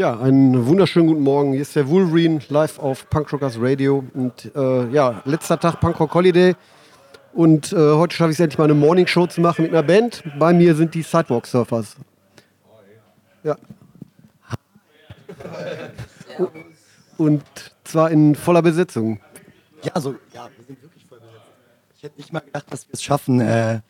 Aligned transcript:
Ja, 0.00 0.18
einen 0.18 0.64
wunderschönen 0.64 1.08
guten 1.08 1.20
Morgen. 1.20 1.52
Hier 1.52 1.60
ist 1.60 1.76
der 1.76 1.86
Wolverine 1.86 2.40
live 2.48 2.78
auf 2.78 3.10
Punkrockers 3.10 3.56
Radio. 3.60 4.02
Und 4.14 4.50
äh, 4.56 4.88
ja, 4.88 5.20
letzter 5.26 5.60
Tag 5.60 5.78
Punkrock 5.78 6.14
Holiday. 6.14 6.56
Und 7.34 7.74
äh, 7.74 7.76
heute 7.76 8.16
schaffe 8.16 8.30
ich 8.30 8.36
es 8.36 8.40
endlich 8.40 8.56
mal 8.56 8.64
eine 8.64 8.72
Morningshow 8.72 9.26
zu 9.26 9.42
machen 9.42 9.60
mit 9.60 9.72
einer 9.72 9.82
Band. 9.82 10.22
Bei 10.38 10.54
mir 10.54 10.74
sind 10.74 10.94
die 10.94 11.02
Sidewalk 11.02 11.46
Surfers. 11.46 11.96
Ja. 13.42 13.58
Und 17.18 17.42
zwar 17.84 18.10
in 18.10 18.34
voller 18.34 18.62
Besetzung. 18.62 19.20
Ja, 19.82 19.92
also, 19.92 20.14
ja, 20.32 20.48
wir 20.56 20.64
sind 20.64 20.82
wirklich 20.82 21.04
voll 21.04 21.18
besetzt. 21.18 21.42
Ich 21.98 22.02
hätte 22.04 22.16
nicht 22.16 22.32
mal 22.32 22.40
gedacht, 22.40 22.64
dass 22.70 22.88
wir 22.88 22.94
es 22.94 23.02
schaffen, 23.02 23.42
äh, 23.42 23.80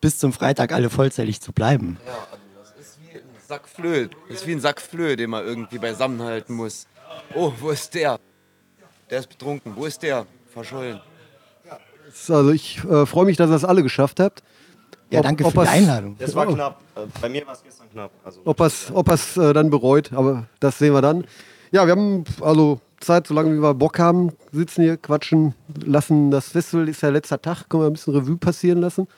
bis 0.00 0.20
zum 0.20 0.32
Freitag 0.32 0.70
alle 0.70 0.88
vollzählig 0.88 1.40
zu 1.40 1.50
bleiben. 1.52 1.98
Ja, 2.06 2.12
also 2.30 2.36
das 2.60 2.86
ist 2.86 2.98
wie 3.02 3.18
ein 3.18 3.24
Sack 3.52 3.68
Flöhe. 3.68 4.08
Das 4.30 4.38
ist 4.38 4.46
wie 4.46 4.52
ein 4.52 4.60
Sack 4.60 4.80
Flöhe, 4.80 5.14
den 5.14 5.28
man 5.28 5.44
irgendwie 5.44 5.76
beisammenhalten 5.76 6.56
muss. 6.56 6.86
Oh, 7.34 7.52
wo 7.60 7.68
ist 7.68 7.94
der? 7.94 8.18
Der 9.10 9.18
ist 9.18 9.28
betrunken. 9.28 9.74
Wo 9.76 9.84
ist 9.84 10.02
der? 10.02 10.24
Verschollen. 10.54 11.00
Also 12.28 12.50
ich 12.50 12.82
äh, 12.84 13.04
freue 13.04 13.26
mich, 13.26 13.36
dass 13.36 13.50
ihr 13.50 13.52
das 13.52 13.66
alle 13.66 13.82
geschafft 13.82 14.20
habt. 14.20 14.42
Ja, 15.10 15.18
Ob- 15.18 15.24
danke 15.26 15.44
ob 15.44 15.52
für 15.52 15.62
die 15.64 15.68
Einladung. 15.68 16.16
Das 16.18 16.34
war 16.34 16.46
knapp. 16.46 16.80
Äh, 16.96 17.00
Bei 17.20 17.28
mir 17.28 17.46
war 17.46 17.52
es 17.52 17.62
gestern 17.62 17.90
knapp. 17.90 18.10
Also, 18.24 18.40
Ob 18.46 18.58
er 18.58 18.66
es 18.68 18.90
ob 18.90 19.08
er's, 19.10 19.36
äh, 19.36 19.52
dann 19.52 19.68
bereut, 19.68 20.14
aber 20.14 20.46
das 20.58 20.78
sehen 20.78 20.94
wir 20.94 21.02
dann. 21.02 21.26
Ja, 21.72 21.84
wir 21.84 21.90
haben 21.92 22.24
also 22.40 22.80
Zeit, 23.00 23.26
solange 23.26 23.50
wir 23.60 23.74
Bock 23.74 23.98
haben, 23.98 24.32
sitzen 24.50 24.82
hier, 24.82 24.96
quatschen, 24.96 25.54
lassen 25.84 26.30
das 26.30 26.48
Festival, 26.48 26.88
ist 26.88 27.02
ja 27.02 27.10
letzter 27.10 27.42
Tag, 27.42 27.68
können 27.68 27.82
wir 27.82 27.86
ein 27.88 27.92
bisschen 27.92 28.16
Revue 28.16 28.38
passieren 28.38 28.80
lassen. 28.80 29.08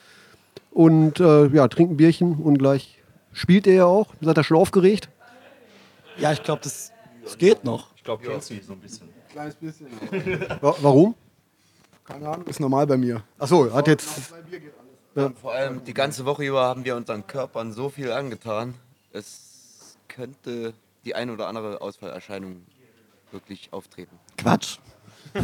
Und 0.72 1.20
äh, 1.20 1.46
ja, 1.50 1.68
trinken 1.68 1.96
Bierchen 1.96 2.34
und 2.34 2.58
gleich 2.58 3.00
spielt 3.34 3.66
ihr 3.66 3.74
ja 3.74 3.84
auch. 3.84 4.06
Seid 4.20 4.38
ihr 4.38 4.44
schon 4.44 4.56
aufgeregt? 4.56 5.10
Ja, 6.16 6.32
ich 6.32 6.42
glaube, 6.42 6.62
das, 6.62 6.92
das 7.22 7.36
geht 7.36 7.64
noch. 7.64 7.94
ich 7.96 8.04
glaube, 8.04 8.24
kennst 8.24 8.48
du 8.50 8.54
ihn 8.54 8.62
so 8.62 8.72
ein 8.72 8.80
bisschen. 8.80 9.08
Kleines 9.30 9.54
bisschen. 9.56 9.88
Wa 10.60 10.74
warum? 10.80 11.14
Keine 12.04 12.28
Ahnung, 12.28 12.46
ist 12.46 12.60
normal 12.60 12.86
bei 12.86 12.96
mir. 12.96 13.22
Achso, 13.38 13.72
hat 13.72 13.88
jetzt. 13.88 14.32
Und 15.14 15.38
vor 15.38 15.52
allem 15.52 15.84
die 15.84 15.94
ganze 15.94 16.24
Woche 16.24 16.44
über 16.44 16.64
haben 16.64 16.84
wir 16.84 16.96
unseren 16.96 17.26
Körpern 17.26 17.72
so 17.72 17.88
viel 17.88 18.12
angetan. 18.12 18.74
Es 19.12 19.96
könnte 20.08 20.74
die 21.04 21.14
eine 21.14 21.32
oder 21.32 21.48
andere 21.48 21.80
Ausfallerscheinung 21.80 22.62
wirklich 23.32 23.72
auftreten. 23.72 24.18
Quatsch. 24.36 24.78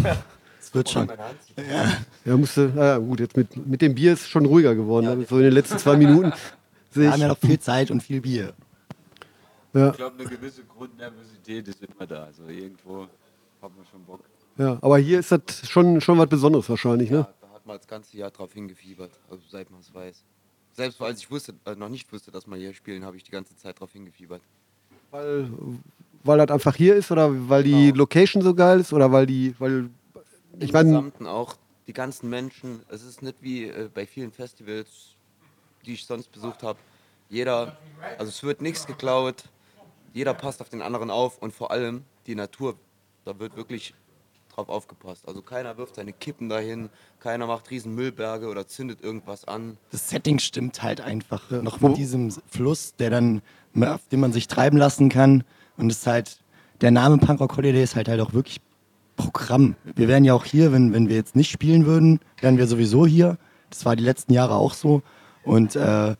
Es 0.62 0.75
wird 0.75 0.91
schon. 0.91 1.11
Ja, 2.27 2.37
musste, 2.37 2.70
naja, 2.75 2.98
gut, 2.98 3.19
jetzt 3.19 3.34
mit, 3.34 3.67
mit 3.67 3.81
dem 3.81 3.95
Bier 3.95 4.12
ist 4.12 4.20
es 4.20 4.28
schon 4.28 4.45
ruhiger 4.45 4.75
geworden. 4.75 5.20
ne? 5.20 5.27
so 5.27 5.39
in 5.39 5.45
den 5.45 5.55
letzten 5.55 5.78
zwei 5.78 5.97
Minuten 5.97 6.34
Wir 6.93 7.13
haben 7.13 7.21
ja 7.21 7.27
ich. 7.27 7.33
noch 7.33 7.39
viel 7.39 7.59
Zeit 7.59 7.91
und 7.91 8.03
viel 8.03 8.21
Bier. 8.21 8.55
Ja, 9.73 9.91
Ich 9.91 9.97
glaube, 9.97 10.19
eine 10.19 10.29
gewisse 10.29 10.65
Grundnervosität 10.65 11.69
ist 11.69 11.83
immer 11.83 12.07
da. 12.07 12.25
Also 12.25 12.47
irgendwo 12.49 13.03
hat 13.63 13.77
man 13.77 13.87
schon 13.91 14.05
Bock. 14.05 14.21
ja, 14.59 14.79
aber 14.81 14.99
hier 14.99 15.21
ist 15.21 15.31
das 15.31 15.69
schon, 15.69 16.01
schon 16.01 16.19
was 16.19 16.29
Besonderes 16.29 16.69
wahrscheinlich, 16.69 17.11
ne? 17.11 17.19
Ja, 17.19 17.35
da 17.41 17.55
hat 17.55 17.67
man 17.67 17.77
das 17.77 17.87
ganze 17.87 18.17
Jahr 18.17 18.31
drauf 18.31 18.53
hingefiebert, 18.53 19.13
also 19.31 19.43
seit 19.49 19.71
man 19.71 19.81
es 19.81 19.95
weiß. 19.95 20.25
Selbst 20.73 21.01
als 21.01 21.21
ich 21.21 21.31
wusste, 21.31 21.55
äh, 21.67 21.75
noch 21.75 21.89
nicht 21.89 22.13
wusste, 22.13 22.31
dass 22.31 22.47
wir 22.47 22.57
hier 22.57 22.75
spielen, 22.75 23.05
habe 23.05 23.17
ich 23.17 23.23
die 23.23 23.31
ganze 23.31 23.57
Zeit 23.57 23.79
drauf 23.79 23.93
hingefiebert. 23.93 24.43
Weil, 25.11 25.51
weil 26.25 26.39
das 26.39 26.51
einfach 26.51 26.75
hier 26.75 26.95
ist 26.95 27.11
oder 27.11 27.49
weil 27.49 27.63
die 27.65 27.91
Location 27.91 28.43
so 28.43 28.55
geil 28.55 28.81
ist 28.81 28.93
oder 28.93 29.11
weil 29.13 29.27
die, 29.27 29.55
weil 29.59 29.91
ich 30.59 30.73
meine, 30.73 30.91
Gesamten 30.91 31.27
auch 31.27 31.57
die 31.87 31.93
ganzen 31.93 32.31
Menschen. 32.31 32.81
Es 32.89 33.03
ist 33.03 33.23
nicht 33.23 33.37
wie 33.41 33.65
äh, 33.65 33.89
bei 33.93 34.07
vielen 34.07 34.31
Festivals, 34.31 35.17
die 35.86 35.95
ich 35.95 36.06
sonst 36.06 36.31
besucht 36.33 36.62
habe. 36.62 36.78
Jeder, 37.28 37.77
also 38.19 38.28
es 38.28 38.42
wird 38.42 38.61
nichts 38.61 38.86
geklaut, 38.86 39.45
jeder 40.12 40.34
passt 40.34 40.61
auf 40.61 40.69
den 40.69 40.83
anderen 40.83 41.11
auf 41.11 41.39
und 41.39 41.53
vor 41.53 41.70
allem 41.70 42.05
die 42.27 42.34
Natur, 42.34 42.77
da 43.25 43.39
wird 43.39 43.56
wirklich 43.56 43.95
drauf 44.53 44.69
aufgepasst. 44.69 45.27
Also 45.28 45.42
keiner 45.42 45.77
wirft 45.78 45.95
seine 45.95 46.12
Kippen 46.12 46.48
dahin, 46.48 46.91
keiner 47.21 47.47
macht 47.47 47.71
riesen 47.71 47.94
Müllberge 47.94 48.49
oder 48.49 48.66
zündet 48.66 49.00
irgendwas 49.00 49.44
an. 49.44 49.78
Das 49.91 50.09
Setting 50.09 50.38
stimmt 50.38 50.82
halt 50.82 51.00
einfach. 51.00 51.50
Noch 51.50 51.81
mit 51.81 51.97
diesem 51.97 52.32
Fluss, 52.49 52.94
der 52.97 53.10
dann, 53.10 53.43
auf 53.81 54.06
dem 54.09 54.21
man 54.21 54.32
sich 54.32 54.49
treiben 54.49 54.76
lassen 54.76 55.09
kann. 55.09 55.44
Und 55.76 55.91
es 55.91 55.99
ist 55.99 56.06
halt, 56.06 56.41
der 56.81 56.91
Name 56.91 57.19
Punkrock 57.19 57.56
Holiday 57.56 57.82
ist 57.82 57.97
halt 57.97 58.09
halt 58.09 58.21
auch 58.21 58.32
wirklich 58.32 58.60
Programm. 59.16 59.76
Wir 59.84 60.09
wären 60.09 60.25
ja 60.25 60.34
auch 60.34 60.44
hier, 60.44 60.72
wenn, 60.72 60.93
wenn 60.93 61.09
wir 61.09 61.16
jetzt 61.16 61.37
nicht 61.37 61.50
spielen 61.50 61.87
würden, 61.87 62.21
wären 62.41 62.56
wir 62.56 62.66
sowieso 62.66 63.06
hier. 63.06 63.38
Das 63.69 63.84
war 63.84 63.94
die 63.94 64.03
letzten 64.03 64.32
Jahre 64.32 64.55
auch 64.55 64.75
so. 64.75 65.03
Und 65.45 65.77
äh, 65.77 65.78
das 65.78 66.17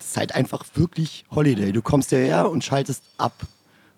ist 0.00 0.16
halt 0.16 0.34
einfach 0.34 0.64
wirklich 0.74 1.24
Holiday. 1.30 1.72
Du 1.72 1.82
kommst 1.82 2.10
hierher 2.10 2.50
und 2.50 2.64
schaltest 2.64 3.04
ab. 3.18 3.34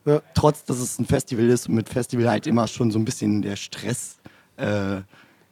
Ja. 0.05 0.21
Trotz, 0.35 0.65
dass 0.65 0.79
es 0.79 0.99
ein 0.99 1.07
Festival 1.07 1.47
ist 1.47 1.69
und 1.69 1.75
mit 1.75 1.89
Festival 1.89 2.29
halt 2.29 2.47
immer 2.47 2.67
schon 2.69 2.91
so 2.91 2.99
ein 2.99 3.05
bisschen 3.05 3.41
der 3.41 3.57
Stress 3.57 4.17
äh, 4.57 5.01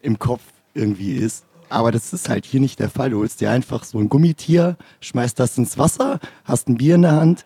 im 0.03 0.19
Kopf 0.19 0.43
irgendwie 0.75 1.13
ist. 1.13 1.45
Aber 1.71 1.91
das 1.91 2.13
ist 2.13 2.29
halt 2.29 2.45
hier 2.45 2.61
nicht 2.61 2.79
der 2.79 2.91
Fall. 2.91 3.11
Du 3.11 3.21
holst 3.21 3.41
dir 3.41 3.51
einfach 3.51 3.85
so 3.85 3.99
ein 3.99 4.11
Gummitier, 4.11 4.77
schmeißt 5.01 5.41
das 5.41 5.57
ins 5.57 5.79
Wasser, 5.79 6.21
hast 6.45 6.69
ein 6.69 6.77
Bier 6.77 6.97
in 6.97 7.03
der 7.03 7.13
Hand. 7.13 7.45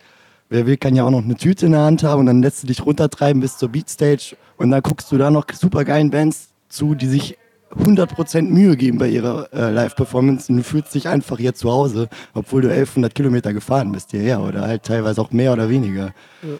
Wer 0.49 0.65
will, 0.65 0.77
kann 0.77 0.95
ja 0.95 1.05
auch 1.05 1.11
noch 1.11 1.23
eine 1.23 1.35
Tüte 1.35 1.65
in 1.65 1.71
der 1.73 1.81
Hand 1.81 2.03
haben 2.03 2.21
und 2.21 2.25
dann 2.25 2.41
lässt 2.41 2.63
du 2.63 2.67
dich 2.67 2.85
runtertreiben 2.85 3.41
bis 3.41 3.57
zur 3.57 3.69
Beatstage 3.69 4.35
und 4.57 4.71
dann 4.71 4.81
guckst 4.81 5.11
du 5.11 5.17
da 5.17 5.31
noch 5.31 5.45
super 5.53 5.85
geilen 5.85 6.09
Bands 6.09 6.49
zu, 6.69 6.95
die 6.95 7.07
sich 7.07 7.37
100% 7.75 8.41
Mühe 8.43 8.77
geben 8.77 8.97
bei 8.97 9.07
ihrer 9.07 9.51
äh, 9.53 9.71
Live-Performance 9.71 10.51
und 10.51 10.57
du 10.57 10.63
fühlst 10.63 10.95
dich 10.95 11.07
einfach 11.07 11.37
hier 11.37 11.53
zu 11.53 11.71
Hause, 11.71 12.09
obwohl 12.33 12.61
du 12.61 12.69
1100 12.69 13.13
Kilometer 13.13 13.53
gefahren 13.53 13.91
bist 13.91 14.11
hierher 14.11 14.41
oder 14.41 14.61
halt 14.61 14.83
teilweise 14.83 15.21
auch 15.21 15.31
mehr 15.31 15.53
oder 15.53 15.69
weniger. 15.69 16.13
Und 16.41 16.59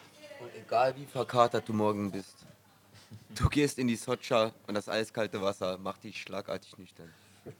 egal 0.65 0.93
wie 0.97 1.05
verkatert 1.05 1.67
du 1.67 1.73
morgen 1.73 2.11
bist, 2.11 2.35
du 3.35 3.47
gehst 3.49 3.79
in 3.79 3.87
die 3.87 3.95
Socha 3.95 4.51
und 4.67 4.75
das 4.75 4.89
eiskalte 4.89 5.41
Wasser 5.41 5.77
macht 5.77 6.03
dich 6.03 6.21
schlagartig 6.21 6.77
nüchtern. 6.77 7.07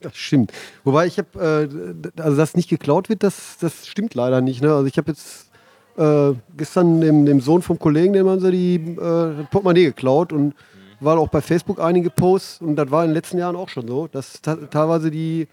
das 0.00 0.16
stimmt. 0.16 0.52
Wobei 0.84 1.06
ich 1.06 1.18
habe, 1.18 1.70
äh, 2.14 2.20
also 2.20 2.36
dass 2.36 2.54
nicht 2.54 2.68
geklaut 2.68 3.08
wird, 3.08 3.22
das, 3.22 3.56
das 3.60 3.86
stimmt 3.86 4.14
leider 4.14 4.40
nicht. 4.40 4.62
Ne? 4.62 4.72
Also 4.72 4.86
ich 4.86 4.98
habe 4.98 5.10
jetzt 5.10 5.48
äh, 5.96 6.34
gestern 6.56 7.00
dem, 7.00 7.26
dem 7.26 7.40
Sohn 7.40 7.62
vom 7.62 7.78
Kollegen, 7.78 8.12
dem 8.12 8.28
haben 8.28 8.40
sie 8.40 8.50
die 8.50 8.74
äh, 8.74 9.44
Portemonnaie 9.50 9.86
geklaut 9.86 10.32
und 10.32 10.54
waren 11.00 11.18
auch 11.18 11.28
bei 11.28 11.40
Facebook 11.40 11.80
einige 11.80 12.10
Posts 12.10 12.60
und 12.60 12.76
das 12.76 12.90
war 12.90 13.04
in 13.04 13.10
den 13.10 13.14
letzten 13.14 13.38
Jahren 13.38 13.56
auch 13.56 13.68
schon 13.68 13.86
so, 13.86 14.08
dass 14.08 14.40
teilweise 14.42 15.10
die 15.10 15.48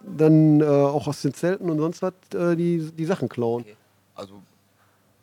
dann 0.00 0.60
äh, 0.60 0.64
auch 0.64 1.08
aus 1.08 1.22
den 1.22 1.34
Zelten 1.34 1.70
und 1.70 1.78
sonst 1.78 2.02
was 2.02 2.12
äh, 2.34 2.56
die, 2.56 2.90
die 2.92 3.04
Sachen 3.04 3.28
klauen. 3.28 3.64
Also 4.14 4.42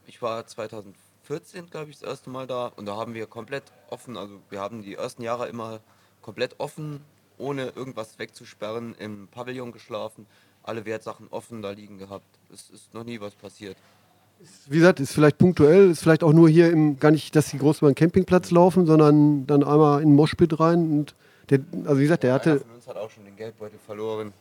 ich 0.07 0.21
war 0.21 0.45
2014, 0.45 1.69
glaube 1.69 1.89
ich, 1.89 1.99
das 1.99 2.09
erste 2.09 2.29
Mal 2.29 2.47
da 2.47 2.67
und 2.75 2.85
da 2.85 2.97
haben 2.97 3.13
wir 3.13 3.27
komplett 3.27 3.63
offen, 3.89 4.17
also 4.17 4.39
wir 4.49 4.59
haben 4.59 4.81
die 4.81 4.95
ersten 4.95 5.23
Jahre 5.23 5.47
immer 5.47 5.79
komplett 6.21 6.59
offen, 6.59 7.01
ohne 7.37 7.69
irgendwas 7.69 8.19
wegzusperren, 8.19 8.95
im 8.99 9.27
Pavillon 9.27 9.71
geschlafen, 9.71 10.25
alle 10.63 10.85
Wertsachen 10.85 11.27
offen 11.29 11.61
da 11.61 11.71
liegen 11.71 11.97
gehabt. 11.97 12.27
Es 12.51 12.69
ist 12.69 12.93
noch 12.93 13.03
nie 13.03 13.19
was 13.19 13.35
passiert. 13.35 13.77
Wie 14.67 14.77
gesagt, 14.77 14.99
ist 14.99 15.13
vielleicht 15.13 15.37
punktuell, 15.37 15.91
ist 15.91 16.01
vielleicht 16.01 16.23
auch 16.23 16.33
nur 16.33 16.49
hier 16.49 16.69
im, 16.71 16.99
gar 16.99 17.11
nicht, 17.11 17.35
dass 17.35 17.47
die 17.49 17.57
groß 17.57 17.79
über 17.79 17.91
den 17.91 17.95
Campingplatz 17.95 18.51
laufen, 18.51 18.85
sondern 18.85 19.45
dann 19.47 19.63
einmal 19.63 20.01
in 20.01 20.09
den 20.09 20.15
Moshpit 20.15 20.59
rein 20.59 20.91
und 20.91 21.15
der, 21.49 21.59
also 21.85 21.97
wie 21.99 22.03
gesagt, 22.03 22.23
der 22.23 22.31
Einer 22.31 22.39
hatte, 22.39 22.59
von 22.61 22.71
uns 22.71 22.87
hat 22.87 22.95
auch 22.97 23.09
schon 23.09 23.25
den 23.25 23.35
Geldbeutel 23.35 23.77
verloren. 23.85 24.33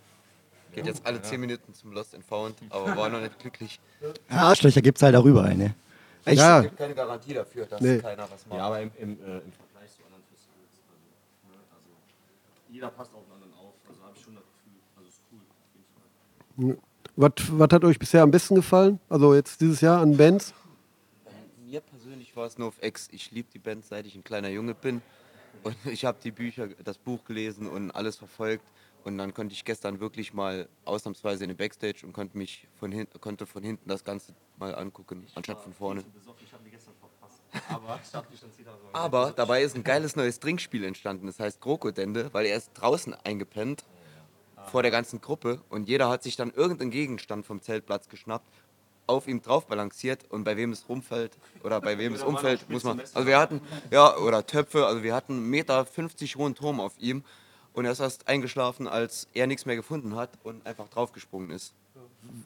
Geht 0.73 0.87
jetzt 0.87 1.05
alle 1.05 1.21
10 1.21 1.39
Minuten 1.41 1.75
zum 1.75 1.93
Lost 1.93 2.15
and 2.15 2.25
Found, 2.25 2.55
aber 2.71 2.97
war 2.97 3.09
noch 3.11 3.21
nicht 3.21 3.39
glücklich. 3.39 3.79
Ja, 4.31 4.37
Arschlöcher 4.39 4.81
gibt's 4.81 5.03
halt 5.03 5.15
darüber 5.15 5.43
eine. 5.45 5.75
Ich, 6.25 6.39
ja, 6.39 6.59
Es 6.59 6.63
gibt 6.65 6.79
keine 6.79 6.95
Garantie 6.95 7.35
dafür, 7.35 7.67
dass 7.67 7.81
Nee. 7.81 7.99
keiner 7.99 8.23
was 8.23 8.47
macht. 8.47 8.59
Ja, 8.59 8.67
aber 8.67 8.81
im, 8.81 8.91
im, 8.99 9.11
äh, 9.11 9.13
im 9.13 9.53
Vergleich 9.53 9.91
zu 9.93 10.03
anderen 10.07 10.23
Festivals, 10.31 10.73
also, 10.89 11.51
ne, 11.51 11.59
also 11.75 11.91
jeder 12.71 12.89
passt 12.89 13.13
auf 13.13 13.21
den 13.27 13.35
anderen 13.35 13.53
auf. 13.55 13.75
Also 13.89 14.01
habe 14.03 14.13
ich 14.17 14.23
schon 14.23 14.35
das 14.37 14.45
Gefühl, 14.45 14.79
also 14.97 15.09
ist 15.09 15.21
cool. 15.31 15.41
auf 15.51 15.71
jeden 15.75 15.89
Fall. 15.93 16.79
Was, 16.79 16.92
was 17.17 17.73
hat 17.73 17.85
euch 17.85 17.99
bisher 17.99 18.23
am 18.23 18.31
besten 18.31 18.55
gefallen? 18.55 18.99
Also 19.09 19.35
jetzt 19.35 19.61
dieses 19.61 19.81
Jahr 19.81 20.01
an 20.01 20.17
Bands? 20.17 20.55
Mir 21.65 21.81
persönlich 21.81 22.35
war 22.37 22.47
es 22.47 22.59
nur 22.59 22.69
auf 22.69 22.81
Ex. 22.81 23.09
Ich 23.13 23.31
liebe 23.31 23.49
die 23.53 23.59
Band, 23.59 23.85
seit 23.85 24.07
ich 24.07 24.15
ein 24.15 24.25
kleiner 24.25 24.49
Junge 24.49 24.75
bin. 24.75 25.03
Und 25.63 25.77
ich 25.85 26.05
habe 26.05 26.19
die 26.23 26.31
Bücher, 26.31 26.69
das 26.85 26.99
Buch 26.99 27.25
gelesen 27.25 27.67
und 27.67 27.91
alles 27.91 28.17
verfolgt. 28.17 28.65
Und 29.05 29.19
dann 29.19 29.35
konnte 29.35 29.53
ich 29.53 29.65
gestern 29.65 29.99
wirklich 29.99 30.33
mal 30.33 30.69
ausnahmsweise 30.85 31.43
in 31.45 31.49
den 31.49 31.57
Backstage 31.57 32.07
und 32.07 32.13
konnte 32.13 32.39
mich 32.39 32.69
von 32.79 32.93
hinten, 32.93 33.21
konnte 33.21 33.47
von 33.47 33.63
hinten 33.63 33.89
das 33.89 34.05
Ganze 34.05 34.33
mal 34.59 34.75
angucken, 34.75 35.27
anstatt 35.35 35.61
von 35.61 35.73
vorne. 35.73 36.03
Besoffen, 36.15 36.47
ich 36.47 36.53
habe 36.53 36.63
die 36.65 36.71
gestern 36.71 36.95
verpasst. 37.01 37.41
Aber 37.69 37.99
ich. 38.33 38.67
Aber 38.93 39.33
dabei 39.33 39.63
ist 39.65 39.75
ein 39.75 39.83
geiles 39.83 40.15
neues 40.15 40.39
Trinkspiel 40.39 40.85
entstanden. 40.85 41.27
Das 41.27 41.41
heißt 41.41 41.61
Krokodende, 41.61 42.33
weil 42.33 42.47
er 42.47 42.57
ist 42.57 42.71
draußen 42.75 43.13
eingepennt 43.25 43.85
vor 44.71 44.83
der 44.83 44.91
ganzen 44.91 45.21
Gruppe 45.21 45.61
und 45.69 45.89
jeder 45.89 46.09
hat 46.09 46.23
sich 46.23 46.37
dann 46.37 46.53
irgendeinen 46.53 46.91
Gegenstand 46.91 47.47
vom 47.47 47.61
Zeltplatz 47.61 48.09
geschnappt, 48.09 48.47
auf 49.07 49.27
ihm 49.27 49.43
drauf 49.43 49.67
balanciert 49.67 50.25
und 50.31 50.45
bei 50.45 50.57
wem 50.57 50.73
es 50.73 50.89
rumfällt 50.89 51.37
oder 51.65 51.81
bei 51.81 51.99
wem 51.99 52.15
es 52.15 52.23
umfällt, 52.23 52.69
muss 52.71 52.85
man. 52.85 53.01
Also 53.01 53.27
wir 53.27 53.39
hatten, 53.39 53.61
ja, 53.91 54.17
oder 54.17 54.47
Töpfe, 54.47 54.87
also 54.87 55.03
wir 55.03 55.15
hatten 55.15 55.39
1,50 55.39 55.41
Meter 55.41 55.87
hohen 56.37 56.55
Turm 56.55 56.81
auf 56.81 56.95
ihm 56.99 57.25
und 57.75 57.85
er 57.85 57.93
ist 57.93 58.01
erst 58.01 58.29
eingeschlafen, 58.29 58.87
als 58.87 59.29
er 59.35 59.47
nichts 59.47 59.67
mehr 59.67 59.77
gefunden 59.77 60.17
hat 60.17 60.31
und 60.45 60.65
einfach 60.67 60.89
draufgesprungen 60.89 61.51
ist. 61.51 61.75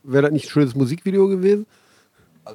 Wäre 0.02 0.22
das 0.22 0.32
nicht 0.32 0.46
ein 0.46 0.50
schönes 0.50 0.74
Musikvideo 0.74 1.28
gewesen? 1.28 1.66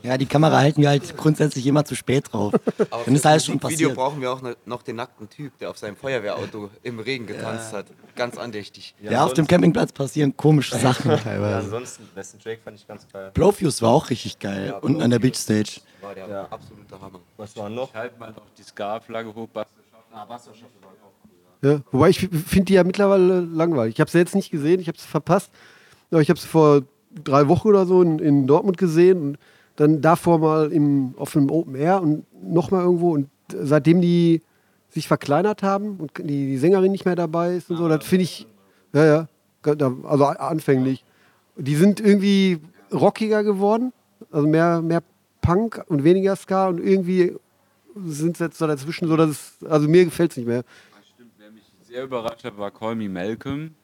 Ja, 0.04 0.18
die 0.18 0.26
Kamera 0.26 0.58
halten 0.58 0.82
wir 0.82 0.90
halt 0.90 1.16
grundsätzlich 1.18 1.66
immer 1.68 1.84
zu 1.86 1.96
spät 1.96 2.32
drauf. 2.32 2.54
Aber 2.90 3.04
Dann 3.06 3.16
ist 3.16 3.26
alles 3.26 3.44
das 3.44 3.46
schon 3.46 3.56
Video 3.56 3.68
passiert. 3.90 3.96
brauchen 3.96 4.22
wir 4.22 4.32
auch 4.32 4.42
ne- 4.42 4.56
noch 4.66 4.84
den 4.84 4.96
nackten 4.96 5.30
Typ, 5.30 5.58
der 5.60 5.70
auf 5.70 5.78
seinem 5.78 5.96
Feuerwehrauto 5.96 6.70
im 6.84 7.00
Regen 7.00 7.28
getanzt 7.28 7.74
hat. 7.74 7.88
Ganz 8.16 8.38
andächtig. 8.38 8.96
Ja, 9.02 9.26
auf 9.26 9.34
dem 9.34 9.48
Campingplatz 9.48 9.92
passieren 9.92 10.36
komische 10.38 10.78
Sachen 10.78 11.12
Ja, 11.12 11.18
teilweise. 11.18 11.58
ansonsten, 11.66 12.08
Weston 12.16 12.40
Drake 12.44 12.62
fand 12.64 12.78
ich 12.78 12.88
ganz 12.88 13.06
geil. 13.12 13.32
Blowfuse 13.34 13.82
war 13.82 13.92
auch 13.92 14.10
richtig 14.10 14.40
geil. 14.40 14.74
Unten 14.82 15.02
an 15.02 15.10
der 15.12 15.20
Beach 15.20 15.36
Stage. 15.36 15.82
War 16.02 16.16
der 16.16 16.28
Ja. 16.28 16.42
absolute 16.50 17.00
Hammer. 17.02 17.20
Was 17.38 17.56
war 17.58 17.70
noch? 17.70 17.90
Ich 17.90 17.96
halte 17.96 18.20
mal 18.20 18.32
noch 18.32 18.44
die 18.58 18.64
Ska-Flagge 18.64 19.34
hoch. 19.36 19.48
Ah, 20.14 20.26
Wasserschaffe 20.28 20.72
war 20.82 20.90
auch 20.90 21.14
cool. 21.64 21.70
Ja, 21.70 21.80
wobei 21.92 22.10
ich 22.10 22.20
finde 22.20 22.66
die 22.66 22.74
ja 22.74 22.84
mittlerweile 22.84 23.42
langweilig. 23.42 23.96
Ich 23.96 24.00
habe 24.02 24.10
sie 24.10 24.18
jetzt 24.18 24.36
nicht 24.36 24.52
gesehen, 24.52 24.80
ich 24.80 24.88
habe 24.88 24.98
sie 24.98 25.08
verpasst. 25.08 25.52
Aber 26.12 26.22
ich 26.22 26.30
habe 26.30 26.40
sie 26.40 26.48
vor 26.48 26.82
drei 27.24 27.48
Wochen 27.48 27.68
oder 27.68 27.86
so 27.86 28.02
in, 28.02 28.20
in 28.20 28.48
Dortmund 28.48 28.78
gesehen 28.78 29.22
und 29.22 29.38
dann 29.76 30.02
davor 30.02 30.40
mal 30.40 30.72
im, 30.72 31.14
auf 31.18 31.36
einem 31.36 31.50
Open 31.50 31.76
Air 31.76 32.02
und 32.02 32.26
nochmal 32.44 32.84
irgendwo. 32.84 33.12
Und 33.12 33.30
seitdem 33.54 34.02
die 34.02 34.42
sich 34.90 35.08
verkleinert 35.08 35.64
haben 35.64 35.98
und 35.98 36.18
die, 36.18 36.48
die 36.48 36.58
Sängerin 36.58 36.92
nicht 36.92 37.06
mehr 37.06 37.16
dabei 37.16 37.56
ist 37.56 37.70
und 37.70 37.78
so, 37.78 37.88
das 37.88 38.06
finde 38.06 38.24
ich, 38.24 38.46
ja, 38.94 39.06
ja, 39.06 39.28
also 40.04 40.26
anfänglich. 40.26 41.06
Die 41.56 41.76
sind 41.76 42.00
irgendwie 42.00 42.60
rockiger 42.92 43.44
geworden, 43.44 43.94
also 44.32 44.48
mehr, 44.48 44.82
mehr 44.82 45.02
Punk 45.42 45.84
und 45.88 46.04
weniger 46.04 46.36
Ska 46.36 46.68
und 46.68 46.80
irgendwie 46.80 47.36
sind 48.06 48.38
sie 48.38 48.46
jetzt 48.46 48.58
so 48.58 48.68
dazwischen 48.68 49.08
so, 49.08 49.16
dass 49.18 49.30
es, 49.30 49.58
also 49.68 49.88
mir 49.88 50.06
gefällt 50.06 50.32
es 50.32 50.38
nicht 50.38 50.48
mehr. 50.48 50.64
Stimmt, 51.16 51.32
wer 51.38 51.52
mich 51.52 51.64
sehr 51.82 52.04
überrascht 52.04 52.44
hat, 52.44 52.58
war 52.58 52.72
Call 52.72 52.96
Me 52.96 53.10
Malcolm. 53.10 53.76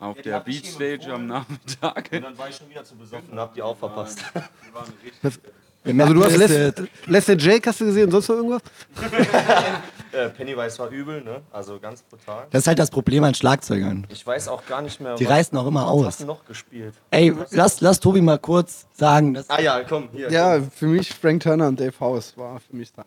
Auf 0.00 0.20
der 0.22 0.36
hab 0.36 0.46
ich 0.48 0.62
Beach 0.62 0.70
ihm 0.70 0.74
Stage 0.98 1.12
am. 1.14 1.26
Nachmittag. 1.26 2.08
Und 2.12 2.22
dann 2.22 2.38
war 2.38 2.48
ich 2.48 2.56
schon 2.56 2.70
wieder 2.70 2.84
zu 2.84 2.94
besoffen 2.94 3.30
und 3.32 3.38
hab 3.38 3.52
die 3.54 3.62
auch 3.62 3.76
verpasst. 3.76 4.20
Die 4.68 4.74
waren 4.74 4.92
richtig 5.04 6.00
Also 6.00 6.14
du 6.14 6.24
hast 6.24 6.36
Lester, 6.36 6.84
Lester 7.06 7.36
Jake 7.36 7.68
hast 7.68 7.80
du 7.80 7.86
gesehen 7.86 8.04
und 8.04 8.10
sonst 8.12 8.28
noch 8.28 8.36
irgendwas? 8.36 8.62
äh, 10.12 10.28
Pennywise 10.30 10.78
war 10.78 10.88
übel, 10.90 11.22
ne? 11.22 11.42
Also 11.50 11.78
ganz 11.80 12.02
brutal. 12.02 12.46
Das 12.50 12.60
ist 12.62 12.66
halt 12.68 12.78
das 12.78 12.90
Problem 12.90 13.24
an 13.24 13.34
Schlagzeugern. 13.34 14.06
Ich 14.08 14.24
weiß 14.26 14.48
auch 14.48 14.64
gar 14.66 14.82
nicht 14.82 15.00
mehr. 15.00 15.16
Die 15.16 15.24
was- 15.24 15.32
reißen 15.32 15.58
auch 15.58 15.66
immer 15.66 15.82
was 15.82 15.90
aus. 15.90 16.06
hast 16.06 16.20
du 16.20 16.26
noch 16.26 16.44
gespielt? 16.44 16.94
Ey, 17.10 17.34
lass, 17.50 17.80
lass 17.80 17.98
Tobi 17.98 18.20
mal 18.20 18.38
kurz 18.38 18.86
sagen, 18.92 19.34
dass 19.34 19.50
Ah 19.50 19.60
ja, 19.60 19.82
komm, 19.82 20.08
hier. 20.12 20.30
Ja, 20.30 20.60
für 20.60 20.86
mich 20.86 21.12
Frank 21.12 21.42
Turner 21.42 21.68
und 21.68 21.80
Dave 21.80 21.98
House 21.98 22.36
war 22.36 22.60
für 22.60 22.76
mich 22.76 22.92
da. 22.92 23.04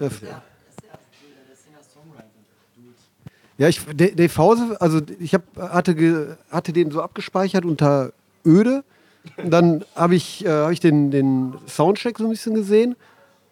Ja, 0.00 0.42
ich, 3.58 3.84
D- 3.86 4.14
Dave 4.14 4.36
Hause, 4.36 4.76
also 4.80 5.00
ich 5.20 5.34
hab, 5.34 5.42
hatte, 5.56 6.36
hatte 6.50 6.72
den 6.72 6.90
so 6.90 7.00
abgespeichert 7.02 7.64
unter 7.64 8.12
Öde. 8.44 8.84
Und 9.36 9.50
dann 9.50 9.84
habe 9.94 10.14
ich, 10.16 10.44
äh, 10.44 10.48
hab 10.50 10.70
ich 10.70 10.80
den, 10.80 11.10
den 11.10 11.54
Soundcheck 11.66 12.18
so 12.18 12.24
ein 12.24 12.30
bisschen 12.30 12.54
gesehen 12.54 12.94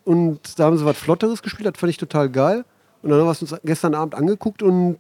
und 0.05 0.59
da 0.59 0.65
haben 0.65 0.77
sie 0.77 0.85
was 0.85 0.99
Flotteres 0.99 1.43
gespielt, 1.43 1.73
das 1.75 1.81
fand 1.81 1.91
ich 1.91 1.97
total 1.97 2.29
geil. 2.29 2.65
Und 3.03 3.11
dann 3.11 3.19
haben 3.21 3.27
wir 3.27 3.33
es 3.33 3.41
uns 3.43 3.55
gestern 3.65 3.95
Abend 3.95 4.15
angeguckt 4.15 4.63
und 4.63 4.99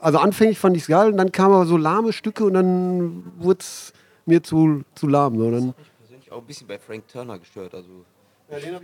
also 0.00 0.18
anfänglich 0.18 0.58
fand 0.58 0.76
ich 0.76 0.82
es 0.82 0.88
geil 0.88 1.10
und 1.10 1.16
dann 1.16 1.30
kamen 1.32 1.54
aber 1.54 1.66
so 1.66 1.76
lahme 1.76 2.12
Stücke 2.12 2.44
und 2.44 2.54
dann 2.54 3.24
wurde 3.38 3.60
es 3.60 3.92
mir 4.26 4.42
zu, 4.42 4.82
zu 4.94 5.06
lahm. 5.06 5.38
So. 5.38 5.50
Dann, 5.50 5.74
Ich 5.78 5.98
persönlich 5.98 6.32
auch 6.32 6.38
ein 6.40 6.44
bisschen 6.46 6.66
bei 6.66 6.78
Frank 6.78 7.06
Turner 7.08 7.38
gestört. 7.38 7.74
Also 7.74 7.88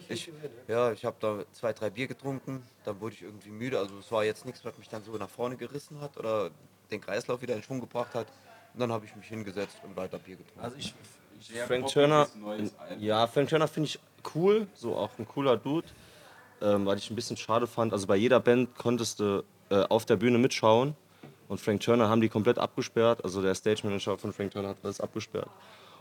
ich, 0.09 0.31
ja, 0.69 0.93
ich 0.93 1.05
habe 1.05 1.17
da 1.21 1.45
zwei, 1.53 1.73
drei 1.73 1.91
Bier 1.91 2.07
getrunken, 2.07 2.63
dann 2.85 3.01
wurde 3.01 3.15
ich 3.15 3.23
irgendwie 3.23 3.51
müde. 3.51 3.79
Also 3.79 3.99
es 3.99 4.11
war 4.11 4.25
jetzt 4.25 4.47
nichts, 4.47 4.65
was 4.65 4.77
mich 4.79 4.89
dann 4.89 5.03
so 5.05 5.13
nach 5.17 5.29
vorne 5.29 5.57
gerissen 5.57 6.01
hat 6.01 6.17
oder 6.17 6.51
den 6.91 7.01
Kreislauf 7.01 7.43
wieder 7.43 7.55
in 7.55 7.63
Schwung 7.63 7.81
gebracht 7.81 8.15
hat. 8.15 8.27
Und 8.75 8.81
dann 8.81 8.93
habe 8.93 9.05
ich 9.05 9.15
mich 9.17 9.27
hingesetzt 9.27 9.77
und 9.83 9.97
weiter 9.97 10.19
Bier 10.19 10.37
getrunken. 10.37 10.61
Also 10.61 10.77
ich, 10.77 10.95
Sehr 11.41 11.67
Frank 11.67 11.87
Turner, 11.89 12.29
ja, 12.99 13.27
Frank 13.27 13.49
Turner 13.49 13.69
finde 13.69 13.89
ich 13.89 13.99
cool, 14.35 14.67
so 14.75 14.95
auch 14.95 15.11
ein 15.19 15.27
cooler 15.27 15.57
Dude, 15.57 15.89
ähm, 16.61 16.87
weil 16.87 16.99
ich 16.99 17.11
ein 17.11 17.17
bisschen 17.17 17.37
schade 17.37 17.67
fand. 17.67 17.93
Also 17.93 18.07
bei 18.07 18.17
jeder 18.17 18.41
Band 18.41 18.77
konntest 18.77 19.21
du 19.21 19.45
äh, 19.71 19.83
auf 19.85 20.05
der 20.05 20.17
Bühne 20.17 20.39
mitschauen 20.39 20.95
und 21.49 21.61
Frank 21.61 21.81
Turner 21.81 22.09
haben 22.09 22.21
die 22.21 22.29
komplett 22.29 22.59
abgesperrt. 22.59 23.25
Also 23.25 23.43
der 23.43 23.55
Stage 23.55 23.81
Manager 23.85 24.17
von 24.17 24.33
Frank 24.33 24.53
Turner 24.53 24.69
hat 24.69 24.77
alles 24.83 25.01
abgesperrt. 25.01 25.49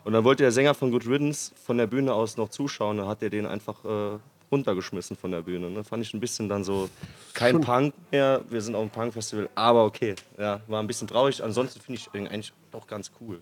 Und 0.04 0.14
dann 0.14 0.24
wollte 0.24 0.44
der 0.44 0.52
Sänger 0.52 0.74
von 0.74 0.92
Good 0.92 1.08
Riddance 1.08 1.52
von 1.64 1.78
der 1.78 1.88
Bühne 1.88 2.14
aus 2.14 2.38
noch 2.38 2.50
zuschauen, 2.50 2.98
dann 2.98 3.08
hat 3.08 3.22
er 3.22 3.30
den 3.30 3.46
einfach 3.46 3.84
äh, 3.86 4.18
runtergeschmissen 4.52 5.16
von 5.16 5.32
der 5.32 5.42
Bühne. 5.42 5.70
Ne? 5.70 5.84
Fand 5.84 6.04
ich 6.04 6.14
ein 6.14 6.20
bisschen 6.20 6.50
dann 6.50 6.64
so 6.64 6.90
kein 7.34 7.62
Punk 7.62 7.94
mehr. 8.12 8.42
Wir 8.50 8.62
sind 8.62 8.76
auf 8.76 8.84
dem 8.84 8.90
Punk-Festival, 8.90 9.50
aber 9.56 9.86
okay. 9.86 10.16
Ja, 10.38 10.62
war 10.68 10.82
ein 10.82 10.88
bisschen 10.88 11.08
traurig. 11.08 11.44
Ansonsten 11.44 11.80
finde 11.82 12.00
ich 12.00 12.14
ihn 12.14 12.28
eigentlich 12.28 12.54
doch 12.72 12.88
ganz 12.88 13.12
cool. 13.20 13.42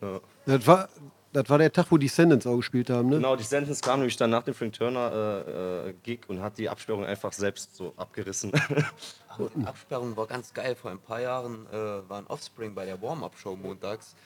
Ja. 0.00 0.20
das, 0.46 0.66
war, 0.66 0.88
das 1.32 1.48
war 1.48 1.58
der 1.58 1.72
Tag, 1.72 1.86
wo 1.90 1.98
die 1.98 2.06
Descendants 2.06 2.46
auch 2.46 2.56
gespielt 2.56 2.88
haben, 2.88 3.10
ne? 3.10 3.16
Genau, 3.16 3.36
die 3.36 3.44
Sentence 3.44 3.82
kam 3.82 4.00
nämlich 4.00 4.16
dann 4.16 4.30
nach 4.30 4.42
dem 4.42 4.54
Frank 4.54 4.72
Turner 4.72 5.12
äh, 5.46 5.90
äh, 5.90 5.94
Gig 6.02 6.20
und 6.28 6.40
hat 6.40 6.56
die 6.56 6.68
Absperrung 6.68 7.04
einfach 7.04 7.32
selbst 7.32 7.76
so 7.76 7.92
abgerissen. 7.96 8.50
Aber 9.28 9.50
die 9.54 9.64
Absperrung 9.64 10.16
war 10.16 10.26
ganz 10.26 10.52
geil. 10.52 10.74
Vor 10.74 10.90
ein 10.90 10.98
paar 10.98 11.20
Jahren 11.20 11.66
äh, 11.70 12.08
waren 12.08 12.26
Offspring 12.26 12.74
bei 12.74 12.86
der 12.86 13.00
Warm-Up-Show 13.00 13.56
montags. 13.56 14.16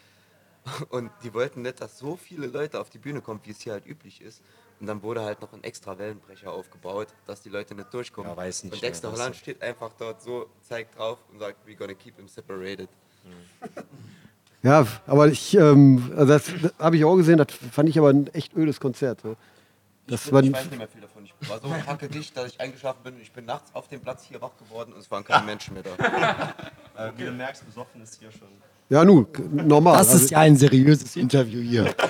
Und 0.89 1.11
die 1.23 1.35
wollten 1.35 1.63
nicht, 1.63 1.81
dass 1.81 1.99
so 1.99 2.17
viele 2.17 2.47
Leute 2.47 2.81
auf 2.81 2.91
die 2.91 2.99
Bühne 2.99 3.21
kommen, 3.21 3.41
wie 3.45 3.51
es 3.51 3.61
hier 3.61 3.73
halt 3.73 3.87
üblich 3.87 4.21
ist. 4.21 4.43
Und 4.81 4.87
dann 4.87 5.03
wurde 5.03 5.23
halt 5.23 5.41
noch 5.41 5.53
ein 5.53 5.63
extra 5.63 5.99
Wellenbrecher 5.99 6.53
aufgebaut, 6.53 7.09
dass 7.27 7.43
die 7.43 7.49
Leute 7.49 7.75
nicht 7.75 7.93
durchkommen. 7.93 8.31
Ja, 8.31 8.37
weiß 8.37 8.65
nicht 8.65 8.75
und 8.75 8.83
Dexter 8.83 9.09
weißt 9.09 9.21
Holland 9.21 9.37
steht 9.37 9.63
einfach 9.63 9.93
dort 9.99 10.23
so, 10.23 10.49
zeigt 10.63 10.99
drauf 10.99 11.19
und 11.31 11.39
sagt, 11.39 11.59
we're 11.67 11.77
gonna 11.77 11.95
keep 11.95 12.17
him 12.17 12.29
separated. 12.29 12.89
Ja, 14.63 14.87
aber 15.07 15.29
ich, 15.29 15.55
ähm, 15.55 16.13
also 16.17 16.33
das, 16.33 16.45
das 16.61 16.73
habe 16.79 16.97
ich 16.97 17.05
auch 17.05 17.17
gesehen, 17.17 17.37
das 17.37 17.49
fand 17.53 17.89
ich 17.89 17.99
aber 17.99 18.09
ein 18.09 18.29
echt 18.29 18.57
ödes 18.57 18.81
Konzert. 18.81 19.21
So. 19.21 19.37
Das 20.07 20.31
war, 20.33 20.43
Ich 20.43 20.53
weiß 20.53 20.71
nicht 20.71 20.79
mehr 20.79 20.89
viel 20.89 21.01
davon. 21.01 21.25
Ich 21.25 21.49
war 21.49 21.61
so 21.61 21.69
kacke 21.69 22.09
dicht, 22.09 22.37
dass 22.37 22.49
ich 22.49 22.61
eingeschlafen 22.61 23.03
bin. 23.05 23.21
Ich 23.21 23.33
bin 23.33 23.45
nachts 23.45 23.75
auf 23.75 23.89
dem 23.89 24.01
Platz 24.01 24.25
hier 24.25 24.41
wach 24.41 24.57
geworden 24.59 24.93
und 24.93 25.01
es 25.01 25.11
waren 25.11 25.25
keine 25.25 25.47
Menschen 25.47 25.75
mehr 25.75 25.83
da. 25.83 26.55
äh, 27.09 27.13
wie 27.17 27.25
du 27.25 27.33
merkst, 27.33 27.65
besoffen 27.65 28.03
ist 28.03 28.19
hier 28.19 28.31
schon. 28.31 28.49
Ja, 28.91 29.05
nu, 29.05 29.25
k- 29.25 29.43
normal. 29.51 29.99
das 29.99 30.11
Also- 30.11 30.25
ist 30.25 30.31
ja 30.31 30.39
ein 30.39 30.57
seriöses 30.57 31.17
Interview 31.17 31.61
hier. 31.61 31.95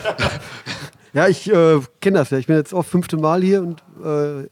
Ja, 1.12 1.29
ich 1.29 1.49
äh, 1.49 1.79
kenne 2.00 2.19
das 2.19 2.31
ja. 2.31 2.38
Ich 2.38 2.49
bin 2.49 2.56
jetzt 2.56 2.75
auch 2.75 2.82
fünfte 2.85 3.17
Mal 3.17 3.41
hier 3.41 3.62
und 3.62 3.81
äh, 4.05 4.49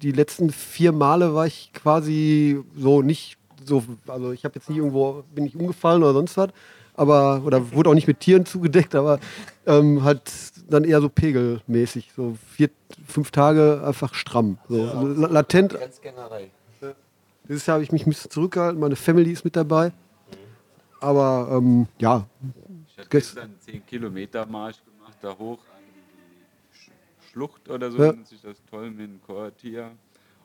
die 0.00 0.12
letzten 0.12 0.50
vier 0.50 0.92
Male 0.92 1.34
war 1.34 1.46
ich 1.48 1.72
quasi 1.74 2.60
so 2.78 3.02
nicht 3.02 3.38
so, 3.64 3.82
also 4.06 4.30
ich 4.30 4.44
habe 4.44 4.54
jetzt 4.54 4.68
nicht 4.68 4.78
irgendwo, 4.78 5.24
bin 5.34 5.44
ich 5.46 5.56
umgefallen 5.56 6.04
oder 6.04 6.12
sonst 6.12 6.36
was, 6.36 6.50
aber, 6.94 7.42
oder 7.44 7.72
wurde 7.72 7.90
auch 7.90 7.94
nicht 7.94 8.06
mit 8.06 8.20
Tieren 8.20 8.46
zugedeckt, 8.46 8.94
aber 8.94 9.18
ähm, 9.66 10.04
halt 10.04 10.22
dann 10.68 10.84
eher 10.84 11.00
so 11.00 11.08
pegelmäßig, 11.08 12.12
so 12.16 12.36
vier, 12.54 12.70
fünf 13.08 13.32
Tage 13.32 13.82
einfach 13.84 14.14
stramm, 14.14 14.58
so 14.68 14.84
la- 15.16 15.26
latent. 15.26 15.74
Grenzgängerei. 15.74 16.50
Dieses 17.48 17.66
Jahr 17.66 17.74
habe 17.74 17.82
ich 17.84 17.90
mich 17.90 18.06
ein 18.06 18.10
bisschen 18.10 18.30
zurückgehalten, 18.30 18.78
meine 18.78 18.94
Family 18.94 19.32
ist 19.32 19.44
mit 19.44 19.56
dabei, 19.56 19.90
aber 21.00 21.48
ähm, 21.52 21.86
ja, 21.98 22.26
Ich 22.86 22.98
hatte 22.98 23.08
Gest- 23.08 23.10
gestern 23.34 23.44
einen 23.44 23.60
10 23.60 23.86
Kilometer 23.86 24.46
Marsch 24.46 24.76
gemacht, 24.84 25.16
da 25.20 25.36
hoch 25.36 25.58
an 25.74 25.82
die 25.86 26.78
Sch- 26.78 27.30
Schlucht 27.30 27.68
oder 27.68 27.90
so 27.90 28.02
Ja. 28.04 28.12
nennt 28.12 28.26
sich 28.28 28.40
das 28.40 28.56
toll 28.70 28.90
mit 28.90 29.00
dem 29.00 29.22
Quartier. 29.22 29.90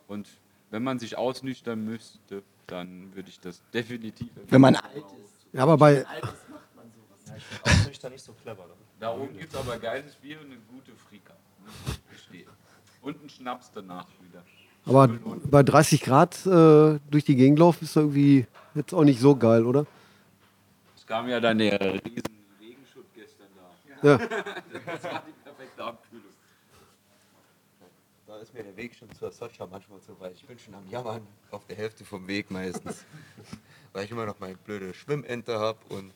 Und 0.07 0.27
wenn 0.71 0.83
man 0.83 0.99
sich 0.99 1.17
ausnüchtern 1.17 1.83
müsste, 1.83 2.43
dann 2.67 3.13
würde 3.15 3.29
ich 3.29 3.39
das 3.39 3.61
definitiv. 3.73 4.29
Wenn 4.47 4.61
man 4.61 4.75
alt 4.75 4.95
ist. 4.95 5.45
ja 5.53 5.63
aber 5.63 5.77
bei, 5.77 6.05
Ausnüchter 7.63 8.09
nicht 8.09 8.23
so 8.23 8.33
clever. 8.33 8.65
Da 8.99 9.13
oben 9.13 9.37
gibt 9.37 9.53
es 9.53 9.59
aber 9.59 9.77
geiles 9.77 10.15
Bier 10.15 10.39
und 10.39 10.47
eine 10.47 10.57
gute 10.71 10.91
Frika. 11.09 11.33
Und 13.01 13.19
einen 13.19 13.29
Schnaps 13.29 13.71
danach 13.73 14.07
wieder. 14.21 14.43
aber 14.85 15.07
bei 15.49 15.61
30 15.63 16.01
Grad 16.01 16.45
äh, 16.45 16.99
durch 17.09 17.23
die 17.25 17.35
Gegend 17.35 17.59
laufen 17.59 17.83
ist 17.83 17.95
irgendwie 17.95 18.45
jetzt 18.73 18.93
auch 18.93 19.03
nicht 19.03 19.19
so 19.19 19.35
geil, 19.35 19.65
oder? 19.65 19.85
Es 21.05 21.09
kam 21.09 21.29
ja 21.29 21.39
dann 21.39 21.59
der 21.59 21.79
riesen 21.79 22.23
Regenschutt 22.59 23.05
gestern 23.13 23.47
da. 23.55 24.07
Ja. 24.09 24.17
Das 24.73 25.03
war 25.03 25.23
die 25.27 25.33
perfekte 25.43 25.83
Abkühlung. 25.83 26.33
Da 28.25 28.37
ist 28.37 28.51
mir 28.55 28.63
der 28.63 28.75
Weg 28.75 28.95
schon 28.95 29.11
zur 29.11 29.31
Socha 29.31 29.67
manchmal 29.69 30.01
zu 30.01 30.19
weit. 30.19 30.33
Ich 30.33 30.47
bin 30.47 30.57
schon 30.57 30.73
am 30.73 30.89
Jammern 30.89 31.21
auf 31.51 31.63
der 31.67 31.75
Hälfte 31.75 32.03
vom 32.03 32.27
Weg 32.27 32.49
meistens. 32.49 33.05
Weil 33.93 34.05
ich 34.05 34.11
immer 34.11 34.25
noch 34.25 34.39
meine 34.39 34.55
blöde 34.55 34.95
Schwimmente 34.95 35.59
habe 35.59 35.77
und 35.89 36.11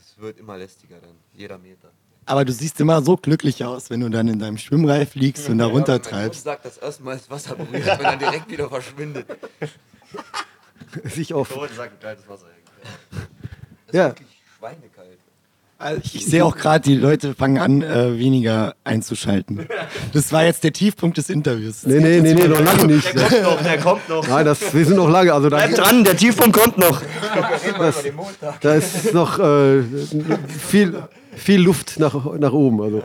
es 0.00 0.20
wird 0.20 0.36
immer 0.40 0.58
lästiger 0.58 0.98
dann, 0.98 1.14
jeder 1.32 1.56
Meter. 1.56 1.92
Aber 2.26 2.44
du 2.44 2.52
siehst 2.52 2.80
immer 2.80 3.00
so 3.00 3.16
glücklich 3.16 3.64
aus, 3.64 3.88
wenn 3.88 4.00
du 4.00 4.08
dann 4.10 4.26
in 4.26 4.40
deinem 4.40 4.58
Schwimmreif 4.58 5.14
liegst 5.14 5.48
und 5.48 5.58
da 5.58 5.66
Ja, 5.66 5.68
wenn 5.70 5.76
runtertreibst. 5.76 6.40
Hund 6.40 6.44
sagt, 6.44 6.64
dass 6.64 6.78
erstmal 6.78 7.16
das 7.16 7.30
Wasser 7.30 7.54
berührt 7.54 7.88
und 7.98 8.02
dann 8.02 8.18
direkt 8.18 8.50
wieder 8.50 8.68
verschwindet. 8.68 9.28
Sich 11.04 11.32
auf. 11.32 11.54
Leute 11.54 11.74
sagen, 11.74 11.92
kaltes 12.00 12.28
Wasser. 12.28 12.46
Das 13.88 13.94
Ja. 13.96 14.06
ist 14.08 14.18
wirklich 14.20 14.28
schweinekalt. 14.58 15.18
Also 15.80 16.00
ich 16.12 16.26
sehe 16.26 16.44
auch 16.44 16.56
gerade, 16.56 16.82
die 16.82 16.96
Leute 16.96 17.34
fangen 17.36 17.58
an, 17.58 17.82
äh, 17.82 18.18
weniger 18.18 18.74
einzuschalten. 18.82 19.68
Das 20.12 20.32
war 20.32 20.42
jetzt 20.44 20.64
der 20.64 20.72
Tiefpunkt 20.72 21.18
des 21.18 21.30
Interviews. 21.30 21.86
Nee, 21.86 22.00
nee, 22.00 22.20
nee, 22.20 22.34
nee, 22.34 22.48
noch 22.48 22.58
lange 22.60 22.86
nicht. 22.86 23.14
Der 23.14 23.28
kommt 23.28 23.42
noch, 23.42 23.62
der 23.62 23.78
kommt 23.78 24.08
noch. 24.08 24.28
Nein, 24.28 24.44
das, 24.44 24.74
wir 24.74 24.84
sind 24.84 24.96
noch 24.96 25.08
lange. 25.08 25.32
Also 25.32 25.48
da, 25.48 25.56
Bleib 25.58 25.76
dran, 25.76 26.02
der 26.02 26.16
Tiefpunkt 26.16 26.56
kommt 26.56 26.78
noch. 26.78 27.00
da 28.60 28.74
ist 28.74 29.14
noch 29.14 29.38
äh, 29.38 29.82
viel, 30.48 31.00
viel 31.36 31.60
Luft 31.60 32.00
nach, 32.00 32.34
nach 32.38 32.52
oben. 32.52 32.82
Also. 32.82 33.02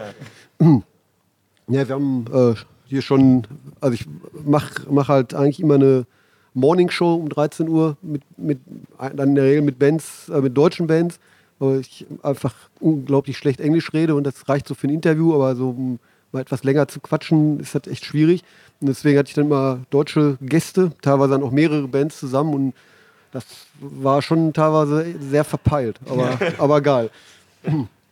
Ja, 1.67 1.87
wir 1.87 1.95
haben 1.95 2.25
äh, 2.33 2.55
hier 2.85 3.01
schon, 3.03 3.45
also 3.81 3.93
ich 3.93 4.05
mache 4.45 4.81
mach 4.89 5.09
halt 5.09 5.33
eigentlich 5.35 5.59
immer 5.59 5.75
eine 5.75 6.05
Morningshow 6.53 7.15
um 7.15 7.29
13 7.29 7.67
Uhr 7.67 7.97
mit, 8.01 8.21
mit 8.37 8.59
dann 8.97 9.29
in 9.29 9.35
der 9.35 9.45
Regel 9.45 9.61
mit 9.61 9.79
Bands, 9.79 10.29
äh, 10.29 10.41
mit 10.41 10.55
deutschen 10.55 10.87
Bands, 10.87 11.19
weil 11.59 11.79
ich 11.79 12.05
einfach 12.21 12.53
unglaublich 12.79 13.37
schlecht 13.37 13.59
Englisch 13.59 13.93
rede 13.93 14.15
und 14.15 14.25
das 14.25 14.47
reicht 14.49 14.67
so 14.67 14.75
für 14.75 14.87
ein 14.87 14.93
Interview, 14.93 15.33
aber 15.33 15.55
so 15.55 15.69
um 15.69 15.99
mal 16.31 16.41
etwas 16.41 16.63
länger 16.63 16.87
zu 16.87 16.99
quatschen, 16.99 17.59
ist 17.59 17.75
das 17.75 17.87
echt 17.87 18.05
schwierig. 18.05 18.43
Und 18.81 18.87
deswegen 18.87 19.17
hatte 19.19 19.29
ich 19.29 19.35
dann 19.35 19.45
immer 19.45 19.79
deutsche 19.91 20.37
Gäste, 20.41 20.91
teilweise 21.01 21.31
dann 21.31 21.43
auch 21.43 21.51
mehrere 21.51 21.87
Bands 21.87 22.19
zusammen 22.19 22.53
und 22.53 22.73
das 23.31 23.45
war 23.79 24.21
schon 24.21 24.53
teilweise 24.53 25.05
sehr 25.19 25.43
verpeilt, 25.43 25.99
aber, 26.07 26.37
aber 26.57 26.81
geil. 26.81 27.09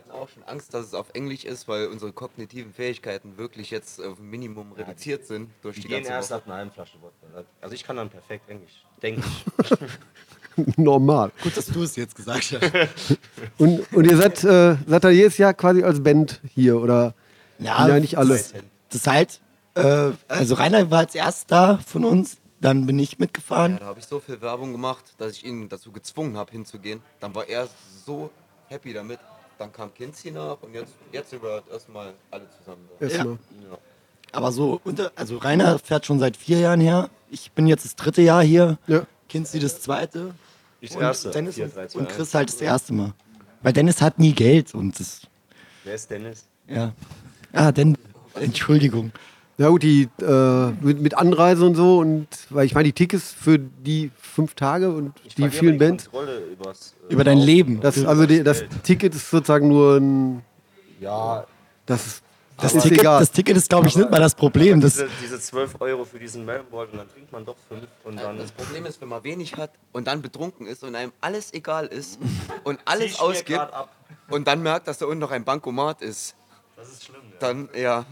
Wir 0.00 0.14
hatten 0.14 0.22
auch 0.22 0.28
schon 0.30 0.42
Angst, 0.44 0.72
dass 0.72 0.86
es 0.86 0.94
auf 0.94 1.08
Englisch 1.12 1.44
ist, 1.44 1.68
weil 1.68 1.88
unsere 1.88 2.12
kognitiven 2.12 2.72
Fähigkeiten 2.72 3.36
wirklich 3.36 3.70
jetzt 3.70 4.02
auf 4.02 4.18
ein 4.18 4.30
Minimum 4.30 4.72
reduziert 4.72 5.26
sind 5.26 5.50
durch 5.60 5.76
Die 5.76 5.82
die 5.82 5.88
gehen 5.88 5.98
ganze 5.98 6.12
erst 6.12 6.32
ab 6.32 6.44
einer 6.46 6.54
halben 6.54 6.70
Flasche 6.70 6.96
Wodka. 7.02 7.44
Also 7.60 7.74
ich 7.74 7.84
kann 7.84 7.96
dann 7.96 8.08
perfekt 8.08 8.48
Englisch. 8.48 8.82
Denke 9.02 9.22
ich. 10.56 10.76
Normal. 10.78 11.32
Gut, 11.42 11.54
dass 11.54 11.66
du 11.66 11.82
es 11.82 11.96
jetzt 11.96 12.14
gesagt 12.14 12.52
hast. 12.52 13.18
Und, 13.58 13.92
und 13.92 14.10
ihr 14.10 14.16
seid, 14.16 14.42
äh, 14.42 14.76
seid 14.86 15.04
da 15.04 15.10
jedes 15.10 15.36
Jahr 15.38 15.54
quasi 15.54 15.82
als 15.82 16.02
Band 16.02 16.40
hier 16.48 16.80
oder? 16.80 17.14
Ja, 17.58 17.86
Ja, 17.86 18.00
nicht 18.00 18.16
alle. 18.16 18.34
Das, 18.34 18.52
das 18.52 18.62
ist 19.00 19.06
halt, 19.06 19.40
äh, 19.74 20.12
also 20.28 20.54
Rainer 20.54 20.90
war 20.90 21.00
als 21.00 21.14
erster 21.14 21.78
von 21.86 22.04
uns, 22.04 22.38
dann 22.60 22.86
bin 22.86 22.98
ich 22.98 23.18
mitgefahren. 23.18 23.74
Ja, 23.74 23.78
da 23.80 23.86
habe 23.86 24.00
ich 24.00 24.06
so 24.06 24.18
viel 24.18 24.40
Werbung 24.40 24.72
gemacht, 24.72 25.04
dass 25.18 25.32
ich 25.32 25.44
ihn 25.44 25.68
dazu 25.68 25.92
gezwungen 25.92 26.36
habe, 26.36 26.52
hinzugehen. 26.52 27.02
Dann 27.20 27.34
war 27.34 27.46
er 27.48 27.68
so 28.06 28.30
happy 28.68 28.92
damit. 28.92 29.18
Dann 29.60 29.70
kam 29.74 29.92
Kinzi 29.92 30.30
nach 30.30 30.56
und 30.62 30.72
jetzt, 30.72 30.94
jetzt 31.12 31.28
sind 31.28 31.42
wir 31.42 31.62
erstmal 31.70 32.14
alle 32.30 32.46
zusammen 32.58 32.88
da. 32.98 33.06
Erstmal. 33.06 33.38
Aber 34.32 34.52
so, 34.52 34.80
unter, 34.84 35.12
also 35.16 35.36
Rainer 35.36 35.78
fährt 35.78 36.06
schon 36.06 36.18
seit 36.18 36.38
vier 36.38 36.60
Jahren 36.60 36.80
her. 36.80 37.10
Ich 37.30 37.52
bin 37.52 37.66
jetzt 37.66 37.84
das 37.84 37.94
dritte 37.94 38.22
Jahr 38.22 38.42
hier. 38.42 38.78
Ja. 38.86 39.02
Kinzi 39.28 39.58
das 39.58 39.82
zweite. 39.82 40.34
Ich 40.80 40.96
Und 40.96 41.02
erste. 41.02 41.30
Dennis 41.30 41.56
Vier, 41.56 41.66
und, 41.66 41.76
drei, 41.76 41.86
zwei, 41.88 41.98
und. 42.00 42.08
Chris 42.08 42.32
halt 42.32 42.48
das 42.48 42.58
erste 42.62 42.94
Mal. 42.94 43.12
Weil 43.60 43.74
Dennis 43.74 44.00
hat 44.00 44.18
nie 44.18 44.32
Geld 44.32 44.74
und 44.74 44.98
das, 44.98 45.20
Wer 45.84 45.94
ist 45.94 46.10
Dennis? 46.10 46.46
ja. 46.66 46.94
Ah, 47.52 47.70
denn, 47.70 47.98
Entschuldigung. 48.36 49.12
Ja 49.60 49.68
gut, 49.68 49.82
die 49.82 50.08
äh, 50.22 50.70
mit, 50.80 51.02
mit 51.02 51.18
Anreise 51.18 51.66
und 51.66 51.74
so 51.74 51.98
und 51.98 52.26
weil 52.48 52.64
ich 52.64 52.72
meine 52.72 52.84
die 52.84 52.94
Tickets 52.94 53.30
für 53.30 53.58
die 53.58 54.10
fünf 54.16 54.54
Tage 54.54 54.90
und 54.90 55.12
Ich 55.22 55.34
die 55.34 55.50
vielen 55.50 55.74
die 55.74 55.78
Bands, 55.78 56.08
übers, 56.50 56.94
äh, 57.06 57.12
Über 57.12 57.24
dein. 57.24 57.36
Leben. 57.36 57.78
das 57.78 58.02
also 58.06 58.24
die, 58.24 58.42
das 58.42 58.64
Ticket 58.82 59.14
ist 59.14 59.28
sozusagen 59.30 59.68
nur 59.68 59.98
ein, 59.98 60.42
Ja, 60.98 61.44
das 61.84 62.06
ist 62.06 62.22
Das, 62.56 62.74
ist 62.74 62.84
Ticket, 62.84 63.00
egal. 63.00 63.20
das 63.20 63.32
Ticket 63.32 63.54
ist, 63.58 63.68
glaube 63.68 63.86
ich, 63.88 63.96
nicht 63.96 64.10
mal 64.10 64.18
das 64.18 64.34
Problem. 64.34 64.80
Das, 64.80 64.94
diese, 64.94 65.08
diese 65.22 65.38
12 65.38 65.78
Euro 65.80 66.06
für 66.06 66.18
diesen 66.18 66.46
Melbourne 66.46 66.92
und 66.92 66.98
dann 66.98 67.10
trinkt 67.10 67.30
man 67.30 67.44
doch 67.44 67.56
5 67.68 67.82
und 68.04 68.16
dann. 68.18 68.38
Das 68.38 68.52
Problem 68.52 68.86
ist, 68.86 68.98
wenn 69.02 69.10
man 69.10 69.22
wenig 69.24 69.58
hat 69.58 69.72
und 69.92 70.06
dann 70.06 70.22
betrunken 70.22 70.66
ist 70.66 70.82
und 70.84 70.94
einem 70.94 71.12
alles 71.20 71.52
egal 71.52 71.86
ist 71.86 72.18
und 72.64 72.78
alles 72.86 73.20
ausgibt 73.20 73.68
und 74.30 74.48
dann 74.48 74.62
merkt, 74.62 74.88
dass 74.88 74.96
da 74.96 75.04
unten 75.04 75.18
noch 75.18 75.32
ein 75.32 75.44
Bankomat 75.44 76.00
ist, 76.00 76.34
Das 76.80 76.88
ist 76.88 77.04
schlimm. 77.04 77.16
Ja. 77.32 77.36
dann 77.40 77.68
ja, 77.74 78.04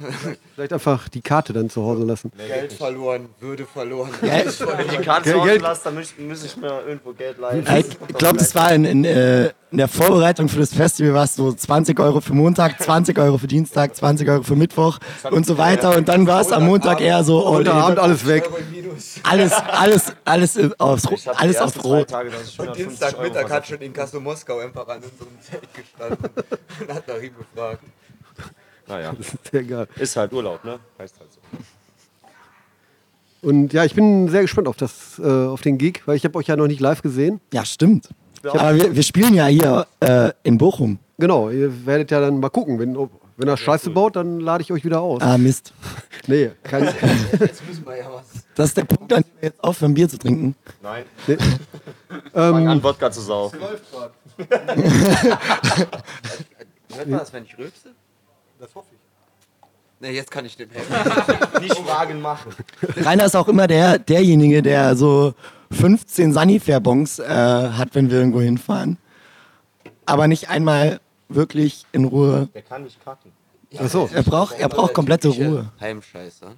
vielleicht 0.54 0.72
einfach 0.72 1.08
die 1.08 1.20
Karte 1.20 1.52
dann 1.52 1.68
zu 1.68 1.82
Hause 1.82 2.04
lassen. 2.04 2.32
Geld 2.36 2.72
verloren, 2.72 3.28
Würde 3.40 3.66
verloren. 3.66 4.10
Wenn 4.20 4.48
ich 4.48 4.56
die 4.56 4.96
Karte 5.04 5.24
Geld- 5.24 5.34
zu 5.34 5.40
Hause 5.40 5.48
Geld- 5.50 5.62
lasse, 5.62 5.80
dann 5.84 5.94
muss 6.28 6.44
ich, 6.44 6.56
mir 6.56 6.82
irgendwo 6.86 7.12
Geld 7.12 7.38
leihen. 7.38 7.66
ich 8.08 8.16
glaube, 8.16 8.38
das 8.38 8.54
war 8.54 8.72
in, 8.72 8.84
in, 8.84 9.04
äh, 9.04 9.46
in 9.70 9.76
der 9.78 9.88
Vorbereitung 9.88 10.48
für 10.48 10.60
das 10.60 10.72
Festival 10.72 11.12
war 11.12 11.24
es 11.24 11.34
so 11.34 11.52
20 11.52 12.00
Euro 12.00 12.20
für 12.22 12.32
Montag, 12.32 12.80
20 12.82 13.18
Euro 13.18 13.36
für 13.36 13.46
Dienstag, 13.48 13.94
20 13.94 14.26
Euro 14.30 14.42
für 14.42 14.56
Mittwoch 14.56 14.98
und 15.30 15.44
so 15.44 15.58
weiter. 15.58 15.94
Und 15.96 16.08
dann 16.08 16.26
war 16.26 16.40
es 16.40 16.50
am 16.50 16.64
Montag 16.64 17.00
eher 17.02 17.22
so 17.24 17.46
all 17.46 17.56
Heute 17.58 17.72
Abend 17.74 17.98
alles 17.98 18.26
weg. 18.26 18.48
alles, 19.24 19.52
alles, 19.52 20.12
alles 20.24 20.58
aufs, 20.80 21.04
alles 21.06 21.22
die 21.22 21.28
auf 21.28 21.66
ersten 21.66 21.80
zwei 21.80 21.88
Rot. 21.98 22.08
Tage, 22.08 22.30
dass 22.30 22.48
ich 22.48 22.58
150 22.58 22.60
Euro 22.60 22.74
Dienstagmittag 22.88 23.50
hat 23.50 23.66
schon 23.66 23.78
in 23.80 23.92
Kassel 23.92 24.20
Moskau 24.20 24.58
einfach 24.58 24.88
an 24.88 24.96
unserem 25.02 25.38
Zelt 25.42 25.68
gestanden 25.74 26.30
und 26.88 26.94
hat 26.94 27.06
nach 27.08 27.16
ihm 27.22 27.34
gefragt. 27.36 27.82
Naja, 28.88 29.14
Sehr 29.50 29.64
geil. 29.64 29.86
ist 29.96 30.16
halt 30.16 30.32
Urlaub, 30.32 30.64
ne? 30.64 30.78
Heißt 30.98 31.18
halt 31.20 31.30
so. 31.32 31.40
Und 33.40 33.72
ja, 33.72 33.84
ich 33.84 33.94
bin 33.94 34.28
sehr 34.28 34.42
gespannt 34.42 34.66
auf 34.66 34.76
das, 34.76 35.18
äh, 35.20 35.22
auf 35.46 35.60
den 35.60 35.78
Gig, 35.78 36.02
weil 36.06 36.16
ich 36.16 36.24
habe 36.24 36.36
euch 36.38 36.48
ja 36.48 36.56
noch 36.56 36.66
nicht 36.66 36.80
live 36.80 37.02
gesehen. 37.02 37.40
Ja, 37.52 37.64
stimmt. 37.64 38.08
Aber 38.42 38.74
wir, 38.74 38.96
wir 38.96 39.02
spielen 39.02 39.34
ja 39.34 39.46
hier 39.46 39.86
äh, 40.00 40.32
in 40.42 40.58
Bochum. 40.58 40.98
Genau, 41.18 41.48
ihr 41.50 41.86
werdet 41.86 42.10
ja 42.10 42.20
dann 42.20 42.40
mal 42.40 42.48
gucken, 42.48 42.78
wenn, 42.80 42.96
ob, 42.96 43.10
wenn 43.36 43.48
er 43.48 43.56
Scheiße 43.56 43.90
baut, 43.90 44.16
dann 44.16 44.40
lade 44.40 44.62
ich 44.62 44.72
euch 44.72 44.84
wieder 44.84 45.00
aus. 45.00 45.22
Ah, 45.22 45.38
Mist. 45.38 45.72
Nee, 46.26 46.50
kein, 46.62 46.84
Jetzt 47.40 47.66
müssen 47.66 47.86
wir 47.86 47.96
ja 47.96 48.12
was. 48.12 48.44
Das 48.54 48.66
ist 48.68 48.76
der 48.76 48.84
Punkt, 48.84 49.10
an 49.14 49.22
dem 49.22 49.30
wir 49.40 49.48
jetzt 49.48 49.64
aufhören, 49.64 49.94
Bier 49.94 50.06
zu 50.10 50.18
trinken. 50.18 50.54
Nein. 50.82 51.04
nee. 51.26 51.38
Fang 52.34 52.68
an, 52.68 52.82
Wodka 52.82 53.10
zu 53.10 53.22
saufen. 53.22 53.58
Hört 56.94 57.08
man 57.08 57.18
das, 57.18 57.32
wenn 57.32 57.44
ich 57.44 57.56
rülpse? 57.56 57.94
Das 58.58 58.74
hoffe 58.74 58.88
ich. 58.92 58.98
Nee, 60.00 60.14
jetzt 60.14 60.30
kann 60.30 60.44
ich 60.44 60.56
dem 60.56 60.70
helfen. 60.70 61.60
Nicht 61.60 61.86
Wagen 61.86 62.20
machen. 62.20 62.52
Rainer 62.98 63.24
ist 63.24 63.34
auch 63.36 63.48
immer 63.48 63.66
der, 63.66 63.98
derjenige, 63.98 64.62
der 64.62 64.96
so 64.96 65.34
15 65.72 66.32
Sanifair-Bons 66.32 67.18
äh, 67.18 67.24
hat, 67.26 67.94
wenn 67.94 68.10
wir 68.10 68.18
irgendwo 68.18 68.40
hinfahren. 68.40 68.96
Aber 70.06 70.26
nicht 70.28 70.48
einmal 70.48 71.00
wirklich 71.28 71.84
in 71.92 72.04
Ruhe. 72.04 72.48
Der 72.54 72.62
kann 72.62 72.84
nicht 72.84 73.04
kacken. 73.04 73.32
Achso. 73.76 74.08
Er 74.12 74.22
braucht, 74.22 74.58
er 74.58 74.68
braucht 74.68 74.94
komplette 74.94 75.28
Ruhe. 75.28 75.70
Heimscheißer. 75.80 76.52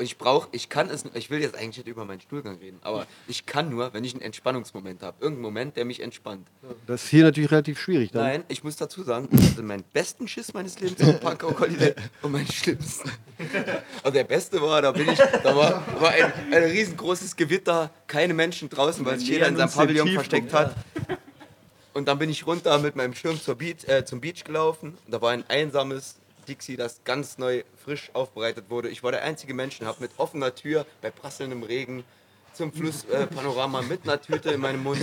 Ich 0.00 0.18
brauche, 0.18 0.48
ich 0.52 0.68
kann 0.68 0.88
es, 0.88 1.04
ich 1.14 1.30
will 1.30 1.40
jetzt 1.40 1.56
eigentlich 1.56 1.78
nicht 1.78 1.88
über 1.88 2.04
meinen 2.04 2.20
Stuhlgang 2.20 2.58
reden, 2.58 2.78
aber 2.82 3.06
ich 3.28 3.46
kann 3.46 3.70
nur, 3.70 3.92
wenn 3.92 4.04
ich 4.04 4.14
einen 4.14 4.22
Entspannungsmoment 4.22 5.02
habe. 5.02 5.16
Irgendeinen 5.20 5.42
Moment, 5.42 5.76
der 5.76 5.84
mich 5.84 6.00
entspannt. 6.00 6.46
Das 6.86 7.04
ist 7.04 7.10
hier 7.10 7.24
natürlich 7.24 7.50
relativ 7.50 7.78
schwierig. 7.78 8.12
Dann. 8.12 8.22
Nein, 8.22 8.44
ich 8.48 8.64
muss 8.64 8.76
dazu 8.76 9.02
sagen, 9.02 9.28
ich 9.32 9.50
hatte 9.50 9.62
meinen 9.62 9.84
besten 9.92 10.28
Schiss 10.28 10.52
meines 10.52 10.80
Lebens 10.80 11.00
im 11.00 11.20
Pankow 11.20 11.58
Holiday 11.58 11.94
und 12.22 12.32
meinen 12.32 12.50
schlimmsten. 12.50 13.10
Also 14.02 14.14
der 14.14 14.24
beste 14.24 14.60
war, 14.60 14.82
da 14.82 14.92
bin 14.92 15.08
ich, 15.08 15.18
da 15.18 15.56
war, 15.56 15.84
war 16.00 16.10
ein, 16.10 16.32
ein 16.52 16.62
riesengroßes 16.64 17.36
Gewitter, 17.36 17.90
keine 18.06 18.34
Menschen 18.34 18.68
draußen, 18.68 19.04
weil 19.04 19.18
sich 19.18 19.28
jeder 19.28 19.48
in 19.48 19.56
seinem 19.56 19.70
Pavillon 19.70 20.08
versteckt 20.08 20.52
hat. 20.52 20.74
Und 21.92 22.06
dann 22.06 22.18
bin 22.18 22.30
ich 22.30 22.46
runter 22.46 22.78
mit 22.78 22.94
meinem 22.94 23.14
Schirm 23.14 23.38
Beach, 23.58 23.88
äh, 23.88 24.04
zum 24.04 24.20
Beach 24.20 24.44
gelaufen. 24.44 24.96
Und 25.04 25.12
da 25.12 25.20
war 25.20 25.32
ein 25.32 25.44
einsames 25.48 26.19
Dixie, 26.46 26.76
das 26.76 27.00
ganz 27.04 27.38
neu 27.38 27.62
frisch 27.84 28.10
aufbereitet 28.12 28.66
wurde. 28.68 28.88
Ich 28.88 29.02
war 29.02 29.12
der 29.12 29.22
einzige 29.22 29.54
Mensch 29.54 29.80
und 29.80 29.86
habe 29.86 30.00
mit 30.00 30.12
offener 30.16 30.54
Tür 30.54 30.86
bei 31.02 31.10
prasselndem 31.10 31.62
Regen 31.62 32.04
zum 32.52 32.72
Flusspanorama 32.72 33.24
äh, 33.24 33.34
Panorama 33.34 33.82
mit 33.82 34.02
einer 34.04 34.20
Tüte 34.20 34.50
in 34.50 34.60
meinem 34.60 34.82
Mund. 34.82 35.00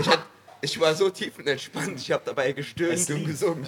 Ich, 0.00 0.08
hat, 0.08 0.20
ich 0.60 0.80
war 0.80 0.94
so 0.94 1.10
tiefenentspannt, 1.10 2.00
ich 2.00 2.10
habe 2.10 2.22
dabei 2.24 2.52
gestöhnt 2.52 3.08
und 3.10 3.26
gesungen. 3.26 3.66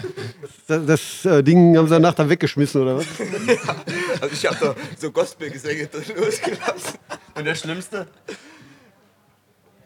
Das, 0.67 0.87
das 0.87 1.25
äh, 1.25 1.43
Ding 1.43 1.77
haben 1.77 1.87
sie 1.87 1.95
danach 1.95 2.15
dann 2.15 2.29
weggeschmissen, 2.29 2.83
oder 2.83 2.97
was? 2.99 3.07
Also 4.21 4.35
ich 4.35 4.47
habe 4.47 4.57
da 4.61 4.75
so 4.99 5.11
Gospelgesänge 5.13 5.89
losgelassen. 6.17 6.99
Und 7.35 7.45
der 7.45 7.55
Schlimmste? 7.55 8.09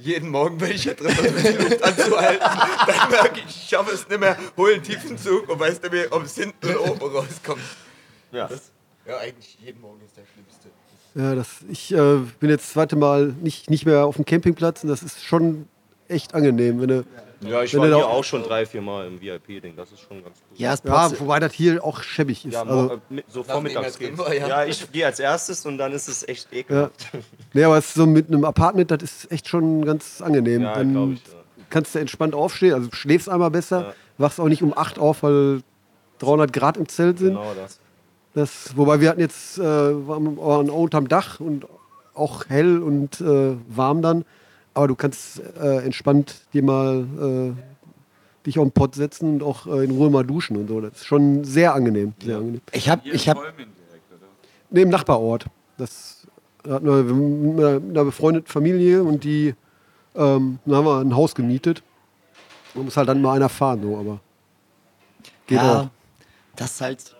Jeden 0.02 0.30
Morgen, 0.30 0.60
wenn 0.60 0.72
ich 0.72 0.82
hier 0.82 0.94
drin 0.94 1.12
versuche, 1.12 1.52
die 1.52 1.62
Luft 1.62 1.82
anzuhalten, 1.82 2.44
dann 2.86 3.10
merke 3.10 3.40
ich, 3.46 3.46
ich 3.46 3.68
schaffe 3.68 3.94
es 3.94 4.08
nicht 4.08 4.18
mehr, 4.18 4.36
hole 4.56 4.74
einen 4.74 4.82
tiefen 4.82 5.16
Zug 5.16 5.48
und 5.48 5.60
weiß 5.60 5.80
nicht 5.80 5.92
mehr, 5.92 6.06
ob 6.10 6.24
es 6.24 6.34
hinten 6.34 6.66
oder 6.66 6.90
oben 6.90 7.16
rauskommt. 7.16 7.62
Ja. 8.32 8.48
Ja, 9.06 9.18
eigentlich 9.18 9.58
jeden 9.60 9.80
Morgen 9.80 10.00
ist 10.04 10.16
der 10.16 10.24
schlimmste. 10.32 10.68
Ja, 11.14 11.34
das, 11.34 11.58
ich 11.68 11.92
äh, 11.92 12.18
bin 12.40 12.50
jetzt 12.50 12.64
das 12.64 12.72
zweite 12.72 12.96
Mal 12.96 13.34
nicht, 13.40 13.70
nicht 13.70 13.86
mehr 13.86 14.04
auf 14.04 14.16
dem 14.16 14.24
Campingplatz 14.24 14.82
und 14.82 14.88
das 14.88 15.02
ist 15.02 15.22
schon 15.22 15.68
echt 16.12 16.34
angenehm. 16.34 16.80
Wenn 16.80 16.88
du, 16.88 17.04
Ja, 17.40 17.62
ich 17.62 17.72
Wenn 17.74 17.80
war 17.80 17.88
du 17.88 17.96
hier 17.96 18.06
auch 18.06 18.24
schon 18.24 18.42
drei, 18.42 18.64
vier 18.66 18.82
Mal 18.82 19.06
im 19.06 19.20
VIP-Ding. 19.20 19.74
Das 19.76 19.90
ist 19.90 20.00
schon 20.00 20.22
ganz 20.22 20.36
cool. 20.38 20.56
Ja, 20.56 20.74
es 20.74 20.82
ja, 20.84 20.90
passt. 20.90 21.20
wobei 21.20 21.40
das 21.40 21.52
hier 21.52 21.84
auch 21.84 22.02
schäbig 22.02 22.44
ist. 22.46 22.52
Ja, 22.54 22.62
also, 22.62 23.00
äh, 23.10 23.22
so 23.28 23.42
vormittags 23.42 23.98
geht's. 23.98 24.18
war, 24.18 24.32
ja. 24.32 24.48
Ja, 24.48 24.64
ich 24.64 24.90
gehe 24.92 25.06
als 25.06 25.18
erstes 25.18 25.66
und 25.66 25.78
dann 25.78 25.92
ist 25.92 26.08
es 26.08 26.26
echt 26.28 26.52
ja. 26.52 26.58
ekelhaft. 26.58 27.08
Nee, 27.52 27.64
aber 27.64 27.78
es 27.78 27.86
ist 27.86 27.94
so 27.94 28.06
mit 28.06 28.28
einem 28.28 28.44
Apartment, 28.44 28.90
das 28.90 29.02
ist 29.02 29.32
echt 29.32 29.48
schon 29.48 29.84
ganz 29.84 30.22
angenehm. 30.22 30.62
Ja, 30.62 30.74
Dann 30.74 31.14
ich, 31.14 31.20
ja. 31.20 31.34
kannst 31.70 31.94
du 31.94 31.98
entspannt 31.98 32.34
aufstehen, 32.34 32.74
also 32.74 32.88
schläfst 32.92 33.28
einmal 33.28 33.50
besser, 33.50 33.94
wachst 34.18 34.38
auch 34.40 34.48
nicht 34.48 34.62
um 34.62 34.76
8 34.76 34.98
auf, 34.98 35.22
weil 35.22 35.62
300 36.20 36.52
Grad 36.52 36.76
im 36.76 36.88
Zelt 36.88 37.18
sind. 37.18 37.34
Genau 37.34 37.52
das. 37.60 37.80
Das, 38.34 38.76
wobei 38.76 39.00
wir 39.00 39.10
hatten 39.10 39.20
jetzt, 39.20 39.58
äh, 39.58 39.62
waren, 39.62 40.36
waren 40.38 40.70
unterm 40.70 41.08
Dach 41.08 41.40
und 41.40 41.66
auch 42.14 42.46
hell 42.48 42.78
und 42.78 43.20
äh, 43.20 43.56
warm 43.68 44.00
dann. 44.02 44.24
Aber 44.74 44.88
du 44.88 44.94
kannst 44.94 45.40
äh, 45.60 45.84
entspannt 45.84 46.42
dir 46.52 46.62
mal 46.62 47.54
äh, 47.56 48.46
dich 48.46 48.58
auf 48.58 48.64
den 48.64 48.72
Pott 48.72 48.94
setzen 48.94 49.34
und 49.34 49.42
auch 49.42 49.66
äh, 49.66 49.84
in 49.84 49.90
Ruhe 49.90 50.10
mal 50.10 50.24
duschen 50.24 50.56
und 50.56 50.68
so. 50.68 50.80
Das 50.80 50.92
ist 50.94 51.06
schon 51.06 51.44
sehr 51.44 51.74
angenehm. 51.74 52.14
Sehr 52.22 52.38
angenehm. 52.38 52.60
Ich 52.72 52.88
habe, 52.88 53.02
ich 53.08 53.24
direkt, 53.24 53.38
oder? 53.40 53.52
Nee, 54.70 54.82
im 54.82 54.88
Nachbarort. 54.88 55.46
Das 55.76 56.26
hatten 56.68 56.86
wir 56.86 57.02
mit 57.04 57.64
einer- 57.96 58.04
befreundeten 58.04 58.48
Familie 58.48 59.02
und 59.02 59.24
die 59.24 59.54
ähm, 60.14 60.58
dann 60.66 60.76
haben 60.76 60.84
wir 60.84 61.00
ein 61.00 61.14
Haus 61.16 61.34
gemietet. 61.34 61.82
Da 62.74 62.80
muss 62.80 62.96
halt 62.96 63.08
dann 63.08 63.20
mal 63.22 63.34
einer 63.36 63.48
fahren, 63.48 63.80
so, 63.82 63.96
aber 63.96 64.20
geht 65.46 65.58
ja, 65.58 65.80
auch. 65.82 65.88
das 66.56 66.72
ist 66.72 66.80
halt, 66.80 67.16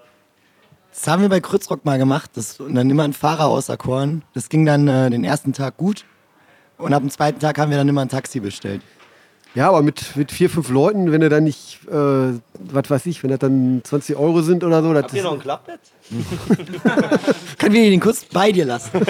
Das 0.90 1.06
haben 1.06 1.23
wir 1.23 1.28
bei 1.28 1.40
Krützrock 1.40 1.85
mal 1.85 1.99
gemacht. 1.99 2.30
Das, 2.35 2.61
und 2.61 2.75
dann 2.75 2.88
immer 2.90 3.04
einen 3.04 3.12
Fahrer 3.14 3.47
auserkoren. 3.47 4.23
Das 4.35 4.49
ging 4.49 4.64
dann 4.66 4.88
äh, 4.88 5.11
den 5.11 5.25
ersten 5.25 5.52
Tag 5.52 5.76
gut. 5.76 6.04
Und 6.82 6.92
ab 6.92 7.02
dem 7.02 7.10
zweiten 7.10 7.38
Tag 7.38 7.58
haben 7.58 7.70
wir 7.70 7.78
dann 7.78 7.88
immer 7.88 8.02
ein 8.02 8.08
Taxi 8.08 8.40
bestellt. 8.40 8.82
Ja, 9.54 9.68
aber 9.68 9.82
mit, 9.82 10.16
mit 10.16 10.32
vier, 10.32 10.48
fünf 10.48 10.70
Leuten, 10.70 11.12
wenn 11.12 11.20
er 11.20 11.28
dann 11.28 11.44
nicht, 11.44 11.80
äh, 11.86 11.92
was 11.92 12.88
weiß 12.88 13.04
ich, 13.06 13.22
wenn 13.22 13.28
das 13.28 13.38
dann 13.40 13.82
20 13.84 14.16
Euro 14.16 14.40
sind 14.40 14.64
oder 14.64 14.82
so, 14.82 14.94
das 14.94 15.02
Habt 15.02 15.12
ihr 15.12 15.22
noch 15.22 15.34
ein 15.34 15.40
Klappbett? 15.40 15.80
Können 17.58 17.74
wir 17.74 17.90
den 17.90 18.00
kurz 18.00 18.24
bei 18.24 18.50
dir 18.52 18.64
lassen? 18.64 18.90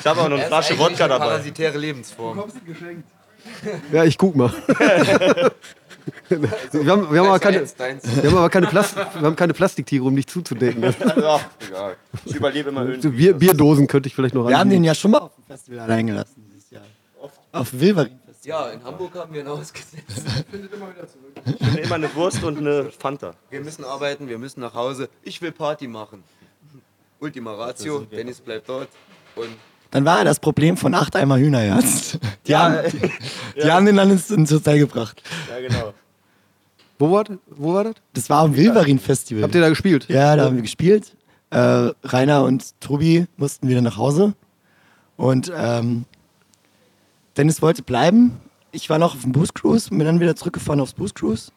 Ich 0.00 0.06
habe 0.06 0.20
auch 0.20 0.28
noch 0.28 0.38
eine 0.38 0.46
Flasche 0.46 0.78
Wodka 0.78 1.08
dabei. 1.08 1.26
Parasitäre 1.26 1.78
Lebensform. 1.78 2.42
Ja, 3.92 4.04
ich 4.04 4.18
guck 4.18 4.34
mal. 4.34 4.52
wir, 6.28 6.38
haben, 6.86 7.12
wir, 7.12 7.20
haben 7.20 7.28
aber 7.28 7.38
keine, 7.38 7.64
wir 7.66 8.30
haben 8.30 8.36
aber 8.36 8.50
keine, 8.50 8.66
Plast 8.66 8.96
wir 8.96 9.22
haben 9.22 9.36
keine 9.36 9.54
Plastiktiere, 9.54 10.04
um 10.04 10.16
dich 10.16 10.26
zuzudecken. 10.26 10.82
Ja, 10.82 11.40
egal. 11.66 11.96
Ich 12.24 12.34
überlebe 12.34 12.70
immer. 12.70 12.84
Bier, 12.84 13.34
Bierdosen 13.34 13.86
könnte 13.86 14.08
ich 14.08 14.14
vielleicht 14.14 14.34
noch 14.34 14.48
Wir 14.48 14.58
haben 14.58 14.70
den 14.70 14.84
ja 14.84 14.94
schon 14.94 15.12
mal 15.12 15.18
auf 15.18 15.34
dem 15.34 15.44
Festival 15.44 15.80
allein 15.80 16.06
gelassen. 16.06 16.49
Auf 17.52 17.72
Wilverin. 17.72 18.18
Ja, 18.44 18.70
in 18.70 18.82
Hamburg 18.82 19.14
haben 19.16 19.34
wir 19.34 19.42
ihn 19.42 19.48
ausgesetzt. 19.48 20.04
Ich 20.50 21.66
finde 21.66 21.82
immer 21.82 21.94
eine 21.94 22.14
Wurst 22.14 22.42
und 22.42 22.58
eine 22.58 22.90
Fanta. 22.90 23.34
Wir 23.50 23.60
müssen 23.60 23.84
arbeiten, 23.84 24.28
wir 24.28 24.38
müssen 24.38 24.60
nach 24.60 24.74
Hause. 24.74 25.08
Ich 25.22 25.40
will 25.42 25.52
Party 25.52 25.86
machen. 25.86 26.24
Ultima 27.20 27.52
Ratio, 27.52 28.00
Dennis 28.00 28.40
bleibt 28.40 28.68
dort. 28.68 28.88
Und 29.36 29.48
Dann 29.90 30.04
war 30.04 30.18
er 30.18 30.24
das 30.24 30.40
Problem 30.40 30.76
von 30.76 30.94
acht 30.94 31.14
Eimer 31.16 31.38
Hühnerherz. 31.38 32.18
Die, 32.46 32.56
haben, 32.56 32.78
die 33.54 33.70
haben 33.70 33.86
den 33.86 33.96
dann 33.96 34.10
ins, 34.10 34.30
ins 34.30 34.50
Hotel 34.50 34.78
gebracht. 34.80 35.22
Ja, 35.48 35.60
genau. 35.60 35.94
Wo 36.98 37.10
war, 37.12 37.24
das? 37.24 37.36
Wo 37.46 37.74
war 37.74 37.84
das? 37.84 37.94
Das 38.14 38.30
war 38.30 38.40
am 38.40 38.56
Wilverin-Festival. 38.56 39.42
Habt 39.44 39.54
ihr 39.54 39.60
da 39.60 39.68
gespielt? 39.68 40.08
Ja, 40.08 40.34
da 40.34 40.46
haben 40.46 40.56
wir 40.56 40.62
gespielt. 40.62 41.14
Äh, 41.50 41.90
Rainer 42.04 42.44
und 42.44 42.80
Tobi 42.80 43.26
mussten 43.36 43.68
wieder 43.68 43.82
nach 43.82 43.96
Hause. 43.96 44.32
Und 45.16 45.52
ähm, 45.54 46.06
Dennis 47.36 47.62
wollte 47.62 47.82
bleiben. 47.82 48.40
Ich 48.72 48.88
war 48.90 48.98
noch 48.98 49.14
auf 49.14 49.22
dem 49.22 49.32
Boost 49.32 49.54
Cruise, 49.54 49.90
bin 49.90 50.00
dann 50.00 50.20
wieder 50.20 50.36
zurückgefahren 50.36 50.80
aufs 50.80 50.92
Boost 50.94 51.14
Cruise. 51.16 51.50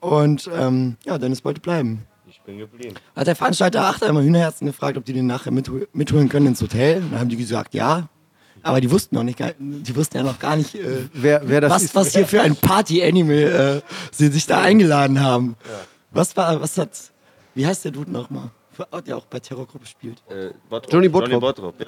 Und 0.00 0.48
ähm, 0.52 0.96
ja, 1.04 1.18
Dennis 1.18 1.44
wollte 1.44 1.60
bleiben. 1.60 2.04
Ich 2.28 2.40
bin 2.42 2.58
geblieben. 2.58 2.94
Hat 3.16 3.26
der 3.26 3.36
Veranstalter 3.36 3.84
acht 3.84 4.02
einmal 4.02 4.22
Hühnerherzen 4.22 4.66
gefragt, 4.66 4.96
ob 4.96 5.04
die 5.04 5.12
den 5.12 5.26
nachher 5.26 5.50
mithol 5.50 5.88
mitholen 5.92 6.28
können 6.28 6.46
ins 6.46 6.60
Hotel. 6.60 6.98
Und 7.02 7.12
dann 7.12 7.20
haben 7.20 7.28
die 7.28 7.36
gesagt, 7.36 7.74
ja. 7.74 8.08
Aber 8.62 8.80
die 8.80 8.90
wussten 8.90 9.14
noch 9.14 9.22
nicht, 9.22 9.38
die 9.58 9.96
wussten 9.96 10.16
ja 10.16 10.22
noch 10.24 10.38
gar 10.38 10.56
nicht, 10.56 10.74
äh, 10.74 11.08
Wer, 11.12 11.42
wer 11.48 11.60
das 11.60 11.70
was, 11.72 11.82
ist? 11.84 11.94
was 11.94 12.12
hier 12.14 12.26
für 12.26 12.42
ein 12.42 12.56
Party-Animal 12.56 13.82
äh, 13.84 13.92
sie 14.10 14.28
sich 14.28 14.46
da 14.46 14.60
eingeladen 14.60 15.20
haben. 15.20 15.56
Was 16.10 16.36
war, 16.36 16.60
was 16.60 16.76
hat, 16.76 16.90
wie 17.54 17.66
heißt 17.66 17.84
der 17.84 17.92
Dude 17.92 18.10
nochmal? 18.10 18.50
Ja 19.06 19.16
auch 19.16 19.26
bei 19.26 19.40
Terrorgruppe 19.40 19.84
gespielt. 19.84 20.22
Äh, 20.28 20.50
Bottrop. 20.68 20.92
Johnny 20.92 21.08
Bottrop. 21.08 21.30
Johnny 21.30 21.40
Bottrop. 21.40 21.80
Ja. 21.80 21.86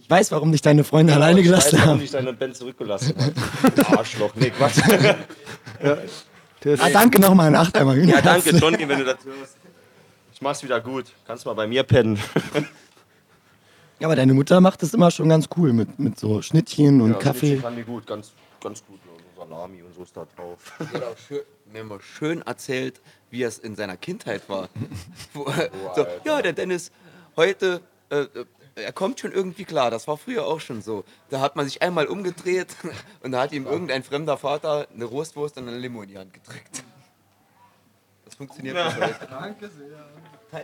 Ich 0.00 0.08
weiß, 0.10 0.32
warum 0.32 0.52
dich 0.52 0.62
deine 0.62 0.84
Freunde 0.84 1.14
alleine 1.14 1.40
ich 1.40 1.46
weiß, 1.46 1.50
gelassen 1.70 1.78
warum 1.78 1.90
haben. 1.90 2.02
ich 2.02 2.10
deine 2.10 2.32
Band 2.32 2.56
zurückgelassen 2.56 3.14
habe. 3.18 3.98
Arschloch, 3.98 4.32
nee, 4.36 4.50
Quatsch. 4.50 4.78
Der 6.64 6.74
ist 6.74 6.82
Ah, 6.82 6.90
danke 6.90 7.20
nochmal 7.20 7.48
an 7.48 7.54
Achteimer 7.56 7.94
Ja, 7.96 8.20
danke, 8.20 8.50
Johnny, 8.56 8.88
wenn 8.88 8.98
du 8.98 9.04
das 9.04 9.24
hörst. 9.24 9.56
Ich 10.32 10.40
mach's 10.42 10.62
wieder 10.62 10.80
gut. 10.80 11.06
Kannst 11.26 11.46
mal 11.46 11.54
bei 11.54 11.66
mir 11.66 11.82
pennen. 11.82 12.18
Ja, 14.00 14.06
aber 14.06 14.16
deine 14.16 14.34
Mutter 14.34 14.60
macht 14.60 14.82
das 14.82 14.94
immer 14.94 15.10
schon 15.10 15.28
ganz 15.28 15.48
cool 15.56 15.72
mit, 15.72 15.98
mit 15.98 16.18
so 16.18 16.40
Schnittchen 16.42 17.00
und 17.00 17.12
Ja, 17.12 17.18
Kaffee. 17.18 17.56
Kann 17.58 17.76
die 17.76 17.82
gut, 17.82 18.06
ganz, 18.06 18.32
ganz 18.62 18.84
gut. 18.86 18.98
So 19.36 19.42
Salami 19.44 19.82
und 19.82 19.94
so 19.94 20.02
ist 20.02 20.16
da 20.16 20.26
drauf. 20.36 20.58
er 20.78 20.86
hat 20.92 21.02
auch 21.04 21.18
schön, 21.28 21.40
mir 21.72 21.80
immer 21.80 21.98
schön 22.00 22.42
erzählt, 22.42 23.00
wie 23.30 23.42
es 23.42 23.58
in 23.58 23.74
seiner 23.76 23.96
Kindheit 23.96 24.48
war. 24.48 24.68
Wo, 25.34 25.46
so, 25.96 26.06
ja, 26.24 26.40
der 26.42 26.52
Dennis, 26.52 26.90
heute, 27.36 27.80
äh, 28.10 28.20
äh, 28.20 28.26
er 28.78 28.92
kommt 28.92 29.20
schon 29.20 29.32
irgendwie 29.32 29.64
klar. 29.64 29.90
Das 29.90 30.06
war 30.08 30.16
früher 30.16 30.46
auch 30.46 30.60
schon 30.60 30.82
so. 30.82 31.04
Da 31.30 31.40
hat 31.40 31.56
man 31.56 31.66
sich 31.66 31.82
einmal 31.82 32.06
umgedreht 32.06 32.68
und 33.22 33.32
da 33.32 33.40
hat 33.42 33.52
ihm 33.52 33.66
irgendein 33.66 34.02
fremder 34.02 34.36
Vater 34.38 34.86
eine 34.94 35.04
Roastwurst 35.04 35.56
und 35.58 35.68
eine 35.68 35.78
Limo 35.78 36.02
in 36.02 36.08
die 36.08 36.18
Hand 36.18 36.32
gedrückt. 36.34 36.82
Das 38.24 38.34
funktioniert 38.34 38.76
bis 38.76 38.96
heute. 38.96 39.26
Danke 39.30 39.68
sehr. 39.70 40.62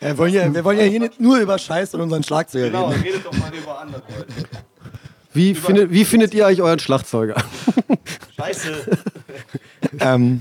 Ja, 0.00 0.08
wir, 0.08 0.18
wollen 0.18 0.32
ja, 0.32 0.54
wir 0.54 0.64
wollen 0.64 0.78
ja 0.78 0.84
hier 0.84 1.00
nicht 1.00 1.20
nur 1.20 1.38
über 1.38 1.58
Scheiß 1.58 1.92
und 1.94 2.00
unseren 2.00 2.22
Schlagzeuger 2.22 2.66
Genau, 2.66 2.88
reden. 2.88 3.02
redet 3.02 3.26
doch 3.26 3.32
mal 3.34 3.54
über 3.54 3.78
andere 3.80 4.02
Leute. 4.16 4.26
Wie, 5.32 5.54
findet, 5.54 5.90
wie 5.90 6.04
findet 6.04 6.32
ihr 6.34 6.46
eigentlich 6.46 6.62
euren 6.62 6.78
Schlagzeuger? 6.78 7.42
Scheiße. 8.36 8.86
Ähm, 9.98 10.40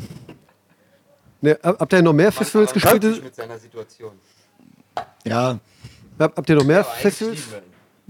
Ne, 1.41 1.58
hab- 1.63 1.80
habt 1.80 1.93
ihr 1.93 2.02
noch 2.02 2.12
mehr 2.13 2.32
Festivals 2.34 2.74
gespielt? 2.74 3.24
Mit 3.24 3.34
seiner 3.34 3.58
Situation. 3.58 4.12
ja, 5.26 5.58
Hab, 6.19 6.36
habt 6.38 6.49
ihr 6.49 6.55
noch 6.55 6.65
mehr 6.65 6.84
Festivals? 6.84 7.39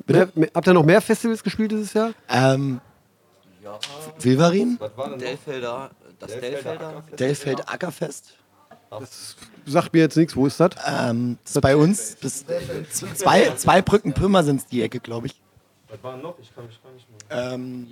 Bitte? 0.05 0.31
Habt 0.53 0.67
ihr 0.67 0.73
noch 0.73 0.85
mehr 0.85 1.01
Festivals 1.01 1.43
gespielt 1.43 1.71
dieses 1.71 1.93
Jahr? 1.93 2.13
ähm, 2.29 2.81
Was 3.63 4.97
war 4.97 5.09
denn 5.09 5.19
Delfelder, 5.19 5.91
das 6.19 6.31
Delfelder. 6.39 7.03
Delfeld 7.17 7.69
Ackerfest. 7.69 8.35
Sagt 9.65 9.93
mir 9.93 9.99
jetzt 9.99 10.17
nichts, 10.17 10.35
wo 10.35 10.47
ist 10.47 10.59
das? 10.59 10.71
Ähm, 10.87 11.37
das 11.43 11.55
ist 11.55 11.61
bei 11.61 11.75
uns. 11.75 12.17
Das, 12.17 12.43
zwei, 13.15 13.51
zwei 13.55 13.81
Brücken 13.81 14.13
Pümmer 14.13 14.43
sind 14.43 14.71
die 14.71 14.81
Ecke, 14.81 14.99
glaube 14.99 15.27
ich. 15.27 15.39
Was 15.89 16.03
war 16.03 16.13
denn 16.13 16.21
noch? 16.21 16.35
Ich 16.39 16.53
kann 16.53 16.65
mich 16.65 16.81
gar 16.81 16.91
nicht 16.91 17.07
mehr. 17.29 17.53
Ähm, 17.53 17.87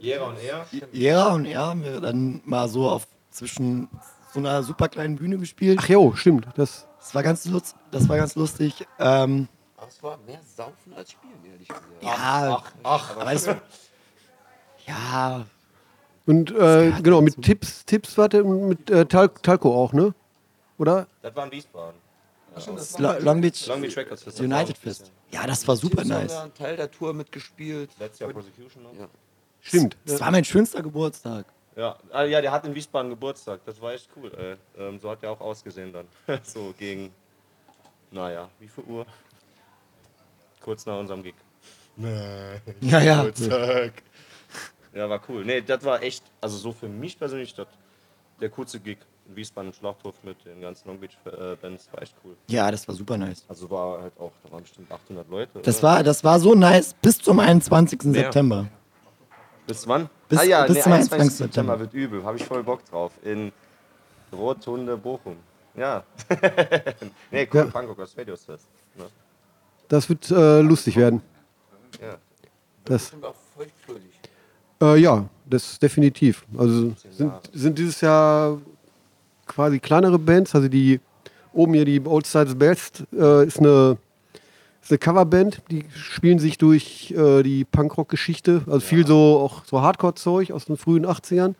Jera 0.00 0.26
und 0.26 0.38
er. 0.38 0.66
Jera 0.92 1.34
und 1.34 1.46
er 1.46 1.66
haben 1.66 1.84
wir 1.84 2.00
dann 2.00 2.40
mal 2.44 2.68
so 2.68 2.88
auf 2.88 3.06
zwischen 3.30 3.88
so 4.32 4.40
einer 4.40 4.62
super 4.62 4.88
kleinen 4.88 5.16
Bühne 5.16 5.38
gespielt. 5.38 5.78
Ach 5.82 5.88
jo, 5.88 6.14
stimmt. 6.14 6.46
Das, 6.56 6.86
Das 7.04 7.14
war 7.14 7.22
ganz, 7.22 7.44
lust, 7.44 7.76
das 7.90 8.08
war 8.08 8.16
ganz 8.16 8.34
lustig. 8.34 8.86
Ähm, 8.98 9.46
Aber 9.76 9.88
es 9.88 10.02
war 10.02 10.16
mehr 10.26 10.40
Saufen 10.56 10.94
als 10.96 11.10
Spielen, 11.12 11.34
ehrlich 11.44 11.68
gesagt. 11.68 11.84
ja, 12.02 12.62
aber 12.82 13.32
es, 13.32 13.46
ja, 14.86 15.44
und 16.26 16.50
äh, 16.52 16.92
genau, 17.02 17.20
mit 17.20 17.40
Tipps, 17.42 17.84
Tipps, 17.84 18.16
warte, 18.16 18.42
und 18.42 18.68
mit 18.68 18.90
äh, 18.90 19.04
Tal 19.04 19.28
Talco 19.28 19.74
auch, 19.74 19.92
ne? 19.92 20.14
Oder? 20.78 21.06
Das 21.20 21.36
war 21.36 21.44
in 21.44 21.52
Wiesbaden. 21.52 22.00
Lo- 22.98 23.18
Long 23.18 23.40
Beach 23.42 23.66
Long 23.66 23.82
Beach 23.82 23.96
Records 23.98 24.22
Festival. 24.22 24.50
United 24.52 24.78
Fest. 24.78 25.12
Ja, 25.30 25.46
das 25.46 25.68
war 25.68 25.76
super 25.76 25.98
Tipps 25.98 26.08
nice. 26.08 26.32
da 26.32 26.42
einen 26.44 26.54
Teil 26.54 26.76
der 26.76 26.90
Tour 26.90 27.12
mitgespielt. 27.12 27.90
Letztes 27.98 28.20
Jahr 28.20 28.30
Prosecution 28.30 28.82
noch. 28.84 28.94
Ja. 28.94 29.08
Stimmt. 29.60 29.96
Das 30.06 30.20
war 30.20 30.30
mein 30.30 30.44
schönster 30.44 30.82
Geburtstag. 30.82 31.44
Ja, 31.76 31.96
ah, 32.12 32.22
ja, 32.22 32.40
der 32.40 32.52
hat 32.52 32.64
in 32.66 32.74
Wiesbaden 32.74 33.10
Geburtstag. 33.10 33.60
Das 33.64 33.80
war 33.80 33.92
echt 33.92 34.08
cool. 34.16 34.32
Ey. 34.36 34.56
Ähm, 34.78 34.98
so 35.00 35.10
hat 35.10 35.22
der 35.22 35.30
auch 35.30 35.40
ausgesehen 35.40 35.92
dann. 35.92 36.06
so 36.42 36.72
gegen, 36.78 37.12
naja, 38.10 38.48
wie 38.60 38.68
viel 38.68 38.84
Uhr? 38.84 39.06
Kurz 40.60 40.86
nach 40.86 40.98
unserem 40.98 41.22
Gig. 41.22 41.34
Ja, 41.96 43.00
ja. 43.00 43.16
Geburtstag. 43.18 43.92
Ja, 44.94 45.10
war 45.10 45.20
cool. 45.28 45.44
Nee, 45.44 45.60
das 45.60 45.84
war 45.84 46.00
echt, 46.04 46.22
also 46.40 46.56
so 46.56 46.70
für 46.70 46.86
mich 46.86 47.18
persönlich, 47.18 47.52
das, 47.52 47.66
der 48.40 48.48
coolste 48.50 48.78
Gig 48.78 48.98
in 49.28 49.34
Wiesbaden 49.34 49.72
im 49.72 49.74
Schlachthof 49.76 50.14
mit 50.22 50.44
den 50.44 50.60
ganzen 50.60 50.86
Long 50.86 51.00
Beach 51.00 51.16
äh, 51.24 51.56
Bands 51.56 51.88
war 51.92 52.00
echt 52.00 52.14
cool. 52.24 52.36
Ja, 52.46 52.70
das 52.70 52.86
war 52.86 52.94
super 52.94 53.18
nice. 53.18 53.44
Also 53.48 53.68
war 53.68 54.02
halt 54.02 54.12
auch, 54.20 54.30
da 54.44 54.52
waren 54.52 54.62
bestimmt 54.62 54.92
800 54.92 55.28
Leute. 55.28 55.58
Das 55.62 55.78
oder? 55.78 55.88
war, 55.88 56.02
das 56.04 56.22
war 56.22 56.38
so 56.38 56.54
nice 56.54 56.94
bis 56.94 57.18
zum 57.18 57.40
21. 57.40 58.04
Mehr. 58.04 58.22
September. 58.22 58.68
Bis 59.66 59.86
wann? 59.88 60.08
Bis- 60.28 60.38
ah 60.38 60.42
ja, 60.44 60.66
bis 60.66 60.76
nee, 60.76 60.82
zum 60.82 60.92
21. 60.92 61.12
21. 61.20 61.38
September 61.46 61.80
wird 61.80 61.94
übel. 61.94 62.24
Habe 62.24 62.36
ich 62.36 62.44
voll 62.44 62.62
Bock 62.62 62.84
drauf. 62.90 63.12
In 63.22 63.52
Rotunde 64.32 64.96
Bochum. 64.96 65.36
Ja. 65.76 66.04
nee, 67.30 67.48
cool, 67.52 67.60
Ja. 67.60 67.64
Bangkok 67.66 67.98
aus 68.00 68.16
Radios 68.16 68.44
Fest. 68.44 68.66
Ne? 68.96 69.04
Das 69.88 70.08
wird 70.08 70.30
äh, 70.30 70.60
lustig 70.60 70.96
werden. 70.96 71.20
Ja. 72.00 72.16
Das, 72.84 73.08
Sind 73.08 73.22
wir 73.22 73.28
auch 73.30 73.34
voll 73.56 73.66
fröhlich. 73.86 74.20
äh, 74.82 74.96
ja, 75.00 75.24
das 75.46 75.78
definitiv. 75.78 76.44
Also 76.56 76.92
sind, 77.10 77.32
sind 77.52 77.78
dieses 77.78 78.00
Jahr 78.00 78.60
quasi 79.46 79.78
kleinere 79.78 80.18
Bands, 80.18 80.54
also 80.54 80.68
die 80.68 81.00
oben 81.52 81.74
hier 81.74 81.84
die 81.84 82.00
Old 82.04 82.26
Styles 82.26 82.54
Best 82.56 83.04
äh, 83.12 83.46
ist 83.46 83.58
eine 83.58 83.96
eine 84.90 84.98
Coverband, 84.98 85.62
die 85.70 85.84
spielen 85.94 86.38
sich 86.38 86.58
durch 86.58 87.10
äh, 87.16 87.42
die 87.42 87.64
Punkrock-Geschichte, 87.64 88.62
also 88.66 88.80
viel 88.80 89.06
so 89.06 89.38
auch 89.38 89.64
so 89.64 89.80
Hardcore-Zeug 89.80 90.50
aus 90.52 90.66
den 90.66 90.76
frühen 90.76 91.06
80ern. 91.06 91.54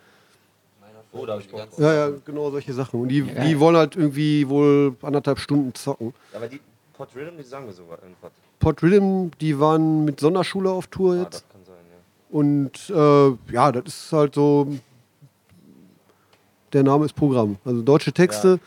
Oh, 1.12 1.24
da 1.24 1.32
habe 1.34 1.42
ich 1.42 1.48
Bock. 1.48 1.60
drauf. 1.70 1.78
Ja, 1.78 1.94
ja, 1.94 2.10
genau 2.24 2.50
solche 2.50 2.72
Sachen. 2.72 3.00
Und 3.00 3.08
die, 3.08 3.22
die 3.22 3.60
wollen 3.60 3.76
halt 3.76 3.94
irgendwie 3.94 4.48
wohl 4.48 4.96
anderthalb 5.00 5.38
Stunden 5.38 5.72
zocken. 5.74 6.12
Aber 6.34 6.48
die 6.48 6.60
Pod 6.92 7.08
Rhythm, 7.14 7.36
die 7.38 7.44
sagen 7.44 7.66
wir 7.66 7.72
sogar 7.72 7.98
irgendwas. 8.02 8.32
Pod 8.58 8.82
Rhythm, 8.82 9.30
die 9.40 9.58
waren 9.60 10.04
mit 10.04 10.18
Sonderschule 10.18 10.70
auf 10.70 10.88
Tour 10.88 11.14
Ah, 11.14 11.22
jetzt. 11.22 11.34
das 11.34 11.44
kann 11.52 11.60
sein, 11.64 11.76
ja. 11.88 12.36
Und 12.36 13.38
äh, 13.48 13.52
ja, 13.52 13.70
das 13.72 13.84
ist 13.86 14.12
halt 14.12 14.34
so. 14.34 14.66
Der 16.72 16.82
Name 16.82 17.04
ist 17.04 17.14
Programm. 17.14 17.56
Also 17.64 17.82
deutsche 17.82 18.12
Texte, 18.12 18.58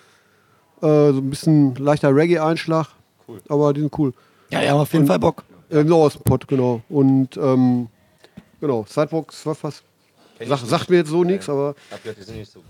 äh, 0.82 0.86
so 1.12 1.18
ein 1.18 1.30
bisschen 1.30 1.76
leichter 1.76 2.16
Reggae-Einschlag. 2.16 2.88
Cool. 3.28 3.42
Aber 3.50 3.74
die 3.74 3.82
sind 3.82 4.00
cool. 4.00 4.14
Ja, 4.50 4.62
ja, 4.62 4.74
auf 4.74 4.94
jeden 4.94 5.08
Fall 5.08 5.20
Bock. 5.20 5.44
Äh, 5.70 5.84
so 5.86 6.04
aus 6.04 6.14
dem 6.14 6.24
Pott, 6.24 6.48
genau. 6.48 6.82
Und 6.90 7.36
ähm, 7.38 7.88
genau, 8.62 8.86
Sidewalks, 8.88 9.46
was, 9.46 9.64
was 9.64 9.84
Sag, 10.46 10.60
sagt 10.60 10.90
mir 10.90 10.98
jetzt 10.98 11.10
so 11.10 11.24
nichts, 11.24 11.50
aber 11.50 11.76
Hab 11.92 12.04
gehört, 12.04 12.20
die 12.20 12.24
sind 12.24 12.38
nicht 12.38 12.52
so. 12.52 12.62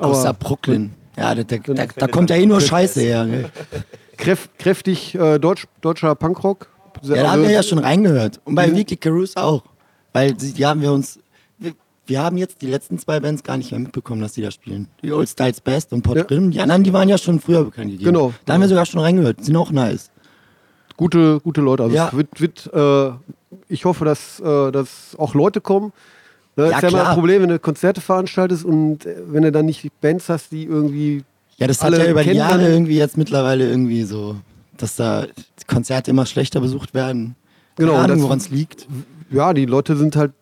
Außer 0.00 0.32
Brooklyn. 0.34 0.92
Ja, 1.16 1.34
da, 1.34 1.42
da, 1.42 1.56
da, 1.56 1.86
da 1.86 2.06
kommt 2.08 2.30
ja 2.30 2.36
eh 2.36 2.46
nur 2.46 2.60
Scheiße 2.60 3.00
her. 3.00 3.24
Ne? 3.24 3.50
kräf, 4.16 4.48
kräftig 4.58 5.14
äh, 5.14 5.38
Deutsch, 5.38 5.66
deutscher 5.80 6.14
Punkrock. 6.14 6.68
Ja, 7.02 7.14
da 7.22 7.32
haben 7.32 7.42
wir 7.42 7.50
ja 7.50 7.62
schon 7.62 7.78
reingehört. 7.78 8.40
Und 8.44 8.56
bei 8.56 8.74
Weekly 8.74 8.96
Carouse 8.96 9.36
auch. 9.36 9.62
Weil 10.12 10.34
die 10.34 10.66
haben 10.66 10.82
wir 10.82 10.92
uns. 10.92 11.20
Wir, 11.58 11.72
wir 12.06 12.22
haben 12.22 12.36
jetzt 12.36 12.60
die 12.60 12.66
letzten 12.66 12.98
zwei 12.98 13.20
Bands 13.20 13.44
gar 13.44 13.56
nicht 13.56 13.70
mehr 13.70 13.78
mitbekommen, 13.78 14.20
dass 14.20 14.32
die 14.32 14.42
da 14.42 14.50
spielen. 14.50 14.88
Die 15.02 15.12
Old 15.12 15.28
Styles 15.28 15.60
Best 15.60 15.92
und 15.92 16.02
Pot 16.02 16.16
Ja. 16.16 16.22
Rhythm. 16.24 16.50
Die 16.50 16.60
anderen, 16.60 16.82
die 16.82 16.92
waren 16.92 17.08
ja 17.08 17.18
schon 17.18 17.40
früher 17.40 17.64
bekannt 17.64 17.92
gegeben. 17.92 18.12
Genau. 18.12 18.34
Da 18.44 18.54
haben 18.54 18.60
wir 18.62 18.68
sogar 18.68 18.86
schon 18.86 19.00
reingehört. 19.00 19.38
Die 19.38 19.44
sind 19.44 19.56
auch 19.56 19.70
nice. 19.70 20.10
Gute, 20.98 21.40
gute 21.40 21.62
Leute. 21.62 21.84
Also 21.84 21.96
Ja. 21.96 22.08
es 22.08 22.14
wird, 22.16 22.40
wird 22.40 22.70
äh, 22.74 23.12
ich 23.70 23.86
hoffe, 23.86 24.04
dass, 24.04 24.38
äh, 24.40 24.70
dass 24.70 25.16
auch 25.16 25.32
Leute 25.34 25.62
kommen. 25.62 25.92
Ne, 26.56 26.64
Ja, 26.70 26.76
ist 26.76 26.82
ja 26.82 26.88
immer 26.90 26.98
klar. 26.98 27.08
ein 27.10 27.14
Problem, 27.14 27.42
wenn 27.42 27.48
du 27.48 27.58
Konzerte 27.58 28.02
veranstaltest 28.02 28.64
und 28.66 29.06
äh, 29.06 29.16
wenn 29.28 29.42
du 29.44 29.50
dann 29.52 29.64
nicht 29.64 29.88
Bands 30.02 30.28
hast, 30.28 30.52
die 30.52 30.64
irgendwie. 30.64 31.24
Ja, 31.56 31.66
das 31.66 31.80
Alle 31.80 31.96
hat 31.98 32.04
ja 32.04 32.10
über 32.10 32.20
die 32.20 32.26
kennen 32.28 32.38
Jahre 32.40 32.58
dann- 32.62 32.70
irgendwie 32.72 32.98
jetzt 32.98 33.16
mittlerweile 33.16 33.66
irgendwie 33.68 34.02
so, 34.02 34.36
dass 34.76 34.96
da 34.96 35.26
Konzerte 35.66 36.10
immer 36.10 36.26
schlechter 36.26 36.60
besucht 36.60 36.92
werden. 36.94 37.34
Genau, 37.76 37.92
Keine 37.92 38.04
Ahnung, 38.04 38.16
das- 38.18 38.24
woran 38.24 38.38
es 38.38 38.50
liegt. 38.50 38.86
Ja, 39.30 39.52
die 39.54 39.66
Leute 39.66 39.96
sind 39.96 40.16
halt, 40.16 40.32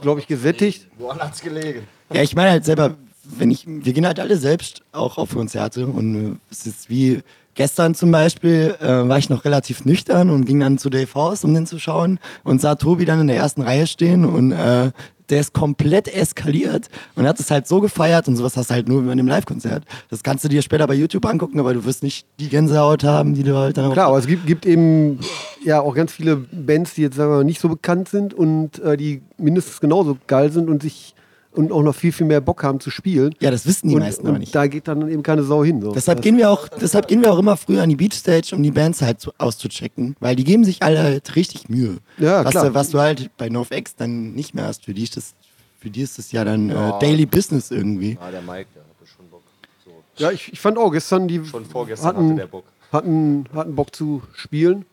glaube 0.00 0.20
ich, 0.20 0.26
gesättigt. 0.26 0.88
Woran 0.98 1.18
hat's 1.20 1.40
gelegen? 1.40 1.82
Ja, 2.12 2.22
ich 2.22 2.34
meine 2.34 2.50
halt 2.50 2.64
selber, 2.64 2.94
wenn 3.38 3.50
ich, 3.50 3.64
wir 3.66 3.92
gehen 3.92 4.06
halt 4.06 4.18
alle 4.18 4.36
selbst 4.36 4.82
auch 4.92 5.18
auf 5.18 5.34
Konzerte 5.34 5.86
und 5.86 6.40
es 6.50 6.66
ist 6.66 6.88
wie 6.90 7.20
gestern 7.54 7.94
zum 7.94 8.10
Beispiel, 8.10 8.76
äh, 8.80 8.86
war 8.86 9.18
ich 9.18 9.28
noch 9.30 9.44
relativ 9.44 9.84
nüchtern 9.84 10.30
und 10.30 10.44
ging 10.44 10.60
dann 10.60 10.78
zu 10.78 10.90
Dave 10.90 11.12
House, 11.14 11.44
um 11.44 11.54
den 11.54 11.66
zu 11.66 11.78
schauen 11.78 12.18
und 12.44 12.60
sah 12.60 12.74
Tobi 12.74 13.04
dann 13.04 13.20
in 13.20 13.26
der 13.26 13.36
ersten 13.36 13.62
Reihe 13.62 13.86
stehen 13.86 14.24
und 14.24 14.52
äh, 14.52 14.90
der 15.30 15.40
ist 15.40 15.52
komplett 15.52 16.12
eskaliert 16.12 16.88
und 17.14 17.26
hat 17.26 17.38
es 17.40 17.50
halt 17.50 17.66
so 17.66 17.80
gefeiert 17.80 18.28
und 18.28 18.36
sowas 18.36 18.56
hast 18.56 18.70
du 18.70 18.74
halt 18.74 18.88
nur 18.88 19.02
bei 19.02 19.12
einem 19.12 19.28
Live-Konzert. 19.28 19.84
Das 20.08 20.22
kannst 20.22 20.44
du 20.44 20.48
dir 20.48 20.62
später 20.62 20.86
bei 20.86 20.94
YouTube 20.94 21.24
angucken, 21.24 21.60
aber 21.60 21.72
du 21.72 21.84
wirst 21.84 22.02
nicht 22.02 22.26
die 22.40 22.48
Gänsehaut 22.48 23.04
haben, 23.04 23.34
die 23.34 23.44
du 23.44 23.56
halt 23.56 23.76
dann 23.76 23.92
Klar, 23.92 24.08
aber 24.08 24.18
es 24.18 24.26
gibt, 24.26 24.46
gibt 24.46 24.66
eben 24.66 25.20
ja 25.64 25.80
auch 25.80 25.94
ganz 25.94 26.12
viele 26.12 26.36
Bands, 26.36 26.94
die 26.94 27.02
jetzt 27.02 27.16
sagen 27.16 27.30
wir 27.30 27.36
mal, 27.36 27.44
nicht 27.44 27.60
so 27.60 27.68
bekannt 27.68 28.08
sind 28.08 28.34
und 28.34 28.80
äh, 28.80 28.96
die 28.96 29.22
mindestens 29.38 29.80
genauso 29.80 30.18
geil 30.26 30.50
sind 30.50 30.68
und 30.68 30.82
sich 30.82 31.14
und 31.52 31.72
auch 31.72 31.82
noch 31.82 31.94
viel, 31.94 32.12
viel 32.12 32.26
mehr 32.26 32.40
Bock 32.40 32.62
haben 32.62 32.78
zu 32.80 32.90
spielen. 32.90 33.34
Ja, 33.40 33.50
das 33.50 33.66
wissen 33.66 33.88
die 33.88 33.94
und, 33.96 34.00
meisten 34.02 34.26
aber 34.26 34.34
und 34.34 34.40
nicht. 34.40 34.54
da 34.54 34.66
geht 34.66 34.86
dann 34.88 35.08
eben 35.08 35.22
keine 35.22 35.42
Sau 35.42 35.64
hin. 35.64 35.80
So. 35.82 35.92
Deshalb 35.92 36.18
Das- 36.18 36.22
gehen 36.24 36.36
wir 36.36 36.50
auch, 36.50 36.68
deshalb 36.68 37.08
gehen 37.08 37.22
wir 37.22 37.32
auch 37.32 37.38
immer 37.38 37.56
früher 37.56 37.82
an 37.82 37.88
die 37.88 37.96
Beachstage, 37.96 38.54
um 38.54 38.62
die 38.62 38.70
Bands 38.70 39.02
halt 39.02 39.20
zu, 39.20 39.32
auszuchecken, 39.38 40.16
weil 40.20 40.36
die 40.36 40.44
geben 40.44 40.64
sich 40.64 40.82
alle 40.82 41.02
halt 41.02 41.34
richtig 41.36 41.68
Mühe. 41.68 41.98
Ja, 42.18 42.44
was, 42.44 42.52
klar. 42.52 42.66
Du, 42.68 42.74
was 42.74 42.90
du 42.90 43.00
halt 43.00 43.30
bei 43.36 43.48
NoFX 43.48 43.96
dann 43.96 44.32
nicht 44.34 44.54
mehr 44.54 44.66
hast. 44.66 44.84
Für 44.84 44.94
die 44.94 45.02
ist 45.02 45.16
das, 45.16 45.34
für 45.80 45.90
die 45.90 46.02
ist 46.02 46.18
das 46.18 46.30
ja 46.32 46.44
dann 46.44 46.70
Äh, 46.70 46.74
Daily 47.00 47.26
Business 47.26 47.70
irgendwie. 47.70 48.16
Ah, 48.20 48.30
der 48.30 48.42
Mike, 48.42 48.66
der 48.74 48.82
hatte 48.84 49.06
schon 49.16 49.28
Bock. 49.28 49.42
So. 49.84 49.90
Ja, 50.22 50.30
ich, 50.30 50.52
ich 50.52 50.60
fand 50.60 50.78
auch 50.78 50.90
gestern, 50.90 51.26
die 51.26 51.44
Schon 51.44 51.64
vorgestern 51.64 52.08
hatten, 52.08 52.26
hatte 52.26 52.34
der 52.36 52.46
Bock. 52.46 52.64
Hatten, 52.92 53.44
hatten 53.54 53.74
Bock 53.74 53.94
zu 53.94 54.22
spielen. 54.34 54.84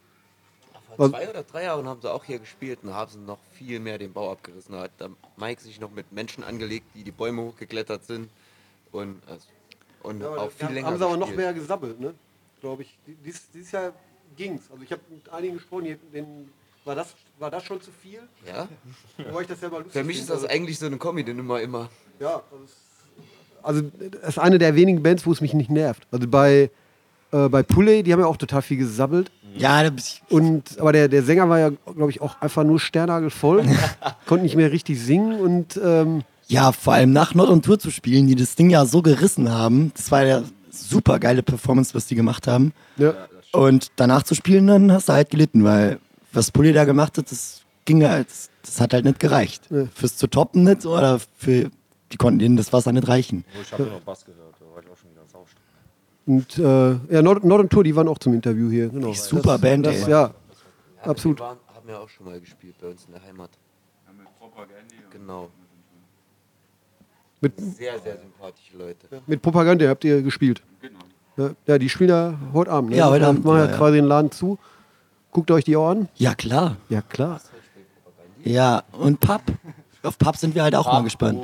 Vor 0.98 1.10
zwei 1.10 1.30
oder 1.30 1.44
drei 1.44 1.64
Jahren 1.64 1.88
haben 1.88 2.02
sie 2.02 2.12
auch 2.12 2.24
hier 2.24 2.40
gespielt 2.40 2.80
und 2.84 2.94
haben 2.94 3.12
sie 3.12 3.20
noch 3.20 3.38
viel 3.54 3.80
mehr 3.80 3.98
den 3.98 4.12
Bau 4.14 4.32
abgerissen. 4.32 4.74
Da 4.74 4.82
hat 4.82 4.92
Mike 5.38 5.62
sich 5.62 5.80
noch 5.80 5.92
mit 5.92 6.12
Menschen 6.12 6.44
angelegt, 6.44 6.86
die 6.96 7.04
die 7.04 7.12
Bäume 7.12 7.44
hochgeklettert 7.44 8.04
sind 8.06 8.30
und, 8.92 9.22
äh, 9.28 9.38
und 10.04 10.24
auch 10.24 10.52
viel 10.52 10.70
länger 10.70 10.88
haben 10.88 10.98
sie 10.98 11.06
aber 11.06 11.18
noch 11.18 11.34
mehr 11.34 11.54
gesabbelt, 11.54 12.00
ne? 12.00 12.14
Glaube 12.62 12.82
ich. 12.84 12.98
Die- 13.06 13.16
Dies, 13.16 13.50
dieses 13.54 13.72
Jahr 13.72 13.94
ging's. 14.36 14.64
Also 14.72 14.84
ich 14.84 14.92
habe 14.92 15.02
mit 15.10 15.30
einigen 15.30 15.54
gesprochen, 15.56 15.98
denen, 16.14 16.52
war, 16.86 16.96
das, 16.96 17.14
war 17.40 17.52
das 17.52 17.64
schon 17.64 17.82
zu 17.82 17.92
viel? 17.92 18.22
Ja? 18.48 18.68
Wobei 19.18 19.42
ich 19.42 19.48
das 19.48 19.60
selber 19.60 19.78
lustig 19.78 19.94
Für 19.94 20.04
mich 20.04 20.20
ist 20.20 20.30
das 20.30 20.46
eigentlich 20.46 20.80
so 20.80 20.86
eine 20.88 20.98
Comedy-Nummer 20.98 21.62
immer. 21.62 21.90
Ja, 22.20 22.42
also 22.52 22.64
es- 22.64 22.78
also 23.64 23.82
das 23.82 24.30
ist 24.30 24.40
eine 24.40 24.58
der 24.58 24.76
wenigen 24.76 25.04
Bands, 25.04 25.26
wo 25.26 25.32
es 25.32 25.42
mich 25.42 25.54
nicht 25.54 25.70
nervt. 25.70 26.08
Also 26.12 26.28
bei, 26.28 26.70
äh, 27.32 27.50
bei 27.50 27.64
Pulley, 27.64 28.04
die 28.04 28.14
haben 28.14 28.20
ja 28.20 28.26
auch 28.26 28.38
total 28.38 28.62
viel 28.62 28.78
gesabbelt. 28.78 29.32
Ja, 29.56 29.82
da 29.84 29.90
bist 29.90 30.22
ich, 30.28 30.32
Und, 30.32 30.80
aber 30.80 30.92
der, 30.92 31.08
der 31.08 31.24
Sänger 31.24 31.50
war 31.50 31.60
ja, 31.60 31.70
glaube 31.96 32.12
ich, 32.12 32.22
auch 32.22 32.40
einfach 32.42 32.64
nur 32.64 32.80
sternagelvoll. 32.80 33.66
konnte 34.28 34.44
nicht 34.44 34.56
mehr 34.56 34.72
richtig 34.72 35.02
singen 35.02 35.40
und 35.40 35.80
ähm, 35.84 36.24
ja, 36.48 36.72
vor 36.72 36.94
allem 36.94 37.12
nach 37.12 37.36
Not 37.36 37.50
on 37.50 37.62
Tour 37.62 37.78
zu 37.78 37.92
spielen, 37.92 38.28
die 38.28 38.36
das 38.36 38.56
Ding 38.56 38.70
ja 38.70 38.86
so 38.86 39.02
gerissen 39.02 39.52
haben. 39.52 39.92
Das 39.96 40.12
war 40.12 40.26
ja 40.26 40.44
super 40.72 41.20
geile 41.20 41.44
Performance, 41.44 41.94
was 41.94 42.06
die 42.06 42.16
gemacht 42.16 42.48
haben. 42.48 42.72
ja, 42.98 43.14
Und 43.52 43.92
danach 43.98 44.24
zu 44.24 44.36
spielen, 44.36 44.68
dann 44.68 44.92
hast 44.92 45.10
du 45.10 45.14
halt 45.14 45.30
gelitten, 45.30 45.64
weil 45.64 46.00
was 46.32 46.52
Pulli 46.52 46.72
da 46.72 46.86
gemacht 46.86 47.18
hat, 47.18 47.32
das 47.32 47.62
ging 47.86 48.06
halt, 48.06 48.28
das, 48.64 48.80
hat 48.80 48.94
halt 48.94 49.06
nicht 49.06 49.20
gereicht. 49.20 49.64
Ja. 49.70 49.88
Fürs 49.94 50.16
zu 50.16 50.28
toppen 50.28 50.64
nicht 50.64 50.86
oder 50.86 51.20
für, 51.38 51.70
die 52.12 52.18
konnten 52.18 52.40
denen 52.40 52.58
das 52.58 52.72
Wasser 52.72 52.92
nicht 52.92 53.08
reichen. 53.08 53.44
Oh, 53.48 53.62
ich 53.62 53.74
habe 53.74 53.84
nur 53.84 53.94
noch 53.94 54.02
Bass 54.02 54.24
gehört, 54.24 54.56
da 54.60 54.66
war 54.74 54.84
ich 54.84 54.90
auch 54.90 54.98
schon 54.98 55.10
wieder 55.12 55.22
saustark. 55.24 55.64
Und 56.28 56.58
äh, 56.60 56.90
ja, 57.10 57.22
Nord 57.22 57.44
Nord 57.46 57.70
Tour, 57.72 57.84
die 57.84 57.96
waren 57.96 58.08
auch 58.10 58.20
zum 58.20 58.34
Interview 58.34 58.70
hier. 58.70 58.90
Genau. 58.90 59.14
Super 59.14 59.54
das, 59.54 59.62
Band, 59.62 59.86
das, 59.86 60.04
ey. 60.04 60.12
Ja, 60.12 60.22
Ja, 60.28 60.34
Absolut. 61.12 61.38
Die 61.40 61.42
waren, 61.42 61.58
haben 61.74 61.90
ja 61.90 62.00
auch 62.00 62.10
schon 62.10 62.26
mal 62.26 62.40
gespielt 62.40 62.76
bei 62.82 62.88
uns 62.90 63.06
in 63.06 63.14
der 63.14 63.24
Heimat. 63.24 63.50
Ja, 64.06 64.14
mit 64.14 64.28
Propaganda. 64.38 64.74
und- 64.78 65.12
Genau. 65.12 65.50
mit, 67.40 67.54
Sehr, 67.60 67.98
sehr 68.00 68.18
sympathische 68.18 68.78
Leute. 68.78 69.08
mit 69.26 69.42
Propaganda 69.42 69.88
habt 69.88 70.04
ihr 70.04 70.22
gespielt. 70.22 70.62
Genau. 70.82 71.00
Ja, 71.38 71.52
ja 71.66 71.78
die 71.78 71.88
spielen 71.88 72.10
ja 72.10 72.34
heute 72.54 72.72
Abend. 72.72 72.90
Ne? 72.92 72.98
Ja, 72.98 73.08
heute 73.10 73.22
Wir 73.22 73.28
Abend, 73.30 73.46
Machen 73.46 73.58
ja, 73.60 73.66
ja, 73.66 73.72
ja. 73.72 73.78
quasi 73.78 73.96
den 73.98 74.06
Laden 74.06 74.32
zu. 74.32 74.58
Guckt 75.32 75.50
euch 75.52 75.64
die 75.64 75.78
auch 75.78 75.90
an. 75.92 76.10
Ja, 76.16 76.36
klar. 76.36 76.76
Ja, 76.90 77.02
klar. 77.02 77.40
Ja, 78.44 78.84
und 78.92 79.20
Pub. 79.20 79.42
Auf 80.04 80.18
Pub 80.18 80.36
sind 80.36 80.56
wir 80.56 80.64
halt 80.64 80.76
auch 80.76 80.88
mal 80.92 81.04
gespannt. 81.04 81.40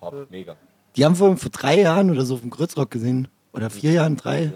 Pop, 0.00 0.26
mega. 0.30 0.56
Die 0.96 1.04
haben 1.04 1.14
vor, 1.14 1.36
vor 1.36 1.50
drei 1.50 1.80
Jahren 1.80 2.10
oder 2.10 2.24
so 2.24 2.34
auf 2.34 2.40
dem 2.40 2.50
Grützrock 2.50 2.90
gesehen. 2.90 3.28
Oder 3.58 3.70
vier 3.70 3.92
Jahren, 3.92 4.16
drei. 4.16 4.52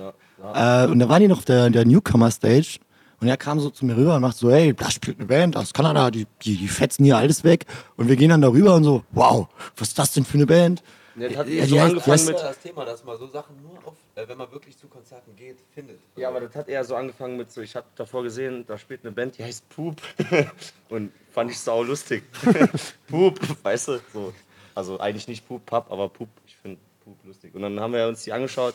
Äh, 0.54 0.86
und 0.86 0.98
da 0.98 1.08
waren 1.08 1.20
die 1.20 1.28
noch 1.28 1.38
auf 1.38 1.44
der, 1.44 1.70
der 1.70 1.84
Newcomer-Stage. 1.84 2.78
Und 3.20 3.28
er 3.28 3.36
kam 3.36 3.60
so 3.60 3.70
zu 3.70 3.84
mir 3.86 3.96
rüber 3.96 4.16
und 4.16 4.22
macht 4.22 4.36
so, 4.36 4.50
hey, 4.50 4.74
da 4.74 4.90
spielt 4.90 5.18
eine 5.18 5.26
Band 5.28 5.56
aus 5.56 5.72
Kanada, 5.72 6.10
die, 6.10 6.26
die, 6.42 6.56
die 6.56 6.66
fetzen 6.68 7.04
hier 7.04 7.16
alles 7.18 7.44
weg. 7.44 7.66
Und 7.96 8.08
wir 8.08 8.16
gehen 8.16 8.30
dann 8.30 8.42
darüber 8.42 8.74
und 8.74 8.82
so, 8.82 9.04
wow, 9.12 9.46
was 9.76 9.88
ist 9.88 9.98
das 9.98 10.12
denn 10.12 10.24
für 10.24 10.34
eine 10.38 10.46
Band? 10.46 10.82
Ja, 11.14 11.28
das 11.28 11.36
hat 11.36 11.48
Ja, 11.48 11.66
so 11.66 11.78
angefangen 11.78 12.16
heißt- 12.18 12.26
mit. 12.26 12.36
das 12.40 12.58
Thema, 12.58 12.84
dass 12.84 13.04
man 13.04 13.18
so 13.18 13.26
Sachen 13.28 13.54
nur 13.62 13.76
auf, 13.86 13.94
äh, 14.16 14.26
wenn 14.26 14.38
man 14.38 14.50
wirklich 14.50 14.76
zu 14.78 14.88
Konzerten 14.88 15.36
geht, 15.36 15.58
findet. 15.74 15.98
Ja, 16.16 16.30
aber 16.30 16.40
das 16.40 16.54
hat 16.56 16.68
eher 16.68 16.82
so 16.84 16.96
angefangen 16.96 17.36
mit 17.36 17.52
so, 17.52 17.60
ich 17.60 17.76
habe 17.76 17.86
davor 17.96 18.22
gesehen, 18.24 18.64
da 18.66 18.76
spielt 18.78 19.04
eine 19.04 19.12
Band, 19.12 19.36
die 19.38 19.44
heißt 19.44 19.68
Poop. 19.68 20.00
Und 20.88 21.12
fand 21.30 21.50
ich 21.50 21.60
sau 21.60 21.82
lustig. 21.84 22.24
Poop, 23.08 23.38
weißt 23.62 23.88
du? 23.88 24.00
So. 24.12 24.32
Also 24.74 24.98
eigentlich 24.98 25.28
nicht 25.28 25.46
Poop, 25.46 25.64
Pub, 25.66 25.86
aber 25.90 26.08
Poop, 26.08 26.28
ich 26.46 26.56
finde 26.56 26.78
Lustig. 27.24 27.54
Und 27.54 27.62
dann 27.62 27.78
haben 27.80 27.92
wir 27.92 28.06
uns 28.08 28.22
die 28.24 28.32
angeschaut. 28.32 28.74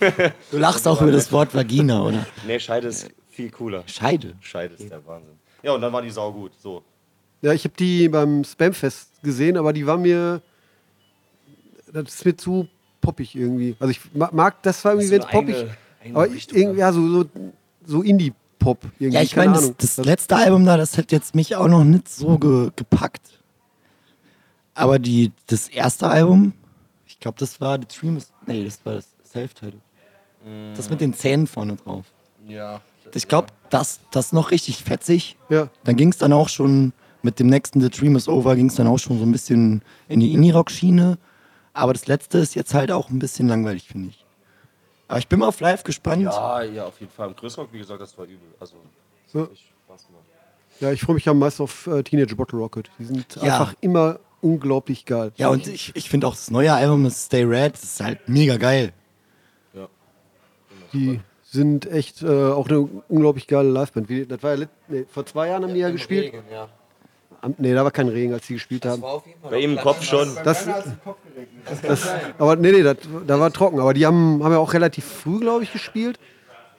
Du 0.50 0.58
lachst 0.58 0.86
auch 0.88 1.00
über 1.02 1.12
das 1.12 1.30
Wort 1.32 1.54
Vagina, 1.54 2.02
oder? 2.02 2.26
Nee, 2.46 2.58
Scheide 2.58 2.88
ist 2.88 3.08
viel 3.30 3.50
cooler. 3.50 3.84
Scheide. 3.86 4.34
Scheide 4.40 4.74
ist 4.74 4.90
der 4.90 5.04
Wahnsinn. 5.06 5.34
Ja, 5.62 5.72
und 5.72 5.80
dann 5.80 5.92
war 5.92 6.02
die 6.02 6.10
sau 6.10 6.32
gut. 6.32 6.52
So. 6.60 6.82
Ja, 7.42 7.52
ich 7.52 7.64
habe 7.64 7.74
die 7.78 8.08
beim 8.08 8.42
Spamfest 8.44 9.22
gesehen, 9.22 9.56
aber 9.56 9.72
die 9.72 9.86
war 9.86 9.96
mir. 9.98 10.40
Das 11.92 12.14
ist 12.14 12.24
mir 12.24 12.36
zu 12.36 12.66
poppig 13.00 13.34
irgendwie. 13.36 13.76
Also 13.78 13.90
ich 13.90 14.00
ma- 14.14 14.30
mag 14.32 14.62
das 14.62 14.80
zwar 14.80 14.92
irgendwie, 14.92 15.10
wenn 15.10 15.20
es 15.20 15.26
poppig. 15.26 15.56
aber 16.12 16.26
irgendwie, 16.28 16.78
ja, 16.80 16.92
so, 16.92 17.08
so, 17.08 17.24
so 17.84 18.02
Indie-Pop 18.02 18.78
irgendwie. 18.98 19.14
Ja, 19.16 19.22
ich 19.22 19.36
meine, 19.36 19.52
das, 19.52 19.72
das 19.76 19.96
letzte 19.98 20.36
Album 20.36 20.64
da, 20.64 20.76
das 20.76 20.98
hat 20.98 21.12
jetzt 21.12 21.34
mich 21.34 21.54
auch 21.56 21.68
noch 21.68 21.84
nicht 21.84 22.08
so 22.08 22.38
ge, 22.38 22.70
gepackt. 22.74 23.22
Aber 24.74 24.98
die, 24.98 25.32
das 25.46 25.68
erste 25.68 26.08
Album, 26.08 26.52
ich 27.16 27.20
glaube, 27.20 27.38
das 27.38 27.60
war 27.60 27.78
The 27.80 27.86
Dream 27.98 28.16
is, 28.18 28.30
Nee, 28.46 28.64
das 28.64 28.78
war 28.84 28.94
das 28.94 29.08
Self-Title. 29.24 29.80
Das 30.76 30.88
mit 30.90 31.00
den 31.00 31.12
Zähnen 31.12 31.46
vorne 31.48 31.74
drauf. 31.76 32.04
Ja. 32.46 32.80
Ich 33.14 33.26
glaube, 33.26 33.48
das, 33.70 33.98
das 34.12 34.26
ist 34.26 34.32
noch 34.32 34.50
richtig 34.52 34.84
fetzig. 34.84 35.36
Ja. 35.48 35.68
Dann 35.84 35.96
ging 35.96 36.10
es 36.10 36.18
dann 36.18 36.32
auch 36.32 36.48
schon 36.48 36.92
mit 37.22 37.40
dem 37.40 37.48
nächsten 37.48 37.80
The 37.80 37.88
Dream 37.90 38.14
is 38.14 38.28
Over, 38.28 38.54
ging 38.54 38.68
es 38.68 38.76
dann 38.76 38.86
auch 38.86 38.98
schon 38.98 39.18
so 39.18 39.24
ein 39.24 39.32
bisschen 39.32 39.82
in 40.08 40.20
die 40.20 40.32
Indie-Rock-Schiene. 40.34 41.18
Aber 41.72 41.92
das 41.92 42.06
letzte 42.06 42.38
ist 42.38 42.54
jetzt 42.54 42.74
halt 42.74 42.92
auch 42.92 43.10
ein 43.10 43.18
bisschen 43.18 43.48
langweilig, 43.48 43.88
finde 43.88 44.10
ich. 44.10 44.24
Aber 45.08 45.18
ich 45.18 45.26
bin 45.28 45.40
mal 45.40 45.48
auf 45.48 45.58
live 45.60 45.82
gespannt. 45.82 46.22
Ja, 46.22 46.62
ja, 46.62 46.84
auf 46.86 47.00
jeden 47.00 47.10
Fall. 47.12 47.28
Im 47.28 47.36
Größrock, 47.36 47.72
wie 47.72 47.78
gesagt, 47.78 48.00
das 48.00 48.16
war 48.16 48.24
übel. 48.26 48.38
Also, 48.60 48.76
das 49.24 49.32
Ja. 49.34 49.40
hat 49.42 49.52
echt 49.52 49.64
Spaß 49.86 50.06
gemacht. 50.06 50.22
Ja, 50.80 50.92
ich 50.92 51.00
freue 51.00 51.14
mich 51.14 51.28
am 51.28 51.38
meisten 51.38 51.62
auf 51.62 51.86
äh, 51.86 52.02
Teenage 52.04 52.36
Bottle 52.36 52.58
Rocket. 52.58 52.90
Die 52.98 53.04
sind 53.04 53.24
Ja. 53.36 53.42
einfach 53.42 53.74
immer 53.80 54.20
unglaublich 54.46 55.04
geil. 55.04 55.32
Ja, 55.36 55.48
und 55.48 55.66
ich, 55.66 55.92
ich 55.94 56.08
finde 56.08 56.26
auch 56.28 56.34
das 56.34 56.50
neue 56.50 56.72
Album, 56.72 57.04
das 57.04 57.26
Stay 57.26 57.42
Red, 57.42 57.74
das 57.74 57.84
ist 57.84 58.00
halt 58.00 58.28
mega 58.28 58.56
geil. 58.56 58.92
Die 60.92 61.20
sind 61.42 61.90
echt 61.90 62.22
äh, 62.22 62.26
auch 62.26 62.68
eine 62.68 62.80
unglaublich 63.08 63.46
geile 63.46 63.68
Liveband. 63.68 64.08
Wie, 64.08 64.24
das 64.24 64.42
war 64.42 64.54
ja 64.54 64.66
nee, 64.88 65.04
vor 65.10 65.26
zwei 65.26 65.48
Jahren 65.48 65.64
haben 65.64 65.74
die 65.74 65.80
ja 65.80 65.90
gespielt. 65.90 66.26
Regen, 66.32 66.42
ja. 66.50 66.68
Am, 67.42 67.54
nee, 67.58 67.74
da 67.74 67.84
war 67.84 67.90
kein 67.90 68.08
Regen, 68.08 68.32
als 68.32 68.46
die 68.46 68.54
gespielt 68.54 68.84
Das 68.84 68.92
haben. 68.92 69.02
war 69.02 69.10
auf 69.10 69.26
jeden 69.26 69.40
Fall 69.40 69.50
Bei 69.50 69.58
ihm 69.58 69.72
im 69.72 69.78
Kopf 69.78 70.02
schon. 70.02 70.28
Das, 70.44 70.66
das, 71.82 72.08
aber 72.38 72.56
nee, 72.56 72.72
nee, 72.72 72.82
das, 72.82 72.96
da 73.26 73.38
war 73.38 73.52
trocken. 73.52 73.80
Aber 73.80 73.94
die 73.94 74.06
haben, 74.06 74.42
haben 74.42 74.52
ja 74.52 74.58
auch 74.58 74.72
relativ 74.72 75.04
früh, 75.04 75.40
glaube 75.40 75.64
ich, 75.64 75.72
gespielt. 75.72 76.18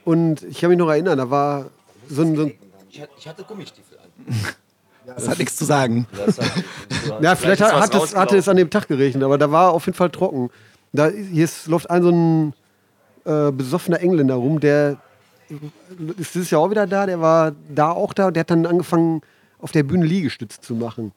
Und 0.04 0.44
ich 0.44 0.62
kann 0.62 0.70
mich 0.70 0.80
noch 0.80 0.90
erinnern, 0.90 1.18
da 1.18 1.30
war 1.30 1.68
so 2.10 2.22
ein, 2.22 2.36
so 2.36 2.44
ein 2.44 2.54
ich 2.90 3.28
hatte 3.28 3.44
Gummistiefel 3.44 3.98
an. 4.00 4.36
Das 5.16 5.28
hat 5.30 5.40
nichts 5.40 5.56
zu 5.56 5.66
sagen. 5.66 6.06
Das 6.26 6.38
hat- 6.38 6.64
Ja, 7.22 7.36
vielleicht, 7.36 7.62
hat, 7.62 7.74
hat, 7.74 7.96
es, 7.96 8.16
hatte 8.16 8.38
es 8.38 8.48
an 8.50 8.58
dem 8.58 8.70
Tag 8.70 8.88
geregnet, 8.88 9.24
aber 9.24 9.38
da 9.38 9.50
war 9.52 9.72
auf 9.72 9.86
jeden 9.86 9.96
Fall 9.98 10.10
trocken. 10.10 10.50
Da, 10.94 11.10
hier 11.10 11.44
ist, 11.46 11.68
läuft 11.68 11.90
ein 11.90 12.04
so 12.04 12.10
ein 12.10 12.54
äh, 13.26 13.52
besoffener 13.52 14.00
Engländer 14.02 14.36
rum, 14.36 14.60
der 14.60 14.98
ist 16.18 16.36
dieses 16.36 16.50
Jahr 16.50 16.62
auch 16.62 16.70
wieder 16.70 16.86
da, 16.88 17.06
der 17.06 17.22
war 17.22 17.54
da 17.74 17.92
auch 17.92 18.14
da 18.14 18.32
der 18.32 18.42
hat 18.42 18.52
dann 18.52 18.66
angefangen, 18.66 19.22
auf 19.60 19.72
der 19.72 19.84
Bühne 19.84 20.06
Liegestütze 20.06 20.60
zu 20.62 20.76
machen. 20.76 21.14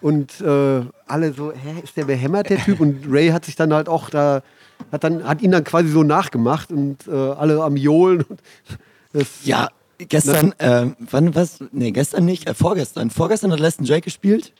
Und 0.00 0.40
äh, 0.40 0.82
alle 1.06 1.32
so, 1.32 1.52
hä, 1.52 1.80
ist 1.82 1.96
der 1.96 2.04
behämmert, 2.04 2.50
der 2.50 2.58
Typ? 2.58 2.80
Und 2.80 3.06
Ray 3.08 3.28
hat 3.30 3.44
sich 3.44 3.56
dann 3.56 3.72
halt 3.72 3.88
auch 3.88 4.10
da, 4.10 4.42
hat, 4.92 5.02
dann, 5.04 5.24
hat 5.26 5.40
ihn 5.42 5.50
dann 5.52 5.64
quasi 5.64 5.88
so 5.88 6.02
nachgemacht 6.02 6.70
und 6.70 7.06
äh, 7.08 7.12
alle 7.12 7.62
am 7.62 7.76
Johlen. 7.76 8.24
Ja, 9.44 9.68
gestern, 9.98 10.52
äh, 10.58 10.86
wann 10.98 11.34
was? 11.34 11.58
Nee, 11.72 11.92
gestern 11.92 12.24
nicht, 12.24 12.48
äh, 12.48 12.54
vorgestern. 12.54 13.10
Vorgestern 13.10 13.52
hat 13.52 13.60
Leston 13.60 13.86
Jake 13.86 14.02
gespielt. 14.02 14.52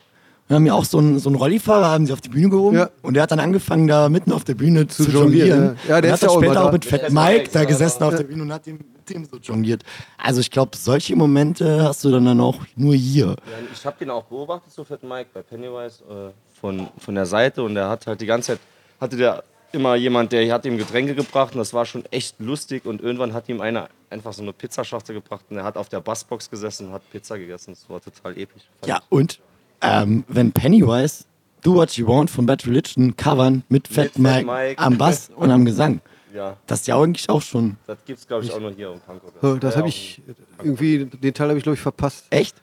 Wir 0.47 0.57
haben 0.57 0.65
ja 0.67 0.73
auch 0.75 0.85
so 0.85 0.99
einen, 0.99 1.17
so 1.17 1.29
einen 1.29 1.37
Rollifahrer, 1.37 1.87
haben 1.87 2.05
sie 2.05 2.13
auf 2.13 2.21
die 2.21 2.29
Bühne 2.29 2.49
gehoben. 2.49 2.77
Ja. 2.77 2.89
Und 3.01 3.15
der 3.15 3.23
hat 3.23 3.31
dann 3.31 3.39
angefangen, 3.39 3.87
da 3.87 4.09
mitten 4.09 4.31
auf 4.31 4.43
der 4.43 4.53
Bühne 4.53 4.85
zu, 4.85 5.03
jonglieren, 5.03 5.49
jonglieren. 5.49 5.77
ja. 5.87 5.95
Ja, 5.95 6.01
der 6.01 6.11
und 6.11 6.15
ist 6.15 6.21
hat 6.21 6.21
ja 6.21 6.29
auch 6.29 6.43
später 6.43 6.61
auch 6.61 6.65
da. 6.67 6.71
mit 6.71 6.85
Fat 6.85 7.11
Mike 7.11 7.49
da 7.51 7.63
gesessen 7.63 8.03
auf 8.03 8.15
der 8.15 8.23
Bühne 8.25 8.43
und 8.43 8.53
hat 8.53 8.65
dem, 8.67 8.75
mit 8.77 9.09
dem 9.09 9.25
so 9.25 9.37
jongliert. 9.37 9.83
Also 10.19 10.41
ich 10.41 10.51
glaube, 10.51 10.77
solche 10.77 11.15
Momente 11.15 11.83
hast 11.83 12.03
du 12.03 12.11
dann, 12.11 12.25
dann 12.25 12.39
auch 12.41 12.59
nur 12.75 12.93
hier. 12.93 13.27
Ja, 13.27 13.35
ich 13.73 13.83
habe 13.87 13.97
den 13.97 14.11
auch 14.11 14.25
beobachtet, 14.25 14.71
so 14.71 14.83
Fat 14.83 15.01
Mike 15.01 15.31
bei 15.33 15.41
Pennywise 15.41 16.03
äh, 16.03 16.59
von, 16.59 16.89
von 16.99 17.15
der 17.15 17.25
Seite 17.25 17.63
und 17.63 17.75
er 17.75 17.89
hat 17.89 18.05
halt 18.05 18.21
die 18.21 18.27
ganze 18.27 18.51
Zeit, 18.53 18.59
hatte 19.01 19.17
der 19.17 19.43
immer 19.71 19.95
jemand, 19.95 20.31
der 20.31 20.51
hat 20.53 20.65
ihm 20.65 20.77
Getränke 20.77 21.15
gebracht 21.15 21.53
und 21.53 21.59
das 21.59 21.73
war 21.73 21.85
schon 21.85 22.05
echt 22.11 22.39
lustig 22.39 22.85
und 22.85 23.01
irgendwann 23.01 23.33
hat 23.33 23.49
ihm 23.49 23.61
einer 23.61 23.89
einfach 24.09 24.33
so 24.33 24.41
eine 24.41 24.53
Pizzaschachtel 24.53 25.13
gebracht 25.15 25.45
und 25.49 25.57
er 25.57 25.63
hat 25.63 25.77
auf 25.77 25.89
der 25.89 25.99
Bassbox 26.01 26.49
gesessen 26.49 26.87
und 26.87 26.93
hat 26.93 27.09
Pizza 27.11 27.37
gegessen. 27.37 27.71
Das 27.73 27.89
war 27.89 28.01
total 28.01 28.37
episch. 28.37 28.63
Ja, 28.85 29.01
und 29.09 29.39
ähm, 29.81 30.23
wenn 30.27 30.51
Pennywise 30.51 31.25
Do 31.61 31.75
What 31.75 31.97
You 31.97 32.07
Want 32.07 32.29
von 32.29 32.45
Bad 32.45 32.65
Religion 32.65 33.15
covern 33.17 33.63
mit 33.69 33.87
Fat, 33.87 34.11
Fat 34.11 34.17
Mike, 34.19 34.45
Mike. 34.45 34.81
am 34.81 34.97
Bass 34.97 35.29
und 35.35 35.51
am 35.51 35.65
Gesang. 35.65 35.99
Ja, 36.33 36.57
Das 36.67 36.81
ist 36.81 36.87
ja 36.87 36.99
eigentlich 37.01 37.29
auch 37.29 37.41
schon 37.41 37.77
das 37.87 37.97
gibt's 38.05 38.27
glaube 38.27 38.43
ich 38.43 38.51
auch 38.51 38.59
nur 38.59 38.71
hier 38.71 38.91
im 38.91 38.99
Pankow. 38.99 39.31
äh, 39.41 39.59
das 39.59 39.73
Ja, 39.75 39.79
habe 39.79 39.87
ich 39.89 40.21
irgendwie, 40.61 41.05
den 41.05 41.33
Teil 41.33 41.47
habe 41.49 41.57
ich 41.57 41.63
glaube 41.63 41.75
ich 41.75 41.81
verpasst. 41.81 42.25
echt. 42.29 42.55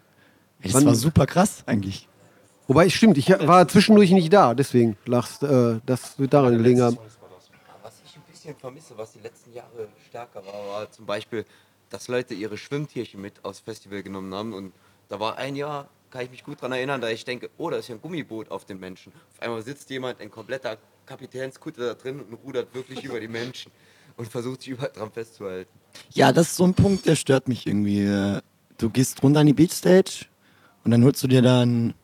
Das 0.62 0.75
Wann- 0.75 0.85
war 0.87 0.95
super 0.95 1.27
krass 1.27 1.65
eigentlich. 1.67 2.07
Wobei, 2.73 2.89
stimmt, 2.89 3.19
ich 3.19 3.29
war 3.29 3.69
zwischendurch 3.69 4.13
nicht 4.13 4.33
da, 4.33 4.55
deswegen 4.55 4.97
lachst, 5.05 5.43
äh, 5.43 5.79
das 5.85 6.19
wird 6.19 6.33
daran 6.33 6.57
gelegen 6.57 6.81
haben. 6.81 6.97
Was 7.83 8.01
ich 8.07 8.17
ein 8.17 8.23
bisschen 8.31 8.57
vermisse, 8.57 8.97
was 8.97 9.13
die 9.13 9.19
letzten 9.19 9.53
Jahre 9.53 9.89
stärker 10.09 10.43
war, 10.47 10.67
war 10.69 10.91
zum 10.91 11.05
Beispiel, 11.05 11.45
dass 11.91 12.09
Leute 12.09 12.33
ihre 12.33 12.57
Schwimmtierchen 12.57 13.21
mit 13.21 13.45
aufs 13.45 13.61
Festival 13.61 14.03
genommen 14.03 14.33
haben. 14.33 14.55
Und 14.55 14.73
da 15.11 15.21
war 15.21 15.37
ein 15.37 15.55
Jahr, 15.55 15.91
kann 16.11 16.25
ich 16.25 16.31
mich 16.31 16.45
gut 16.45 16.63
daran 16.63 16.73
erinnern, 16.73 17.03
da 17.03 17.11
ich 17.11 17.27
denke, 17.27 17.51
oh, 17.59 17.69
da 17.69 17.77
ist 17.77 17.89
ja 17.89 17.95
ein 17.95 18.01
Gummiboot 18.01 18.51
auf 18.51 18.65
den 18.65 18.81
Menschen. 18.81 19.13
Auf 19.35 19.43
einmal 19.43 19.61
sitzt 19.61 19.91
jemand 19.91 20.23
in 20.23 20.31
kompletter 20.31 20.79
Kapitänskutte 21.05 21.89
da 21.89 21.93
drin 21.93 22.21
und 22.21 22.39
rudert 22.43 22.75
wirklich 22.75 23.05
über 23.05 23.21
die 23.21 23.29
Menschen 23.29 23.71
und 24.17 24.29
versucht 24.29 24.63
sich 24.63 24.71
überall 24.71 24.93
dran 24.95 25.13
festzuhalten. 25.13 25.71
Ja, 26.15 26.33
das 26.33 26.49
ist 26.49 26.57
so 26.57 26.65
ein 26.65 26.73
Punkt, 26.73 27.05
der 27.05 27.17
stört 27.17 27.49
mich 27.49 27.67
irgendwie. 27.67 28.07
Äh, 28.07 28.41
Du 28.79 28.91
gehst 28.91 29.23
runter 29.23 29.39
an 29.39 29.47
die 29.47 29.53
Beachstage 29.53 30.27
und 30.83 30.91
dann 30.91 31.05
holst 31.05 31.23
du 31.23 31.29
dir 31.29 31.41
dann 31.41 31.95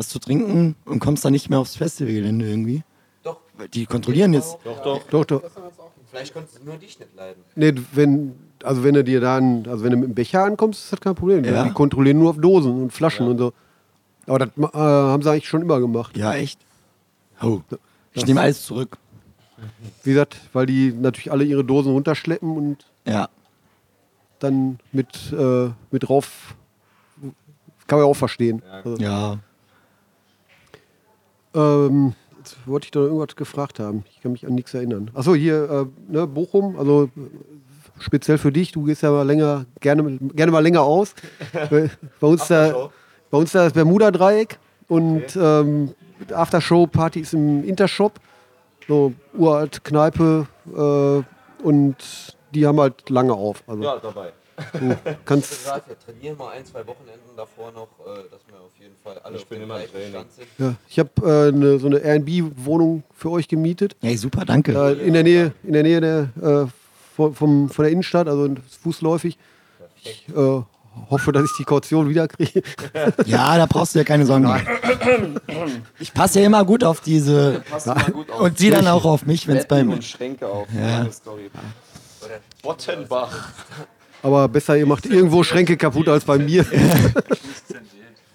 was 0.00 0.08
zu 0.08 0.18
trinken 0.18 0.74
und 0.86 0.98
kommst 0.98 1.24
dann 1.24 1.32
nicht 1.32 1.50
mehr 1.50 1.58
aufs 1.58 1.76
Festivalgelände 1.76 2.48
irgendwie. 2.48 2.82
Doch, 3.22 3.36
Weil 3.56 3.68
Die 3.68 3.84
kontrollieren 3.86 4.32
jetzt. 4.32 4.56
Doch, 4.64 4.82
doch. 4.82 5.02
Doch, 5.10 5.24
doch. 5.26 5.42
vielleicht 6.10 6.32
konntest 6.32 6.58
du 6.58 6.64
nur 6.64 6.76
dich 6.76 6.98
nicht 6.98 7.14
leiden. 7.14 7.42
Nee, 7.54 7.74
wenn, 7.92 8.34
also 8.64 8.82
wenn 8.82 8.94
du 8.94 9.04
dir 9.04 9.20
dann, 9.20 9.66
also 9.68 9.84
wenn 9.84 9.90
du 9.92 9.98
mit 9.98 10.08
dem 10.08 10.14
Becher 10.14 10.42
ankommst, 10.44 10.84
ist 10.84 10.92
das 10.94 11.00
kein 11.00 11.14
Problem. 11.14 11.44
Ja. 11.44 11.64
Die 11.64 11.70
kontrollieren 11.72 12.18
nur 12.18 12.30
auf 12.30 12.38
Dosen 12.38 12.82
und 12.84 12.92
Flaschen 12.92 13.28
und 13.28 13.38
so. 13.38 13.52
Aber 14.26 14.38
das 14.38 14.48
äh, 14.56 14.76
haben 14.78 15.22
sie 15.22 15.30
eigentlich 15.30 15.48
schon 15.48 15.60
immer 15.62 15.78
gemacht. 15.80 16.16
Ja, 16.16 16.34
echt? 16.34 16.58
Oh. 17.42 17.60
Ich 18.14 18.26
nehme 18.26 18.40
alles 18.40 18.64
zurück. 18.64 18.96
Wie 20.04 20.10
gesagt, 20.10 20.36
weil 20.54 20.64
die 20.66 20.92
natürlich 20.92 21.30
alle 21.30 21.44
ihre 21.44 21.62
Dosen 21.64 21.92
runterschleppen 21.92 22.56
und 22.56 22.86
Ja. 23.06 23.28
dann 24.38 24.78
mit, 24.92 25.32
äh, 25.32 25.68
mit 25.90 26.08
drauf. 26.08 26.54
Kann 27.86 27.98
man 27.98 28.06
ja 28.06 28.10
auch 28.10 28.16
verstehen. 28.16 28.62
Also, 28.70 28.96
Ja. 28.96 29.38
Ähm, 31.54 32.14
jetzt 32.38 32.56
wollte 32.66 32.84
ich 32.86 32.90
doch 32.90 33.02
irgendwas 33.02 33.36
gefragt 33.36 33.78
haben. 33.78 34.04
Ich 34.10 34.20
kann 34.20 34.32
mich 34.32 34.46
an 34.46 34.54
nichts 34.54 34.74
erinnern. 34.74 35.10
Achso, 35.14 35.34
hier, 35.34 35.88
äh, 36.08 36.12
ne, 36.12 36.26
Bochum, 36.26 36.76
also 36.78 37.08
speziell 37.98 38.38
für 38.38 38.52
dich, 38.52 38.72
du 38.72 38.84
gehst 38.84 39.02
ja 39.02 39.10
mal 39.10 39.26
länger, 39.26 39.66
gerne, 39.80 40.18
gerne 40.34 40.52
mal 40.52 40.62
länger 40.62 40.82
aus. 40.82 41.14
bei, 41.70 42.26
uns 42.26 42.48
da, 42.48 42.90
bei 43.30 43.38
uns 43.38 43.52
da 43.52 43.64
das 43.64 43.72
Bermuda-Dreieck 43.72 44.58
und 44.88 45.36
ähm, 45.36 45.94
Aftershow-Party 46.32 47.20
ist 47.20 47.34
im 47.34 47.64
Intershop. 47.64 48.14
So 48.88 49.12
uralt 49.34 49.84
Kneipe 49.84 50.46
äh, 50.74 51.64
und 51.64 51.96
die 52.54 52.66
haben 52.66 52.80
halt 52.80 53.08
lange 53.08 53.32
auf. 53.32 53.62
Also 53.66 53.82
Ja, 53.82 53.98
dabei. 53.98 54.32
Du 54.72 54.96
kannst 55.24 55.50
Gesagt, 55.50 55.88
wir 55.88 55.98
trainieren 55.98 56.36
mal 56.36 56.50
ein, 56.50 56.64
zwei 56.64 56.86
Wochenenden 56.86 57.36
davor 57.36 57.72
noch, 57.72 57.88
äh, 58.00 58.22
dass 58.30 58.40
wir 58.46 58.60
auf 58.60 58.72
jeden 58.78 58.96
Fall 59.02 59.18
alle 59.22 59.36
Ich 59.36 59.42
auf 59.42 59.48
bin 59.48 59.62
immer. 59.62 59.80
Stand 59.80 60.32
sind. 60.32 60.46
Ja, 60.58 60.74
ich 60.88 60.98
habe 60.98 61.48
äh, 61.48 61.52
ne, 61.52 61.78
so 61.78 61.86
eine 61.86 61.98
Airbnb-Wohnung 61.98 63.02
für 63.14 63.30
euch 63.30 63.48
gemietet. 63.48 63.96
Hey, 64.00 64.16
super, 64.16 64.44
danke. 64.44 64.72
Da 64.72 64.90
in 64.90 65.12
der 65.12 65.22
Nähe, 65.22 65.52
in 65.62 65.72
der 65.72 65.82
Nähe 65.82 66.00
der, 66.00 66.28
äh, 66.40 66.66
von, 67.16 67.34
vom, 67.34 67.68
von 67.68 67.82
der 67.84 67.92
Innenstadt, 67.92 68.28
also 68.28 68.48
fußläufig. 68.82 69.38
Ich 70.02 70.28
äh, 70.34 70.62
hoffe, 71.10 71.32
dass 71.32 71.44
ich 71.44 71.56
die 71.58 71.64
Kaution 71.64 72.08
wiederkriege. 72.08 72.62
Ja, 73.26 73.56
da 73.56 73.66
brauchst 73.66 73.94
du 73.94 73.98
dir 74.00 74.04
keine 74.04 74.26
Sorgen 74.26 74.44
machen. 74.44 74.66
Ich 75.98 76.12
passe 76.12 76.40
ja 76.40 76.46
immer 76.46 76.64
gut 76.64 76.84
auf 76.84 77.00
diese. 77.00 77.62
Und 78.38 78.58
sie 78.58 78.70
dann 78.70 78.86
auch 78.88 79.04
auf 79.04 79.26
mich, 79.26 79.46
wenn 79.46 79.56
es 79.56 79.66
beim. 79.66 79.90
und 79.90 80.04
Schränke 80.04 80.46
auf. 80.46 80.66
Ja. 80.74 81.10
Story. 81.10 81.50
Bottenbach. 82.62 83.52
Aber 84.22 84.48
besser, 84.48 84.76
ihr 84.76 84.86
macht 84.86 85.06
irgendwo 85.06 85.42
Schränke 85.42 85.76
kaputt 85.76 86.08
als 86.08 86.24
bei 86.24 86.38
mir. 86.38 86.64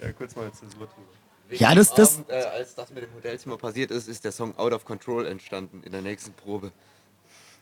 Ja, 0.02 0.12
kurz 0.12 0.36
mal 0.36 0.52
Zensur 0.52 0.88
drüber. 0.88 1.60
Ja, 1.60 1.74
das, 1.74 1.92
das, 1.96 2.18
Abend, 2.18 2.30
äh, 2.30 2.44
als 2.58 2.76
das 2.76 2.92
mit 2.92 3.04
dem 3.04 3.14
Hotelzimmer 3.16 3.58
passiert 3.58 3.90
ist, 3.90 4.08
ist 4.08 4.24
der 4.24 4.32
Song 4.32 4.56
Out 4.56 4.74
of 4.74 4.86
Control 4.86 5.26
entstanden 5.26 5.82
in 5.84 5.92
der 5.92 6.02
nächsten 6.02 6.34
Probe. 6.34 6.72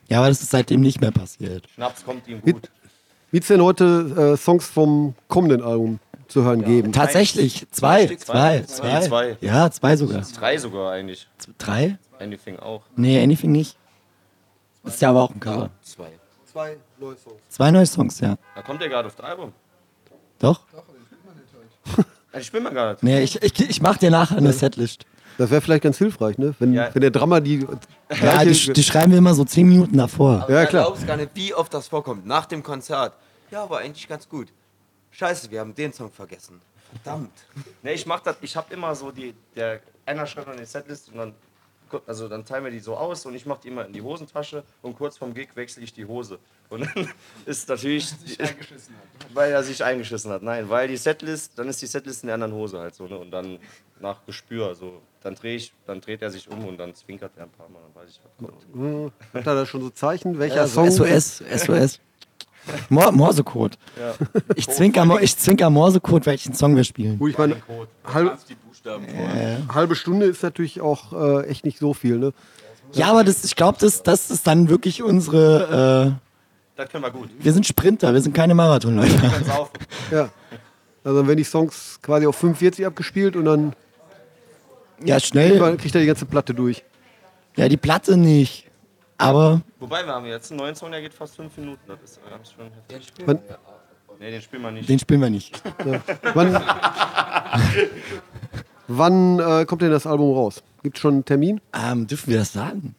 ja, 0.08 0.18
aber 0.18 0.28
das 0.28 0.42
ist 0.42 0.50
seitdem 0.50 0.82
nicht 0.82 1.00
mehr 1.00 1.10
passiert. 1.10 1.66
Schnaps 1.74 2.04
kommt 2.04 2.28
ihm 2.28 2.42
gut. 2.42 2.70
Wie 3.30 3.38
es 3.38 3.46
denn 3.46 3.62
heute 3.62 4.34
äh, 4.34 4.36
Songs 4.36 4.66
vom 4.66 5.14
kommenden 5.28 5.62
Album 5.62 6.00
zu 6.28 6.44
hören 6.44 6.64
geben? 6.64 6.92
Tatsächlich, 6.92 7.66
zwei. 7.70 8.06
Zwei. 8.06 8.16
zwei. 8.16 8.62
Zwei. 8.62 9.00
Zwei. 9.00 9.36
Ja, 9.40 9.70
zwei 9.70 9.96
sogar. 9.96 10.20
Drei 10.20 10.58
sogar 10.58 10.92
eigentlich. 10.92 11.26
Drei? 11.56 11.98
Anything 12.18 12.58
auch. 12.58 12.82
Nee, 12.94 13.22
Anything 13.22 13.52
nicht. 13.52 13.76
Ist 14.84 15.00
ja 15.00 15.10
aber 15.10 15.22
auch 15.22 15.30
ein 15.30 15.40
Cover. 15.40 15.70
Zwei. 15.82 16.10
Zwei 16.44 16.76
neue 17.04 17.16
Songs. 17.16 17.40
Zwei 17.48 17.70
neue 17.70 17.86
Songs, 17.86 18.20
ja. 18.20 18.36
Da 18.54 18.62
kommt 18.62 18.80
der 18.80 18.88
gerade 18.88 19.06
auf 19.08 19.14
das 19.16 19.24
Album. 19.24 19.52
Doch? 20.38 20.60
Ja, 22.32 22.40
Ich 22.40 22.50
bin 22.50 22.62
mal 22.64 22.72
gar 22.74 22.92
nicht. 22.92 23.02
Nee, 23.04 23.22
ich, 23.22 23.40
ich, 23.42 23.70
ich 23.70 23.80
mach 23.80 23.96
dir 23.96 24.10
nachher 24.10 24.36
eine 24.38 24.52
Setlist. 24.52 25.04
Das 25.38 25.50
wäre 25.50 25.60
vielleicht 25.60 25.84
ganz 25.84 25.98
hilfreich, 25.98 26.36
ne? 26.38 26.52
Wenn, 26.58 26.72
Ja. 26.72 26.92
wenn 26.92 27.00
der 27.00 27.10
Drummer 27.12 27.40
die. 27.40 27.64
Ja, 28.20 28.44
die, 28.44 28.72
die 28.72 28.82
schreiben 28.82 29.12
wir 29.12 29.18
immer 29.18 29.34
so 29.34 29.44
zehn 29.44 29.68
Minuten 29.68 29.96
davor. 29.98 30.46
Ja, 30.48 30.62
Du 30.64 30.68
klar. 30.68 30.84
glaubst 30.84 31.06
gar 31.06 31.16
nicht, 31.16 31.30
wie 31.34 31.54
oft 31.54 31.72
das 31.72 31.86
vorkommt. 31.88 32.26
Nach 32.26 32.46
dem 32.46 32.62
Konzert. 32.62 33.12
Ja, 33.52 33.68
war 33.70 33.78
eigentlich 33.80 34.08
ganz 34.08 34.28
gut. 34.28 34.48
Scheiße, 35.12 35.48
wir 35.50 35.60
haben 35.60 35.74
den 35.76 35.92
Song 35.92 36.10
vergessen. 36.10 36.60
Verdammt. 37.02 37.30
Nee, 37.82 37.92
ich 37.92 38.04
mach 38.06 38.18
das, 38.20 38.36
ich 38.40 38.56
hab 38.56 38.72
immer 38.72 38.94
so 38.96 39.12
die, 39.12 39.32
der, 39.54 39.78
einer 40.06 40.26
schreibt 40.26 40.48
dann 40.48 40.56
die 40.56 40.64
Setlist 40.64 41.10
und 41.10 41.18
dann, 41.18 41.34
also 42.06 42.28
dann 42.28 42.44
teilen 42.44 42.64
wir 42.64 42.70
die 42.72 42.80
so 42.80 42.96
aus 42.96 43.24
und 43.26 43.34
ich 43.34 43.46
mach 43.46 43.58
die 43.58 43.68
immer 43.68 43.86
in 43.86 43.92
die 43.92 44.02
Hosentasche 44.02 44.64
und 44.82 44.96
kurz 44.96 45.18
vorm 45.18 45.34
Gig 45.34 45.48
wechsle 45.54 45.82
ich 45.84 45.92
die 45.92 46.04
Hose. 46.04 46.38
Und 46.74 46.82
dann 46.94 47.08
ist 47.46 47.68
natürlich, 47.68 48.12
weil 49.32 49.52
er 49.52 49.62
sich 49.62 49.82
eingeschissen 49.82 50.30
hat. 50.30 50.42
Nein, 50.42 50.68
weil 50.68 50.88
die 50.88 50.96
Setlist, 50.96 51.52
dann 51.56 51.68
ist 51.68 51.80
die 51.82 51.86
Setlist 51.86 52.22
in 52.22 52.28
der 52.28 52.34
anderen 52.34 52.52
Hose 52.54 52.78
halt 52.78 52.94
so, 52.94 53.06
ne? 53.06 53.16
Und 53.18 53.30
dann 53.30 53.58
nach 54.00 54.24
Gespür, 54.26 54.74
so, 54.74 55.00
dann 55.22 55.34
drehe 55.34 55.56
ich, 55.56 55.72
dann 55.86 56.00
dreht 56.00 56.20
er 56.22 56.30
sich 56.30 56.50
um 56.50 56.64
und 56.66 56.78
dann 56.78 56.94
zwinkert 56.94 57.32
er 57.36 57.44
ein 57.44 57.50
paar 57.50 57.68
Mal, 57.68 57.80
dann 57.80 58.02
weiß 58.02 58.10
ich, 58.10 58.20
was 58.22 58.48
kommt. 58.50 58.62
Hm, 58.74 59.12
Hat 59.32 59.46
er 59.46 59.54
da 59.54 59.66
schon 59.66 59.80
so 59.82 59.90
Zeichen? 59.90 60.38
Welcher 60.38 60.56
Ja, 60.56 60.66
Song? 60.66 60.90
so 60.90 61.04
SOS, 61.04 61.42
SOS. 61.56 62.00
Mor 62.88 63.12
Morsecode. 63.12 63.76
Ja. 63.98 64.14
Ich 64.56 64.66
zwinker, 64.68 65.06
ich 65.20 65.36
zwinker 65.36 65.68
Morsecode, 65.70 66.24
welchen 66.26 66.54
Song 66.54 66.74
wir 66.76 66.84
spielen. 66.84 67.18
Gut, 67.18 67.32
ich 67.32 67.38
meine, 67.38 67.56
halb, 68.04 68.38
halbe 69.74 69.94
Stunde 69.94 70.26
ist 70.26 70.42
natürlich 70.42 70.80
auch 70.80 71.12
äh, 71.12 71.46
echt 71.46 71.64
nicht 71.64 71.78
so 71.78 71.92
viel, 71.92 72.18
ne? 72.18 72.32
Ja, 72.92 73.10
aber 73.10 73.24
das, 73.24 73.44
ich 73.44 73.56
glaube, 73.56 73.76
das, 73.80 74.02
das 74.02 74.30
ist 74.30 74.46
dann 74.46 74.68
wirklich 74.68 75.02
unsere. 75.02 76.18
Das 76.76 76.88
können 76.90 77.04
wir 77.04 77.10
gut. 77.10 77.30
Wir 77.38 77.52
sind 77.52 77.66
Sprinter, 77.66 78.12
wir 78.12 78.20
sind 78.20 78.34
keine 78.34 78.54
Marathonläufer. 78.54 79.28
Können 79.30 79.44
saufen. 79.44 79.78
Ja. 80.10 80.28
Also 81.04 81.18
dann 81.18 81.26
werden 81.28 81.36
die 81.38 81.44
Songs 81.44 81.98
quasi 82.02 82.26
auf 82.26 82.36
45 82.36 82.84
abgespielt 82.86 83.36
und 83.36 83.44
dann 83.44 83.74
Ja, 85.04 85.20
schnell. 85.20 85.58
kriegt 85.76 85.94
er 85.94 86.00
die 86.00 86.06
ganze 86.06 86.26
Platte 86.26 86.54
durch. 86.54 86.82
Ja, 87.56 87.68
die 87.68 87.76
Platte 87.76 88.16
nicht. 88.16 88.68
Aber 89.18 89.60
Wobei 89.78 90.04
wir 90.04 90.12
haben 90.12 90.26
jetzt 90.26 90.50
einen 90.50 90.58
neuen 90.58 90.74
Song, 90.74 90.90
der 90.90 91.00
geht 91.00 91.14
fast 91.14 91.36
fünf 91.36 91.56
Minuten. 91.56 91.80
Das 91.86 91.98
ist 92.02 92.20
ganz 92.28 92.50
schön 92.52 92.70
heftig. 92.88 93.26
Man, 93.26 93.38
Nee, 94.20 94.30
den 94.30 94.42
spielen 94.42 94.62
wir 94.62 94.70
nicht. 94.70 94.88
Den 94.88 94.98
spielen 94.98 95.20
wir 95.20 95.28
nicht. 95.30 95.60
Wann, 96.34 96.54
wann 98.88 99.38
äh, 99.40 99.64
kommt 99.66 99.82
denn 99.82 99.90
das 99.90 100.06
Album 100.06 100.34
raus? 100.34 100.62
Gibt 100.82 100.96
es 100.96 101.00
schon 101.02 101.14
einen 101.14 101.24
Termin? 101.24 101.60
Ähm, 101.74 102.06
dürfen 102.06 102.30
wir 102.30 102.38
das 102.38 102.52
sagen? 102.52 102.94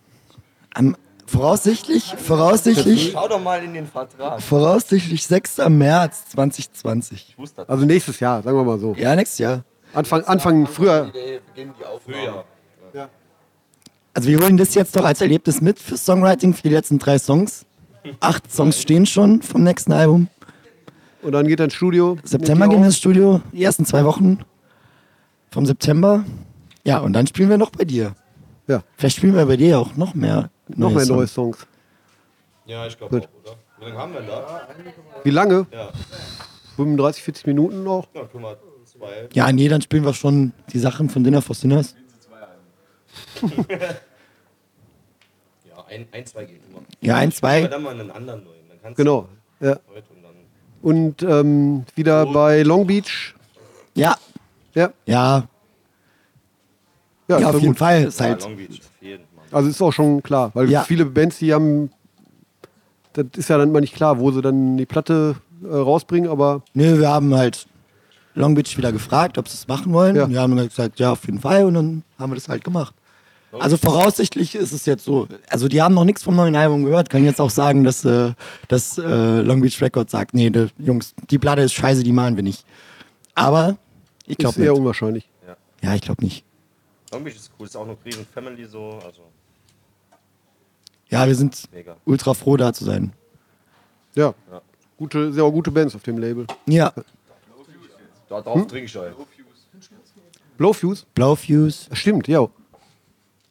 Am, 0.73 0.95
voraussichtlich, 1.25 2.13
voraussichtlich, 2.17 3.11
Schau 3.13 3.27
doch 3.27 3.41
mal 3.41 3.63
in 3.63 3.73
den 3.73 3.87
Vertrag. 3.87 4.41
voraussichtlich 4.41 5.25
6. 5.27 5.57
März 5.69 6.29
2020. 6.31 7.29
Ich 7.29 7.37
wusste 7.37 7.61
das. 7.61 7.69
Also 7.69 7.85
nächstes 7.85 8.19
Jahr, 8.19 8.41
sagen 8.43 8.57
wir 8.57 8.63
mal 8.63 8.79
so. 8.79 8.95
Ja, 8.95 9.15
nächstes 9.15 9.39
Jahr. 9.39 9.63
Anfang, 9.93 10.23
Anfang 10.25 10.67
früher. 10.67 11.11
Beginnen 11.53 11.73
die 11.79 11.85
Aufnahmen. 11.85 12.43
Also 14.13 14.29
wir 14.29 14.39
holen 14.39 14.55
das 14.55 14.73
jetzt 14.75 14.95
doch 14.95 15.03
als 15.03 15.19
Erlebnis 15.19 15.59
mit 15.59 15.77
fürs 15.77 16.05
Songwriting 16.05 16.53
für 16.53 16.63
die 16.63 16.69
letzten 16.69 16.99
drei 16.99 17.19
Songs. 17.19 17.65
Acht 18.21 18.49
Songs 18.51 18.81
stehen 18.81 19.05
schon 19.05 19.41
vom 19.41 19.63
nächsten 19.63 19.91
Album. 19.91 20.29
Und 21.21 21.31
dann 21.33 21.47
geht 21.47 21.59
er 21.59 21.65
ins 21.65 21.73
Studio. 21.73 22.17
September 22.23 22.67
gehen 22.69 22.79
wir 22.79 22.85
ins 22.85 22.97
Studio, 22.97 23.41
die 23.51 23.63
ersten 23.63 23.83
zwei 23.85 24.05
Wochen 24.05 24.39
vom 25.51 25.65
September. 25.65 26.23
Ja, 26.85 26.99
und 26.99 27.13
dann 27.13 27.27
spielen 27.27 27.49
wir 27.49 27.57
noch 27.57 27.71
bei 27.71 27.83
dir. 27.83 28.15
Ja, 28.67 28.83
Vielleicht 28.95 29.17
spielen 29.17 29.35
wir 29.35 29.45
bei 29.45 29.57
dir 29.57 29.79
auch 29.79 29.95
noch 29.95 30.13
mehr. 30.13 30.49
Noch 30.69 30.91
mehr 30.91 31.05
neue 31.05 31.27
Songs. 31.27 31.65
Ja, 32.65 32.87
ich 32.87 32.97
glaube 32.97 33.19
Gut. 33.19 33.29
auch, 33.29 33.51
oder? 33.51 33.57
Wie 33.79 33.85
lange 33.85 33.97
haben 33.97 34.13
wir 34.13 34.19
denn 34.21 34.29
da? 34.29 34.67
Wie 35.23 35.29
lange? 35.29 35.67
Ja, 35.71 35.89
35, 36.77 37.23
40 37.23 37.47
Minuten 37.47 37.83
noch? 37.83 38.07
dann 38.13 38.29
können 38.31 38.43
wir 38.43 38.57
zwei. 38.85 39.29
Ja, 39.33 39.51
nee, 39.51 39.67
dann 39.67 39.81
spielen 39.81 40.03
wir 40.03 40.13
schon 40.13 40.51
die 40.73 40.79
Sachen 40.79 41.09
von 41.09 41.23
Dinner 41.23 41.41
for 41.41 41.55
Sinners. 41.55 41.95
Ja, 45.67 45.85
ein, 45.89 46.07
ein 46.11 46.25
zwei 46.25 46.45
geht 46.45 46.61
immer. 46.69 46.79
Ja, 47.01 47.15
ein, 47.15 47.29
Aber 47.29 47.35
zwei. 47.35 47.67
dann 47.67 47.83
mal 47.83 47.91
einen 47.99 48.11
anderen 48.11 48.43
neuen. 48.43 48.67
Dann 48.69 48.81
kannst 48.81 48.97
Genau. 48.97 49.27
Ja. 49.59 49.75
du 49.75 49.81
heute 49.93 50.07
und 50.13 50.23
dann. 50.23 50.35
Und 50.81 51.23
ähm, 51.23 51.85
wieder 51.95 52.25
bei 52.25 52.61
Long 52.63 52.85
Beach. 52.87 53.33
Ja, 53.95 54.15
Ja, 54.73 54.91
ja, 55.05 55.47
ja, 57.27 57.37
ja, 57.37 57.37
ist 57.37 57.45
auf 57.45 57.61
jeden 57.61 57.67
gut. 57.73 57.77
Fall. 57.79 58.01
Ja, 58.01 58.07
Ist 58.07 58.21
halt, 58.21 58.41
Long 58.43 58.55
Beach, 58.57 58.69
auf 58.69 58.71
jeden 58.71 58.83
Fall. 58.83 58.94
Also 59.55 59.69
ist 59.69 59.81
auch 59.81 59.91
schon 59.93 60.21
klar, 60.21 60.51
weil 60.53 60.69
Ja. 60.69 60.83
viele 60.83 61.05
Bands, 61.05 61.39
die 61.39 61.53
haben, 61.53 61.89
das 63.13 63.25
ist 63.37 63.49
ja 63.49 63.57
dann 63.57 63.71
mal 63.71 63.79
nicht 63.79 63.95
klar, 63.95 64.19
wo 64.19 64.29
sie 64.31 64.41
dann 64.41 64.75
die 64.77 64.85
Platte 64.85 65.35
äh, 65.63 65.67
rausbringen, 65.73 66.29
aber 66.29 66.61
nö, 66.73 66.99
wir 66.99 67.09
haben 67.09 67.33
halt 67.33 67.65
Long 68.33 68.53
Beach 68.55 68.75
wieder 68.77 68.91
gefragt, 68.91 69.37
ob 69.37 69.47
sie 69.47 69.55
es 69.55 69.65
machen 69.69 69.93
wollen. 69.93 70.15
Ja. 70.17 70.29
Wir 70.29 70.41
haben 70.41 70.57
dann 70.57 70.67
gesagt, 70.67 70.99
ja, 70.99 71.13
auf 71.13 71.25
jeden 71.25 71.39
Fall. 71.39 71.63
Und 71.63 71.73
dann 71.75 72.03
haben 72.19 72.31
wir 72.31 72.35
das 72.35 72.49
halt 72.49 72.65
gemacht. 72.65 72.93
Also 73.57 73.77
voraussichtlich 73.77 74.55
ist 74.55 74.73
es 74.73 74.85
jetzt 74.85 75.05
so. 75.05 75.29
Also 75.49 75.69
die 75.69 75.81
haben 75.81 75.95
noch 75.95 76.03
nichts 76.03 76.21
vom 76.23 76.35
neuen 76.35 76.57
Album 76.57 76.83
gehört. 76.83 77.09
Kann 77.09 77.23
jetzt 77.23 77.39
auch 77.39 77.49
sagen, 77.49 77.85
dass, 77.85 78.03
äh, 78.03 78.33
dass 78.67 78.97
äh, 78.97 79.39
Long 79.39 79.61
Beach 79.61 79.81
Records 79.81 80.11
sagt, 80.11 80.33
nee, 80.33 80.49
die, 80.49 80.67
Jungs, 80.79 81.15
die 81.29 81.39
Platte 81.39 81.61
ist 81.61 81.71
scheiße, 81.71 82.03
die 82.03 82.11
machen 82.11 82.35
wir 82.35 82.43
nicht. 82.43 82.65
Aber 83.35 83.77
ich 84.25 84.31
ist 84.31 84.37
glaube 84.39 84.61
eher 84.61 84.71
nicht. 84.71 84.79
unwahrscheinlich. 84.81 85.29
Ja, 85.81 85.95
ich 85.95 86.01
glaube 86.01 86.21
nicht. 86.25 86.43
Long 87.13 87.23
Beach 87.23 87.35
ist 87.37 87.49
cool, 87.57 87.65
ist 87.67 87.77
auch 87.77 87.85
eine 87.85 87.95
riesen 88.03 88.25
Family 88.33 88.65
so, 88.65 88.99
also 89.05 89.21
Ja, 91.09 91.27
wir 91.27 91.35
sind 91.35 91.71
mega. 91.73 91.95
ultra 92.05 92.33
froh, 92.33 92.57
da 92.57 92.73
zu 92.73 92.83
sein. 92.85 93.13
Ja, 94.15 94.33
gute, 94.97 95.31
sehr 95.33 95.49
gute 95.51 95.71
Bands 95.71 95.95
auf 95.95 96.03
dem 96.03 96.17
Label. 96.17 96.45
Ja, 96.67 96.93
Da 98.29 98.41
drauf 98.41 98.65
trinke 98.67 98.85
ich 98.85 98.95
halt. 98.95 99.13
Blowfuse? 100.57 101.05
Blaufuse. 101.13 101.87
Stimmt, 101.93 102.27
ja. 102.27 102.47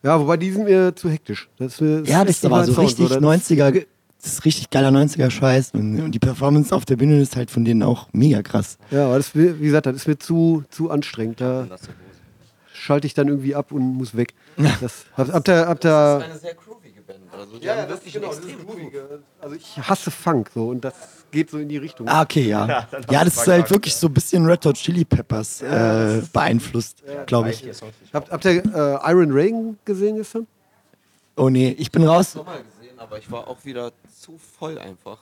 Ja, 0.03 0.21
wobei 0.21 0.37
die 0.37 0.51
sind 0.51 0.65
mir 0.65 0.95
zu 0.97 1.09
hektisch. 1.11 1.49
Das 1.59 1.81
mir- 1.81 2.03
Ja, 2.05 2.19
das 2.21 2.27
nicht 2.27 2.29
ist 2.31 2.45
aber 2.47 2.57
mein 2.59 2.67
so 2.67 2.73
Sound, 2.73 2.87
richtig 2.89 3.09
das 3.09 3.17
ist- 3.17 3.23
90er, 3.23 3.73
ge- 3.73 3.87
das 4.23 4.33
ist 4.33 4.45
richtig 4.45 4.71
geiler 4.71 4.91
90er 4.91 5.31
Scheiß. 5.31 5.71
Und, 5.75 6.01
und 6.01 6.13
die 6.13 6.19
Performance 6.19 6.75
auf 6.75 6.85
der 6.87 6.97
Bühne 6.97 7.21
ist 7.21 7.37
halt 7.37 7.51
von 7.51 7.65
denen 7.65 7.83
auch 7.83 8.09
mega 8.13 8.43
krass. 8.43 8.79
Ja, 8.91 9.07
aber 9.07 9.17
das, 9.19 9.35
wie 9.35 9.53
gesagt, 9.59 9.87
das 9.87 9.97
ist 9.97 10.09
mir 10.09 10.19
zu, 10.19 10.65
zu 10.71 10.91
anstrengend. 10.91 11.41
Da 11.41 11.67
schalte 12.73 13.07
ich 13.07 13.15
dann 13.15 13.29
irgendwie 13.29 13.55
ab 13.55 13.71
und 13.73 13.83
muss 13.83 14.17
weg. 14.17 14.35
Das, 14.81 15.05
habt, 15.17 15.33
habt 15.33 15.49
ihr, 15.49 15.67
habt 15.69 15.85
Das 15.85 16.23
ist 16.23 16.31
eine 16.31 16.39
sehr 16.39 16.55
groovige 17.07 17.29
Band. 17.29 17.35
Also 17.41 17.59
die 17.59 17.71
haben 17.71 17.89
wirklich 17.89 18.17
einen 18.17 18.25
extrem 18.27 18.93
also 19.41 19.57
ich 19.57 19.79
hasse 19.79 20.11
Funk 20.11 20.51
so 20.55 20.69
und 20.69 20.85
das 20.85 20.95
geht 21.31 21.51
so 21.51 21.59
in 21.59 21.69
die 21.69 21.77
Richtung. 21.79 22.09
Ah, 22.09 22.23
okay, 22.23 22.43
ja. 22.49 22.67
Ja, 23.11 23.25
du 23.25 23.25
das 23.31 23.37
ist 23.37 23.47
halt 23.47 23.71
wirklich 23.71 23.95
so 23.95 24.07
ein 24.09 24.15
bisschen 24.15 24.47
Red 24.47 24.65
Hot 24.67 24.77
Chili 24.77 25.05
Peppers 25.05 25.63
äh, 25.63 26.23
beeinflusst, 26.33 27.03
glaube 27.27 27.51
ich. 27.51 27.65
Habt, 28.13 28.31
habt 28.31 28.45
ihr 28.45 28.65
äh, 28.65 29.11
Iron 29.11 29.31
Reagan 29.33 29.79
gesehen 29.85 30.17
gestern? 30.17 30.47
Oh 31.37 31.49
nee, 31.49 31.71
ich 31.79 31.91
bin 31.91 32.07
raus. 32.07 32.33
Sommer 32.33 32.59
gesehen, 32.59 32.99
aber 32.99 33.19
ich 33.19 33.31
war 33.31 33.49
auch 33.49 33.65
wieder 33.65 33.93
zu 34.13 34.39
voll 34.39 34.79
einfach. 34.79 35.19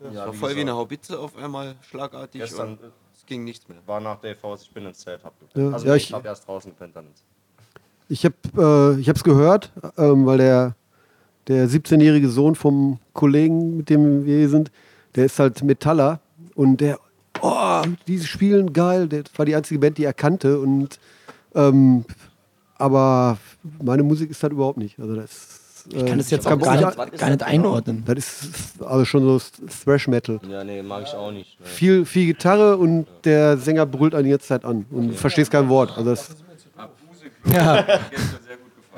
Es 0.00 0.16
war 0.16 0.32
voll 0.32 0.54
wie 0.54 0.60
eine 0.60 0.74
Haubitze 0.74 1.18
auf 1.18 1.36
einmal 1.36 1.74
schlagartig 1.80 2.40
Gestern, 2.40 2.74
und 2.74 2.78
es 3.12 3.26
ging 3.26 3.42
nichts 3.42 3.68
mehr. 3.68 3.78
War 3.84 3.98
nach 4.00 4.20
Dave 4.20 4.36
House, 4.44 4.62
ich 4.62 4.70
bin 4.70 4.86
ins 4.86 4.98
Zelt, 5.00 5.24
hab 5.24 5.38
gepennt. 5.40 5.66
Ja, 5.66 5.72
Also 5.72 5.86
ja, 5.88 5.96
ich, 5.96 6.04
ich- 6.10 6.12
hab 6.12 6.24
erst 6.24 6.46
draußen 6.46 6.70
gepennt, 6.70 6.94
dann 6.94 7.06
ins 7.08 7.24
Ich 8.08 8.24
habe 8.24 8.36
äh, 8.96 9.00
ich 9.00 9.08
hab's 9.08 9.24
gehört, 9.24 9.72
ähm, 9.96 10.24
weil 10.24 10.38
der, 10.38 10.76
der 11.48 11.68
17-jährige 11.68 12.28
Sohn 12.28 12.54
vom 12.54 12.98
Kollegen, 13.14 13.78
mit 13.78 13.90
dem 13.90 14.24
wir 14.24 14.38
hier 14.38 14.48
sind, 14.48 14.70
der 15.16 15.24
ist 15.24 15.38
halt 15.38 15.62
Metaller 15.62 16.20
und 16.54 16.80
der, 16.80 16.98
oh, 17.40 17.82
diese 18.06 18.26
spielen 18.26 18.72
geil, 18.72 19.08
das 19.08 19.24
war 19.36 19.46
die 19.46 19.56
einzige 19.56 19.80
Band, 19.80 19.98
die 19.98 20.04
er 20.04 20.12
kannte 20.12 20.60
und 20.60 20.98
ähm, 21.54 22.04
aber 22.76 23.38
meine 23.82 24.02
Musik 24.02 24.30
ist 24.30 24.42
das 24.42 24.50
überhaupt 24.50 24.78
nicht. 24.78 24.98
Also 25.00 25.16
das, 25.16 25.84
Ich 25.90 26.06
kann 26.06 26.18
das 26.18 26.30
jetzt 26.30 26.46
auch 26.46 26.58
gar 26.58 26.78
Bock. 26.78 27.06
nicht, 27.10 27.18
gar 27.18 27.30
nicht 27.30 27.42
einordnen. 27.42 28.04
Das 28.06 28.18
ist 28.18 28.82
also 28.82 29.04
schon 29.04 29.22
so 29.22 29.40
Thrash 29.84 30.06
Metal. 30.06 30.38
Ja, 30.48 30.62
nee, 30.62 30.82
mag 30.82 31.02
ich 31.06 31.14
auch 31.14 31.32
nicht. 31.32 31.58
Ne. 31.58 31.66
Viel, 31.66 32.04
viel 32.04 32.26
Gitarre 32.26 32.76
und 32.76 33.06
der 33.24 33.56
Sänger 33.58 33.86
brüllt 33.86 34.14
einen 34.14 34.28
jetzt 34.28 34.50
halt 34.50 34.64
an 34.64 34.86
und 34.90 35.08
du 35.08 35.14
verstehst 35.14 35.50
kein 35.50 35.68
Wort. 35.68 35.96
Also 35.96 36.10
das, 36.10 36.28
Ja. 37.52 37.84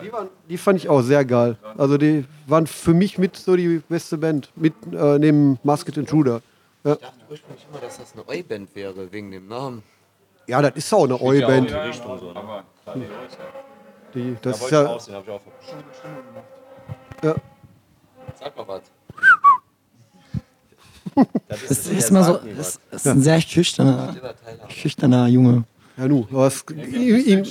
Die, 0.03 0.13
waren, 0.13 0.29
die 0.49 0.59
fand 0.59 0.79
ich 0.79 0.89
auch 0.89 1.03
sehr 1.03 1.25
geil. 1.25 1.57
Also 1.77 1.97
die 1.99 2.25
waren 2.47 2.67
für 2.67 2.95
mich 2.95 3.19
mit 3.19 3.37
so 3.37 3.57
die 3.57 3.81
beste 3.89 4.19
Band, 4.19 4.51
mit 4.57 4.75
äh, 4.93 5.19
neben 5.19 5.59
Masked 5.63 5.97
Intruder. 5.97 6.43
Ja, 6.85 6.93
Ich 6.95 6.99
dachte 7.01 7.17
ursprünglich 7.31 7.67
immer, 7.71 7.81
dass 7.81 7.99
das 7.99 8.13
eine 8.15 8.27
Oi-Band 8.29 8.75
wäre, 8.75 9.13
wegen 9.13 9.31
dem 9.31 9.49
Namen. 9.49 9.83
ja 10.47 10.63
das 10.63 10.73
ist 10.77 10.93
auch 10.95 11.05
eine 11.05 11.21
Oi-Band. 11.21 11.71
Ja, 11.71 11.83
Richtung 11.83 12.19
so, 12.19 12.33
ne? 12.33 12.37
aber 12.37 12.65
klar, 12.85 12.97
die. 12.97 13.07
Die, 14.13 14.35
Da 14.43 14.51
das 14.51 14.57
ist 14.57 14.63
wollte 14.63 14.75
ich 14.77 14.81
ja, 14.83 14.87
aussehen, 14.87 15.15
hab 15.15 15.23
ich 15.25 15.31
auch 15.31 15.41
ja, 17.23 17.35
Sag 18.41 18.57
mal 18.57 18.67
was. 18.69 18.83
Das 21.49 21.67
Das 21.69 21.83
der 21.85 21.99
ist 21.99 22.11
immer 22.11 22.25
so, 22.25 22.39
das, 22.57 22.81
das 22.91 23.01
ist 23.05 23.07
ein 23.07 23.21
sehr 23.21 23.41
schüchterner, 23.41 24.17
schüchterner 24.69 25.27
Junge. 25.29 25.65
ja 25.97 26.09
nu, 26.09 26.27
aber 26.31 26.47
es, 26.47 26.63
im, 26.63 27.45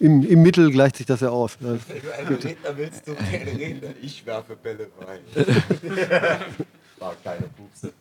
im, 0.00 0.26
im 0.26 0.42
Mittel 0.42 0.70
gleicht 0.72 0.96
sich 0.96 1.06
das 1.06 1.20
ja 1.20 1.28
aus. 1.28 1.56
Wenn 1.60 1.78
du 1.78 2.14
einen 2.18 2.34
Redner 2.36 2.76
willst, 2.76 3.06
du 3.06 3.14
keine 3.14 3.46
Redner. 3.58 3.90
Ich 4.02 4.24
werfe 4.26 4.56
Bälle 4.56 4.88
rein. 5.06 5.20
War 6.98 7.14
keine 7.22 7.46
Pupse. 7.56 7.92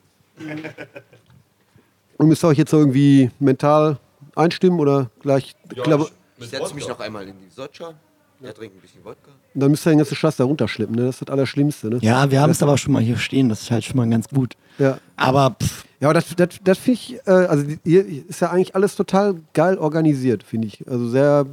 und 2.18 2.28
müsst 2.28 2.44
ihr 2.44 2.48
euch 2.48 2.58
jetzt 2.58 2.72
so 2.72 2.80
irgendwie 2.80 3.30
mental 3.40 3.98
einstimmen 4.36 4.80
oder 4.80 5.12
gleich, 5.22 5.56
glaube, 5.84 6.10
Ich 6.38 6.48
setze 6.50 6.74
mich 6.74 6.88
noch 6.88 7.00
einmal 7.00 7.28
in 7.28 7.36
die 7.40 7.54
Socha. 7.54 7.94
Er 8.42 8.54
trinkt 8.54 8.78
ein 8.78 8.80
bisschen 8.80 9.04
Wodka. 9.04 9.32
dann 9.54 9.70
müsst 9.70 9.86
ihr 9.86 9.90
den 9.90 9.98
ganzen 9.98 10.16
Scheiß 10.16 10.38
da 10.38 10.46
runterschleppen. 10.46 10.96
Ne? 10.96 11.08
Das 11.08 11.16
ist 11.16 11.24
das 11.24 11.30
Allerschlimmste. 11.30 11.90
Ne? 11.90 12.00
Ja, 12.02 12.32
wir 12.32 12.40
haben 12.40 12.52
es 12.52 12.64
aber 12.64 12.78
schon 12.78 12.94
mal 12.94 13.02
hier 13.02 13.18
stehen, 13.18 13.50
das 13.50 13.64
ist 13.64 13.72
halt 13.72 13.84
schon 13.84 13.98
mal 13.98 14.10
ganz 14.10 14.30
gut. 14.30 14.56
Ja. 14.78 14.98
Aber 15.18 15.58
pff, 15.62 15.84
Ja, 16.00 16.08
aber 16.08 16.14
das, 16.14 16.34
das, 16.38 16.58
das 16.64 16.78
finde 16.78 17.00
ich, 17.02 17.20
äh, 17.28 17.32
also 17.32 17.66
hier 17.84 18.06
ist 18.30 18.40
ja 18.40 18.52
eigentlich 18.52 18.74
alles 18.76 18.96
total 18.96 19.36
geil 19.54 19.78
organisiert, 19.78 20.44
finde 20.44 20.68
ich. 20.68 20.88
Also 20.88 21.10
sehr 21.10 21.48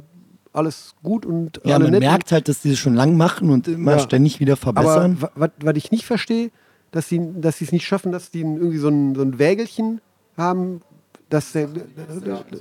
alles 0.53 0.95
gut 1.03 1.25
und 1.25 1.61
ja, 1.65 1.75
alle 1.75 1.85
man 1.85 1.91
nett. 1.93 2.01
merkt 2.01 2.31
halt, 2.31 2.47
dass 2.47 2.61
die 2.61 2.71
es 2.71 2.79
schon 2.79 2.95
lang 2.95 3.15
machen 3.17 3.49
und 3.49 3.67
immer 3.67 3.93
Ja. 3.93 3.99
ständig 3.99 4.39
wieder 4.39 4.55
verbessern. 4.57 5.17
Aber 5.21 5.47
wa- 5.47 5.51
was 5.61 5.75
ich 5.75 5.91
nicht 5.91 6.05
verstehe, 6.05 6.51
dass 6.91 7.07
sie 7.09 7.19
dass 7.35 7.57
sie 7.57 7.65
es 7.65 7.71
nicht 7.71 7.85
schaffen, 7.85 8.11
dass 8.11 8.31
die 8.31 8.41
irgendwie 8.41 8.77
so 8.77 8.87
ein, 8.89 9.13
so 9.15 9.21
ein 9.21 9.37
Wägelchen 9.39 10.01
haben, 10.37 10.81
dass 11.29 11.51
der, 11.51 11.67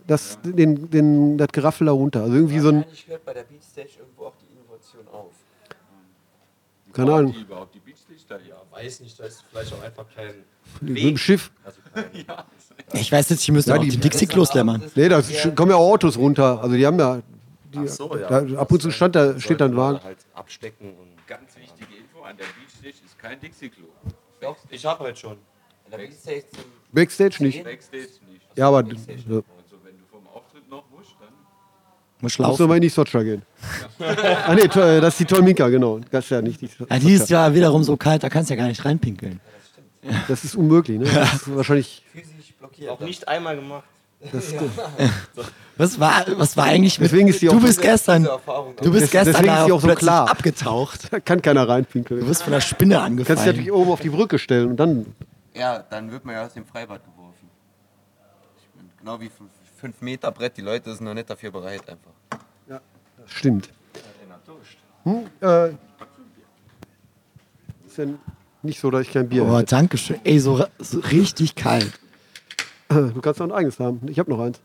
das, 0.09 0.39
den, 0.43 0.91
den, 0.91 1.39
das 1.39 1.49
Geraffel 1.53 1.87
da 1.87 1.93
runter. 1.93 2.23
Also 2.23 2.35
irgendwie 2.35 2.59
so 2.59 2.69
ein, 2.69 2.77
Wahrscheinlich 2.79 3.07
hört 3.09 3.25
bei 3.25 3.33
der 3.35 3.45
Beatstage 3.45 3.89
irgendwo 4.01 4.25
auch 4.25 4.33
die 4.43 4.53
Innovation 4.53 5.07
auf. 5.13 5.31
keine 6.93 7.13
Ahnung, 7.15 7.33
Die 7.33 7.43
überhaupt 7.43 7.75
die 7.75 7.79
Beachlichter 7.81 8.39
hier. 8.45 8.57
Weiß 8.73 9.01
nicht, 9.01 9.19
da 9.21 9.25
ist 9.25 9.45
vielleicht 9.51 9.73
auch 9.73 9.83
einfach 9.83 10.07
kein. 10.15 10.33
so 10.81 11.09
ein 11.09 11.17
Schiff. 11.17 11.51
Also 11.65 11.79
kein 11.95 12.05
ich 13.01 13.13
weiß 13.13 13.29
jetzt, 13.31 13.43
ich 13.43 13.53
müsste 13.53 13.71
Ja, 13.71 13.77
auch 13.79 13.83
die- 13.83 13.91
die 13.91 13.99
Dixie-Klos 14.01 14.55
lämmern. 14.55 14.83
Nee, 14.97 15.09
da 15.09 15.23
kommen 15.55 15.71
ja 15.71 15.77
auch 15.77 15.93
Autos 15.93 16.17
runter. 16.19 16.61
Also 16.61 16.75
die 16.75 16.85
haben 16.87 16.99
ja, 16.99 17.21
die, 17.73 17.79
Ach 17.81 17.89
so, 17.89 18.17
ja. 18.17 18.29
da, 18.41 18.59
ab 18.61 18.71
und 18.73 18.81
zu 18.83 18.91
stand 18.91 19.15
da, 19.17 19.39
steht 19.41 19.61
da 19.61 19.65
ein 19.67 19.77
Wagen. 19.77 20.03
Halt 20.03 20.19
abstecken 20.35 20.91
und. 20.91 21.17
Ganz 21.27 21.57
wichtige 21.57 21.93
Info, 21.97 22.23
an 22.23 22.37
der 22.37 22.45
Beachstage 22.45 23.05
ist 23.05 23.19
kein 23.19 23.41
Dixie-Klo. 23.41 23.87
Doch, 24.41 24.57
Ich 24.71 24.87
hab 24.87 25.01
halt 25.01 25.19
schon. 25.19 25.33
an 25.33 25.39
der 25.91 25.99
sind 26.13 26.45
Backstage 26.93 27.43
nicht. 27.43 27.65
Backstage 27.65 28.03
nicht. 28.31 28.47
Ja, 28.55 28.69
aber 28.69 28.83
ja. 28.85 28.93
Und 28.93 28.99
so, 29.29 29.43
wenn 29.83 29.99
du 29.99 30.05
vom 30.09 30.25
Auftritt 30.33 30.69
noch 30.71 30.85
musst, 30.91 31.17
dann 31.21 31.29
Muss 32.21 32.23
musst 32.23 32.39
du 32.39 32.43
laufen. 32.45 32.69
mal 32.69 32.77
in 32.77 32.83
die 32.83 32.89
Socha 32.89 33.23
gehen. 33.25 33.43
ah 34.47 34.55
nee, 34.55 34.69
to- 34.69 35.01
das 35.01 35.15
ist 35.15 35.21
die 35.21 35.25
Tolminka, 35.25 35.69
genau. 35.69 35.99
Das 36.11 36.25
ist 36.25 36.31
ja 36.31 36.41
nicht 36.41 36.61
die 36.61 36.71
Ja, 36.89 36.99
die 36.99 37.13
ist 37.15 37.29
ja 37.29 37.53
wiederum 37.53 37.83
so 37.83 37.97
kalt, 37.97 38.23
da 38.23 38.29
kannst 38.29 38.51
du 38.51 38.55
ja 38.55 38.61
gar 38.61 38.69
nicht 38.69 38.85
reinpinkeln. 38.85 39.41
Das 40.29 40.45
ist 40.45 40.55
unmöglich, 40.55 41.01
ne? 41.01 41.07
Das 41.13 41.35
ist 41.35 41.57
wahrscheinlich. 41.57 42.05
Physisch 42.13 42.55
blockiert. 42.59 42.91
Auch 42.91 43.01
nicht 43.01 43.27
einmal 43.27 43.57
gemacht. 43.57 43.85
Das, 44.33 44.55
Was 45.77 46.01
war, 46.01 46.25
was 46.39 46.57
war 46.57 46.65
eigentlich 46.65 46.99
mit. 46.99 47.11
Deswegen 47.11 47.29
ist 47.29 47.43
die 47.43 47.47
du 47.47 47.53
auch- 47.57 47.61
bist 47.61 47.81
gestern. 47.83 48.25
Du 48.25 48.91
bist 48.93 49.13
gestern 49.13 49.35
deswegen 49.35 49.53
ist 49.55 49.67
sie 49.67 49.73
auch 49.73 49.81
so 49.81 49.87
plötzlich 49.87 49.99
klar. 50.09 50.31
abgetaucht. 50.31 51.13
Da 51.13 51.21
kann 51.21 51.43
keiner 51.43 51.69
reinpinkeln. 51.69 52.21
Du 52.21 52.27
bist 52.27 52.43
von 52.43 52.53
der 52.53 52.61
Spinne 52.63 52.95
Du 52.95 53.01
kannst 53.01 53.19
dich 53.19 53.29
natürlich 53.29 53.59
angefallen. 53.59 53.71
oben 53.83 53.91
auf 53.93 54.01
die 54.01 54.09
Brücke 54.09 54.39
stellen 54.39 54.71
und 54.71 54.77
dann. 54.79 55.15
Ja, 55.55 55.79
dann 55.91 56.11
wird 56.11 56.25
man 56.25 56.35
ja 56.35 56.47
aus 56.47 56.55
dem 56.55 56.65
Freibad 56.65 57.03
geworfen. 57.05 57.49
Ich 58.59 58.69
bin 58.81 58.91
genau 58.99 59.21
wie 59.21 59.31
5 59.81 60.01
Meter 60.01 60.33
Brett. 60.33 60.57
Die 60.57 60.63
Leute 60.63 60.95
sind 60.95 61.05
noch 61.05 61.15
nicht 61.15 61.29
dafür 61.29 61.51
bereit 61.51 61.83
einfach. 61.89 62.11
Das 62.69 62.81
stimmt. 63.27 63.69
Hm, 65.05 65.27
äh, 65.41 65.69
ist 67.87 67.99
ja 67.99 68.05
nicht 68.63 68.81
so, 68.81 68.91
dass 68.91 69.03
ich 69.03 69.13
kein 69.13 69.29
Bier 69.29 69.45
Oh, 69.45 69.57
hätte. 69.57 69.67
danke 69.67 69.99
schön. 69.99 70.19
Ey, 70.25 70.39
so, 70.39 70.65
so 70.79 70.99
richtig 71.01 71.55
kalt. 71.55 71.93
Du 73.15 73.21
kannst 73.21 73.41
noch 73.41 73.47
ein 73.49 73.53
eigenes 73.53 73.79
haben. 73.81 74.01
Ich 74.09 74.19
habe 74.19 74.31
noch 74.31 74.41
eins. 74.41 74.61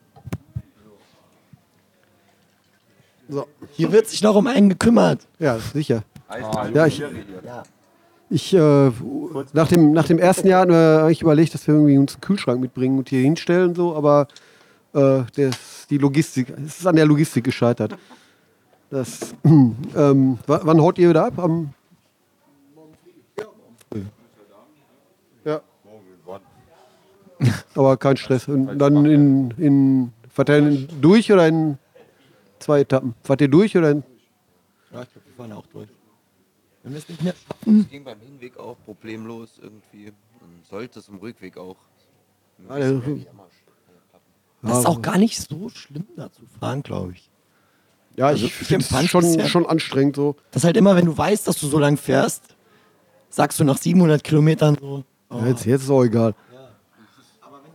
So, 3.30 3.48
Hier 3.72 3.92
wird 3.92 4.08
sich 4.08 4.22
noch 4.22 4.36
um 4.36 4.48
einen 4.48 4.70
gekümmert. 4.70 5.22
ja, 5.40 5.58
sicher. 5.58 6.04
Ja, 6.74 6.86
ich, 6.88 7.04
ich 8.30 8.54
äh, 8.54 8.92
nach, 9.54 9.68
dem, 9.68 9.92
nach 9.92 10.06
dem 10.06 10.18
ersten 10.20 10.48
Jahr 10.48 10.62
hatten 10.62 10.72
wir 10.72 11.02
eigentlich 11.04 11.22
überlegt, 11.22 11.54
dass 11.54 11.68
wir 11.68 11.76
irgendwie 11.76 11.98
uns 11.98 12.14
einen 12.16 12.22
Kühlschrank 12.22 12.60
mitbringen 12.62 12.98
und 12.98 13.10
hier 13.10 13.22
hinstellen 13.22 13.70
und 13.70 13.76
so, 13.76 13.96
aber 13.96 14.28
äh, 14.94 15.24
das, 15.36 15.88
die 15.90 15.98
Logistik, 15.98 16.50
es 16.66 16.80
ist 16.80 16.88
an 16.88 16.96
der 16.96 17.06
Logistik 17.06 17.44
gescheitert. 17.46 17.98
Das, 18.90 19.34
ähm, 19.46 20.38
wa- 20.48 20.62
wann 20.64 20.82
haut 20.82 20.98
ihr 21.00 21.10
wieder 21.10 21.26
ab? 21.26 21.40
Am 21.40 21.74
Aber 27.76 27.98
kein 27.98 28.18
Stress. 28.18 28.48
Und 28.48 28.78
dann 28.80 29.06
in, 29.06 29.52
in 29.58 30.14
verteilen 30.30 30.88
durch 31.02 31.32
oder 31.32 31.48
in 31.48 31.78
zwei 32.60 32.82
Etappen? 32.82 33.16
Fahrt 33.24 33.42
ihr 33.42 33.48
durch 33.48 33.76
oder 33.78 33.92
in 33.92 34.04
Ja, 34.94 35.02
ich 35.04 35.10
glaube, 35.12 35.26
wir 35.28 35.34
fahren 35.38 35.52
auch 35.54 35.66
durch. 35.68 35.90
Wenn 36.84 36.94
wir 36.94 37.00
es 37.00 37.10
nicht 37.10 37.22
mehr 37.24 37.34
Es 37.66 37.90
ging 37.90 38.04
beim 38.04 38.20
Hinweg 38.20 38.58
auch 38.58 38.76
problemlos 38.86 39.60
irgendwie. 39.62 40.08
Und 40.40 40.66
sollte 40.70 41.00
es 41.00 41.08
im 41.08 41.18
Rückweg 41.18 41.58
auch. 41.58 41.76
Ah, 42.68 42.78
der- 42.78 43.02
Das 44.64 44.80
ist 44.80 44.86
auch 44.86 45.02
gar 45.02 45.18
nicht 45.18 45.40
so 45.42 45.70
schlimm, 45.70 46.06
da 46.16 46.32
zu 46.32 46.44
fahren, 46.60 46.84
glaube 46.84 47.14
ich. 47.14 47.30
Ja, 48.16 48.28
Also, 48.28 48.46
ich 48.46 48.54
finde 48.54 48.86
es 48.92 49.06
schon, 49.10 49.40
schon 49.48 49.66
anstrengend 49.66 50.16
so. 50.18 50.36
Das 50.52 50.62
ist 50.64 50.66
halt 50.66 50.78
immer, 50.78 50.96
wenn 50.96 51.06
du 51.06 51.18
weißt, 51.18 51.48
dass 51.48 51.58
du 51.60 51.68
so 51.68 51.80
lang 51.80 51.98
fährst, 51.98 52.44
sagst 53.30 53.60
du 53.60 53.64
nach 53.64 53.78
700 53.78 54.24
Kilometern 54.24 54.78
so. 54.80 55.04
oh. 55.30 55.38
Ja, 55.40 55.48
Jetzt, 55.48 55.66
jetzt 55.66 55.84
ist 55.84 55.90
auch 55.90 56.04
egal. 56.04 56.36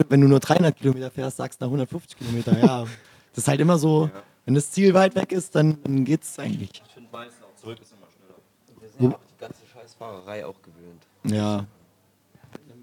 Wenn 0.09 0.21
du 0.21 0.29
nur 0.29 0.41
300 0.41 0.77
Kilometer 0.77 1.11
fährst, 1.11 1.37
sagst 1.39 1.61
du 1.61 1.65
nach 1.65 1.69
150 1.69 2.19
Kilometer. 2.19 2.59
Ja, 2.59 2.83
das 2.83 3.39
ist 3.39 3.49
halt 3.49 3.61
immer 3.61 3.79
so, 3.79 4.11
wenn 4.45 4.55
das 4.55 4.71
Ziel 4.71 4.95
weit 4.95 5.15
weg 5.15 5.33
ist, 5.33 5.55
dann, 5.55 5.79
dann 5.83 6.05
geht's 6.05 6.39
eigentlich. 6.39 6.83
Ich 6.87 6.93
finde 6.93 7.13
weiß 7.13 7.33
auch 7.43 7.61
zurück 7.61 7.79
ist 7.81 7.93
immer 7.93 8.07
schneller. 8.11 8.81
Wir 8.81 8.89
sind 8.89 9.11
ja 9.11 9.17
auch 9.17 9.21
die 9.31 9.39
ganze 9.39 9.67
Scheißfahrerei 9.73 10.47
auch 10.47 10.61
gewöhnt. 10.63 11.07
Ja. 11.25 11.67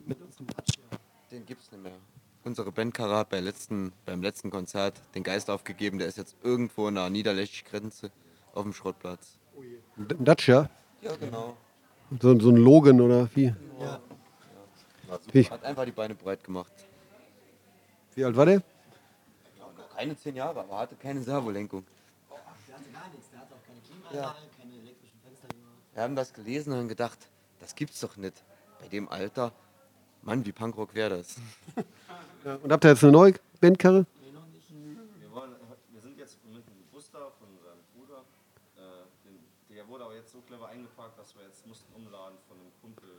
Mit 0.06 0.22
unserem 0.22 0.48
Quatsch. 0.48 0.76
Den 1.32 1.46
gibt's 1.46 1.72
nicht 1.72 1.82
mehr. 1.82 1.94
Unsere 2.44 2.72
Bandkarre 2.72 3.16
hat 3.16 3.30
bei 3.30 3.40
letzten, 3.40 3.94
beim 4.06 4.22
letzten 4.22 4.50
Konzert 4.50 5.02
den 5.16 5.24
Geist 5.24 5.50
aufgegeben. 5.50 5.98
Der 5.98 6.08
ist 6.10 6.18
jetzt 6.18 6.36
irgendwo 6.44 6.88
an 6.88 6.96
der 6.96 7.10
niederländischen 7.10 7.66
Grenze 7.66 8.12
auf 8.54 8.64
dem 8.64 8.74
Schrottplatz. 8.74 9.38
Ein 9.98 10.26
Dacia, 10.26 10.70
Ja, 11.02 11.16
genau. 11.16 11.56
so, 12.20 12.38
so 12.40 12.50
ein 12.50 12.58
Logan 12.58 13.00
oder 13.00 13.30
wie? 13.36 13.54
Wie, 15.32 15.46
Hat 15.46 15.64
einfach 15.64 15.86
die 15.86 15.92
Beine 15.92 16.16
breit 16.16 16.44
gemacht. 16.44 16.72
Wie 18.16 18.26
alt 18.26 18.36
war 18.36 18.46
der? 18.46 18.62
Noch 19.60 19.96
keine 19.96 20.18
zehn 20.18 20.36
Jahre, 20.36 20.60
aber 20.60 20.78
hatte 20.78 20.96
keine 20.96 21.22
Servolenkung. 21.22 21.86
Ja. 24.14 24.36
Wir 25.94 26.02
haben 26.04 26.16
das 26.16 26.34
gelesen 26.34 26.74
und 26.74 26.80
haben 26.80 26.88
gedacht, 26.88 27.18
das 27.60 27.76
gibt's 27.76 28.00
doch 28.00 28.18
nicht. 28.18 28.44
Bei 28.80 28.88
dem 28.88 29.08
Alter, 29.10 29.52
Mann, 30.22 30.46
wie 30.46 30.52
Punkrock 30.52 30.94
wäre 30.94 31.18
das? 31.18 31.36
Ja, 32.46 32.56
und 32.56 32.74
habt 32.74 32.84
ihr 32.84 32.90
jetzt 32.90 33.02
eine 33.04 33.14
neue 33.14 33.36
Bandkarre? 33.62 34.06
Wir, 35.22 35.32
wollen, 35.32 35.52
wir 35.94 36.02
sind 36.02 36.18
jetzt 36.20 36.36
mit 36.44 36.68
dem 36.68 36.84
Buster 36.92 37.32
von 37.40 37.48
seinem 37.64 37.80
Bruder. 37.96 38.22
Äh, 38.76 39.06
den, 39.26 39.40
der 39.70 39.88
wurde 39.88 40.04
aber 40.06 40.16
jetzt 40.16 40.32
so 40.32 40.40
clever 40.42 40.68
eingepackt, 40.70 41.18
dass 41.20 41.36
wir 41.36 41.44
jetzt 41.44 41.66
mussten 41.68 41.94
umladen 41.94 42.38
von 42.48 42.58
einem 42.58 42.72
Kumpel. 42.82 43.10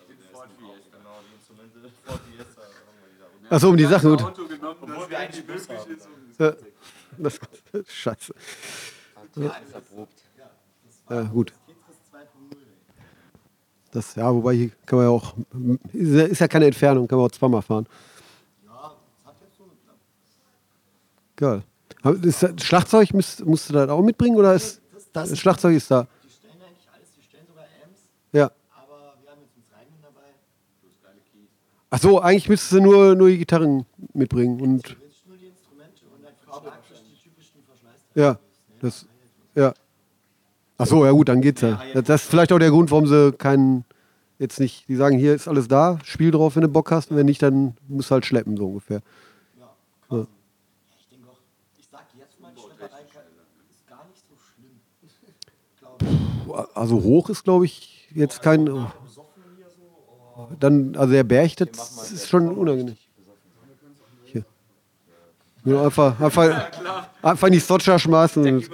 Also 0.00 0.12
der 0.12 0.18
ist 0.18 0.58
mit 0.58 0.68
auf, 0.68 0.76
genau, 0.92 1.16
die 1.28 1.34
Instrumente 1.36 1.78
Ford 2.04 2.20
Fiesta 2.30 2.62
haben 2.62 2.98
wir 3.02 3.14
wieder 3.16 3.26
runter. 3.32 3.52
Achso, 3.54 3.68
um 3.68 3.76
die 3.76 3.84
Sachen. 3.84 4.10
Gut. 4.10 4.22
Auto 4.22 4.46
genommen, 4.48 4.78
Obwohl 4.82 5.10
wir 5.10 5.18
eigentlich 5.18 5.46
Bus 5.46 5.68
haben. 5.68 5.98
Ja, 6.38 6.54
das, 7.18 7.40
scheiße. 7.88 8.32
Ja. 9.36 9.50
Verprobt. 9.72 10.22
Ja, 11.10 11.22
gut. 11.22 11.52
Das, 13.90 14.14
ja, 14.14 14.32
wobei 14.32 14.54
hier 14.54 14.70
kann 14.86 14.98
man 14.98 15.06
ja 15.06 15.10
auch, 15.10 15.34
ist 15.92 16.12
ja- 16.14 16.26
ist 16.26 16.38
ja 16.40 16.46
keine 16.48 16.66
Entfernung, 16.66 17.08
kann 17.08 17.18
man 17.18 17.26
auch 17.26 17.32
zweimal 17.32 17.62
fahren. 17.62 17.86
Geil. 21.36 21.62
Aber 22.02 22.22
ist 22.24 22.42
das 22.42 22.52
Schlagzeug 22.62 23.12
müsst, 23.14 23.44
musst 23.44 23.68
du 23.68 23.72
das 23.72 23.88
auch 23.88 24.02
mitbringen 24.02 24.36
oder 24.36 24.54
ist 24.54 24.80
Das, 25.26 25.38
Schlagzeug 25.38 25.76
ist 25.76 25.90
da? 25.90 26.06
die 26.24 26.30
stellen 26.30 26.54
eigentlich 26.62 26.88
alles, 26.92 27.08
die 27.16 27.22
stellen 27.22 27.46
sogar 27.46 27.64
Amps, 27.84 28.00
Ja. 28.32 28.50
aber 28.70 29.14
wir 29.22 29.30
haben 29.30 29.40
jetzt 29.42 29.56
uns 29.56 29.66
Reimen 29.72 29.98
dabei. 30.02 30.34
Ach 31.90 31.98
so, 32.00 32.20
eigentlich 32.20 32.48
müsstest 32.48 32.72
du 32.72 32.80
nur, 32.80 33.14
nur 33.14 33.28
die 33.28 33.38
Gitarren 33.38 33.86
mitbringen 34.12 34.60
und 34.60 34.88
Jetzt 34.88 35.26
nur 35.26 35.36
die 35.36 35.46
Instrumente 35.46 36.04
und 36.14 36.22
dann 36.22 36.34
für 36.34 36.44
Schlagzeug 36.44 36.72
die 37.10 37.16
typischen 37.30 37.62
Verschleiß. 37.64 38.00
ja, 38.14 38.38
das, 38.80 39.06
ja. 39.54 39.72
Ach 40.80 40.86
so, 40.86 41.04
ja 41.04 41.10
gut, 41.10 41.28
dann 41.28 41.40
geht's 41.40 41.60
ja. 41.62 41.80
Das 41.94 42.04
das 42.04 42.22
ist 42.22 42.30
vielleicht 42.30 42.52
auch 42.52 42.58
der 42.58 42.70
Grund, 42.70 42.90
warum 42.92 43.06
sie 43.06 43.32
keinen, 43.32 43.84
jetzt 44.38 44.60
nicht, 44.60 44.86
die 44.88 44.94
sagen, 44.96 45.18
hier 45.18 45.34
ist 45.34 45.48
alles 45.48 45.66
da, 45.66 45.98
spiel 46.04 46.30
drauf, 46.30 46.54
wenn 46.54 46.62
du 46.62 46.68
Bock 46.68 46.90
hast 46.92 47.10
und 47.10 47.16
wenn 47.16 47.26
nicht, 47.26 47.42
dann 47.42 47.76
musst 47.88 48.10
du 48.10 48.14
halt 48.14 48.26
schleppen, 48.26 48.56
so 48.56 48.68
ungefähr. 48.68 48.98
Ich 48.98 49.02
denke 51.08 51.28
auch, 51.28 51.38
ich 51.78 51.88
sag 51.90 52.04
jetzt 52.16 52.38
mal, 52.40 52.52
die 52.54 52.60
Schlepperei 52.60 53.00
ist 53.70 53.86
gar 53.88 54.06
nicht 54.06 54.22
so 54.28 54.36
schlimm. 54.36 54.80
Also 56.74 57.02
hoch 57.02 57.28
ist, 57.30 57.44
glaube 57.44 57.64
ich, 57.66 58.08
jetzt 58.14 58.42
kein. 58.42 58.66
Dann, 60.60 60.96
also 60.96 61.12
der 61.12 61.24
Berg, 61.24 61.56
das 61.56 62.12
ist 62.12 62.28
schon 62.28 62.48
unangenehm. 62.56 62.96
Hier. 64.24 64.44
Nur 65.64 65.82
einfach, 65.84 66.18
einfach, 66.20 66.70
einfach 67.20 67.46
in 67.48 67.52
die 67.54 67.58
Socha 67.58 67.98
schmeißen. 67.98 68.46
Und, 68.46 68.70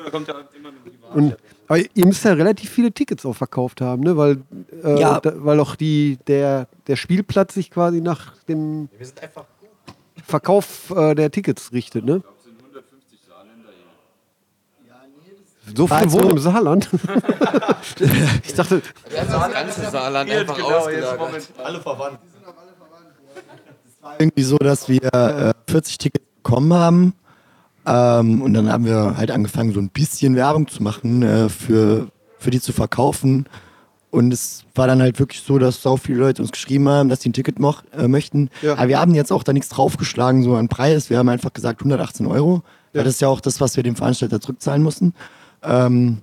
und, 1.15 1.37
aber 1.67 1.79
ihr 1.79 2.07
müsst 2.07 2.23
ja 2.25 2.35
relativ 2.35 2.69
viele 2.71 2.93
Tickets 2.93 3.25
auch 3.25 3.33
verkauft 3.35 3.81
haben, 3.81 4.03
ne? 4.03 4.17
Weil, 4.17 4.43
äh, 4.85 5.01
Ja. 5.01 5.19
da, 5.21 5.33
weil 5.37 5.59
auch 5.61 5.75
die, 5.77 6.19
der, 6.27 6.69
der 6.87 6.97
Spielplatz 6.97 7.55
sich 7.55 7.71
quasi 7.71 8.01
nach 8.03 8.37
dem 8.45 8.89
Verkauf 10.27 10.91
äh, 10.91 11.15
der 11.15 11.31
Tickets 11.31 11.73
richtet, 11.73 12.05
ne? 12.05 12.23
Es 12.39 12.45
sind 12.45 12.59
150 12.61 13.19
Saarländer 13.27 13.71
hier. 14.85 14.95
So 15.75 15.87
viele 15.87 16.01
Also- 16.01 16.19
wohnen 16.19 16.31
im 16.31 16.39
Saarland. 16.39 16.89
ich 18.45 18.55
dachte, 18.55 18.83
das 19.11 19.53
ganze 19.53 19.91
Saarland 19.91 20.31
einfach 20.31 20.63
ausgelagert. 20.63 21.49
Alle 21.63 21.81
verwandt. 21.81 22.19
Irgendwie 24.19 24.43
so, 24.43 24.59
dass 24.59 24.89
wir 24.89 25.03
äh, 25.15 25.55
40 25.71 25.99
Tickets 25.99 26.25
bekommen 26.43 26.75
haben. 26.75 27.15
Ähm, 27.87 28.43
und 28.43 28.55
dann 28.55 28.71
haben 28.71 28.85
wir 28.85 29.17
halt 29.17 29.31
angefangen, 29.31 29.73
so 29.73 29.81
ein 29.81 29.89
bisschen 29.91 30.37
Werbung 30.37 30.69
zu 30.69 30.83
machen, 30.83 31.23
äh, 31.23 31.49
für, 31.49 32.09
für 32.39 32.51
die 32.51 32.61
zu 32.61 32.73
verkaufen. 32.73 33.47
Und 34.11 34.33
es 34.33 34.65
war 34.75 34.87
dann 34.87 35.03
halt 35.03 35.19
wirklich 35.19 35.43
so, 35.43 35.59
dass 35.59 35.83
so 35.83 35.97
viele 35.97 36.19
Leute 36.21 36.41
uns 36.43 36.53
geschrieben 36.53 36.89
haben, 36.89 37.09
dass 37.09 37.23
sie 37.23 37.31
ein 37.31 37.33
Ticket 37.33 37.59
moch, 37.59 37.83
äh, 37.93 38.07
möchten. 38.07 38.49
Ja. 38.63 38.75
Aber 38.75 38.89
wir 38.89 39.01
haben 39.01 39.15
jetzt 39.15 39.33
auch 39.33 39.43
da 39.43 39.53
nichts 39.53 39.71
draufgeschlagen, 39.71 40.43
so 40.45 40.55
an 40.55 40.69
Preis. 40.69 41.11
Wir 41.11 41.19
haben 41.19 41.29
einfach 41.29 41.53
gesagt 41.53 41.81
118 41.81 42.27
Euro. 42.27 42.63
Ja. 42.93 43.03
Das 43.03 43.15
ist 43.15 43.21
ja 43.21 43.29
auch 43.29 43.41
das, 43.41 43.61
was 43.61 43.77
wir 43.77 43.83
dem 43.83 43.97
Veranstalter 43.97 44.41
zurückzahlen 44.41 44.83
mussten. 44.83 45.15
Ähm, 45.65 46.19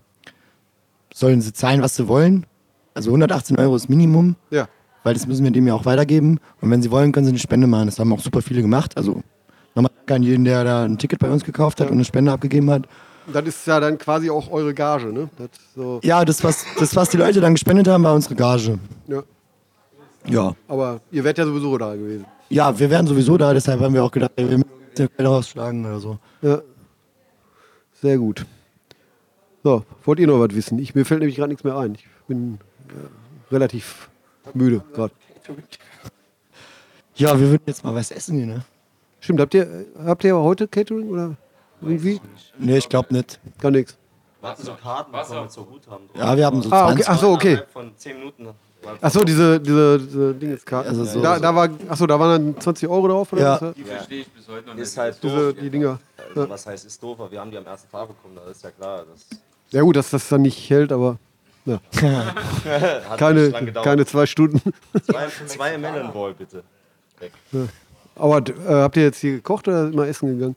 sollen 1.13 1.41
sie 1.41 1.53
zahlen, 1.53 1.81
was 1.81 1.95
sie 1.95 2.07
wollen. 2.07 2.45
Also 2.93 3.09
118 3.09 3.57
Euro 3.57 3.75
ist 3.75 3.89
Minimum 3.89 4.35
ja. 4.49 4.67
weil 5.03 5.13
das 5.13 5.25
müssen 5.27 5.43
wir 5.43 5.51
dem 5.51 5.67
ja 5.67 5.73
auch 5.73 5.85
weitergeben. 5.85 6.39
Und 6.61 6.69
wenn 6.71 6.81
sie 6.81 6.91
wollen, 6.91 7.11
können 7.11 7.25
sie 7.25 7.31
eine 7.31 7.39
Spende 7.39 7.67
machen. 7.67 7.85
Das 7.87 7.99
haben 7.99 8.11
auch 8.13 8.19
super 8.19 8.41
viele 8.41 8.61
gemacht. 8.61 8.97
Also 8.97 9.21
nochmal 9.75 9.91
danke 9.97 10.15
an 10.15 10.23
jeden, 10.23 10.45
der 10.45 10.63
da 10.63 10.83
ein 10.83 10.97
Ticket 10.97 11.19
bei 11.19 11.29
uns 11.29 11.43
gekauft 11.43 11.79
hat 11.79 11.87
und 11.87 11.93
eine 11.93 12.05
Spende 12.05 12.31
abgegeben 12.31 12.69
hat. 12.69 12.83
Das 13.31 13.45
ist 13.45 13.67
ja 13.67 13.79
dann 13.79 13.97
quasi 13.97 14.29
auch 14.29 14.51
eure 14.51 14.73
Gage, 14.73 15.13
ne? 15.13 15.29
Das 15.37 15.49
so, 15.75 15.99
Ja, 16.03 16.25
das 16.25 16.43
was, 16.43 16.65
das, 16.79 16.95
was 16.95 17.09
die 17.09 17.17
Leute 17.17 17.39
dann 17.39 17.53
gespendet 17.53 17.87
haben, 17.87 18.03
war 18.03 18.13
unsere 18.15 18.35
Gage. 18.35 18.79
ja. 19.07 19.23
Ja. 20.27 20.55
Aber 20.67 21.01
ihr 21.11 21.23
wärt 21.23 21.39
ja 21.39 21.45
sowieso 21.45 21.77
da 21.79 21.95
gewesen. 21.95 22.25
Ja, 22.49 22.77
wir 22.77 22.89
wären 22.89 23.07
sowieso 23.07 23.37
da, 23.37 23.53
deshalb 23.53 23.79
haben 23.79 23.93
wir 23.93 24.03
auch 24.03 24.11
gedacht, 24.11 24.31
wir 24.35 24.45
müssen 24.45 24.65
jetzt 24.95 24.97
Geld 25.17 25.27
rausschlagen 25.27 25.85
oder 25.85 25.99
so. 25.99 26.19
Ja. 26.41 26.61
Sehr 28.01 28.17
gut. 28.17 28.45
So, 29.63 29.83
wollt 30.05 30.19
ihr 30.19 30.27
noch 30.27 30.39
was 30.39 30.55
wissen? 30.55 30.79
Ich, 30.79 30.95
mir 30.95 31.05
fällt 31.05 31.19
nämlich 31.19 31.35
gerade 31.35 31.49
nichts 31.49 31.63
mehr 31.63 31.77
ein. 31.77 31.95
Ich 31.95 32.07
bin 32.27 32.59
äh, 32.89 33.53
relativ 33.53 34.09
müde 34.53 34.81
gerade. 34.93 35.13
Ja, 37.15 37.39
wir 37.39 37.49
würden 37.51 37.63
jetzt 37.65 37.83
mal 37.83 37.93
was 37.93 38.09
essen 38.11 38.37
gehen, 38.37 38.49
ne? 38.49 38.65
Stimmt, 39.19 39.39
habt 39.39 39.53
ihr, 39.53 39.85
habt 40.03 40.23
ihr 40.23 40.35
heute 40.35 40.67
Catering 40.67 41.09
oder 41.09 41.35
irgendwie? 41.81 42.19
Nee, 42.57 42.77
ich 42.77 42.89
glaube 42.89 43.13
nicht. 43.13 43.39
Gar 43.59 43.71
nichts. 43.71 43.97
Wir 44.39 44.49
hatten 44.49 44.63
so 44.63 44.73
Karten 44.73 45.11
bekommen 45.11 45.41
mit 45.43 45.51
so 45.51 45.63
Guthaben 45.63 46.07
drauf. 46.07 46.17
Ja, 46.17 46.35
wir 46.37 46.45
haben 46.47 46.61
so 46.63 46.71
Ah, 46.71 46.85
okay. 46.91 47.03
20. 47.03 47.09
Ach 47.09 47.19
so, 47.19 47.29
okay. 47.33 47.59
Von 47.71 47.91
10 47.95 48.17
Minuten. 48.17 48.45
war- 48.47 48.55
Ach 48.99 49.11
so, 49.11 49.23
diese, 49.23 49.59
diese, 49.59 49.99
diese 49.99 50.33
Dingeskarten. 50.33 50.89
Also 50.89 51.05
so- 51.05 51.21
da, 51.21 51.37
da 51.37 51.53
war, 51.53 51.69
ach 51.87 51.97
so, 51.97 52.07
da 52.07 52.19
waren 52.19 52.53
dann 52.55 52.59
20 52.61 52.89
Euro 52.89 53.07
drauf 53.07 53.31
oder 53.33 53.41
Ja. 53.43 53.61
was? 53.61 53.75
Die 53.75 53.83
verstehe 53.83 54.21
ich 54.21 54.27
bis 54.29 54.47
heute 54.47 54.65
noch 54.67 54.73
nicht. 54.73 54.81
Ist 54.83 54.97
halt 54.97 55.21
Diese, 55.21 55.53
doof. 55.53 55.61
die 55.61 55.69
Dinger. 55.69 55.99
Also, 56.33 56.49
was 56.49 56.65
heißt 56.65 56.85
ist 56.87 57.03
doof, 57.03 57.19
aber 57.19 57.29
wir 57.31 57.39
haben 57.39 57.51
die 57.51 57.57
am 57.57 57.65
ersten 57.67 57.91
Tag 57.91 58.07
bekommen, 58.07 58.35
da 58.43 58.49
ist 58.49 58.63
ja 58.63 58.71
klar. 58.71 59.05
Das 59.11 59.27
Ja 59.71 59.81
gut, 59.81 59.95
dass 59.95 60.09
das 60.09 60.27
dann 60.29 60.41
nicht 60.41 60.69
hält, 60.69 60.91
aber 60.91 61.17
hat 61.65 63.17
keine, 63.17 63.41
nicht 63.41 63.51
lang 63.53 63.65
gedauert. 63.65 63.85
keine 63.85 64.05
zwei 64.05 64.25
Stunden. 64.25 64.73
Zwei, 65.03 65.27
zwei 65.45 65.77
Melon 65.77 66.11
Ball, 66.11 66.33
bitte. 66.33 66.63
Aber 68.15 68.37
äh, 68.37 68.53
habt 68.67 68.97
ihr 68.97 69.03
jetzt 69.03 69.19
hier 69.19 69.33
gekocht 69.33 69.67
oder 69.67 69.87
immer 69.87 70.07
essen 70.07 70.29
gegangen? 70.29 70.55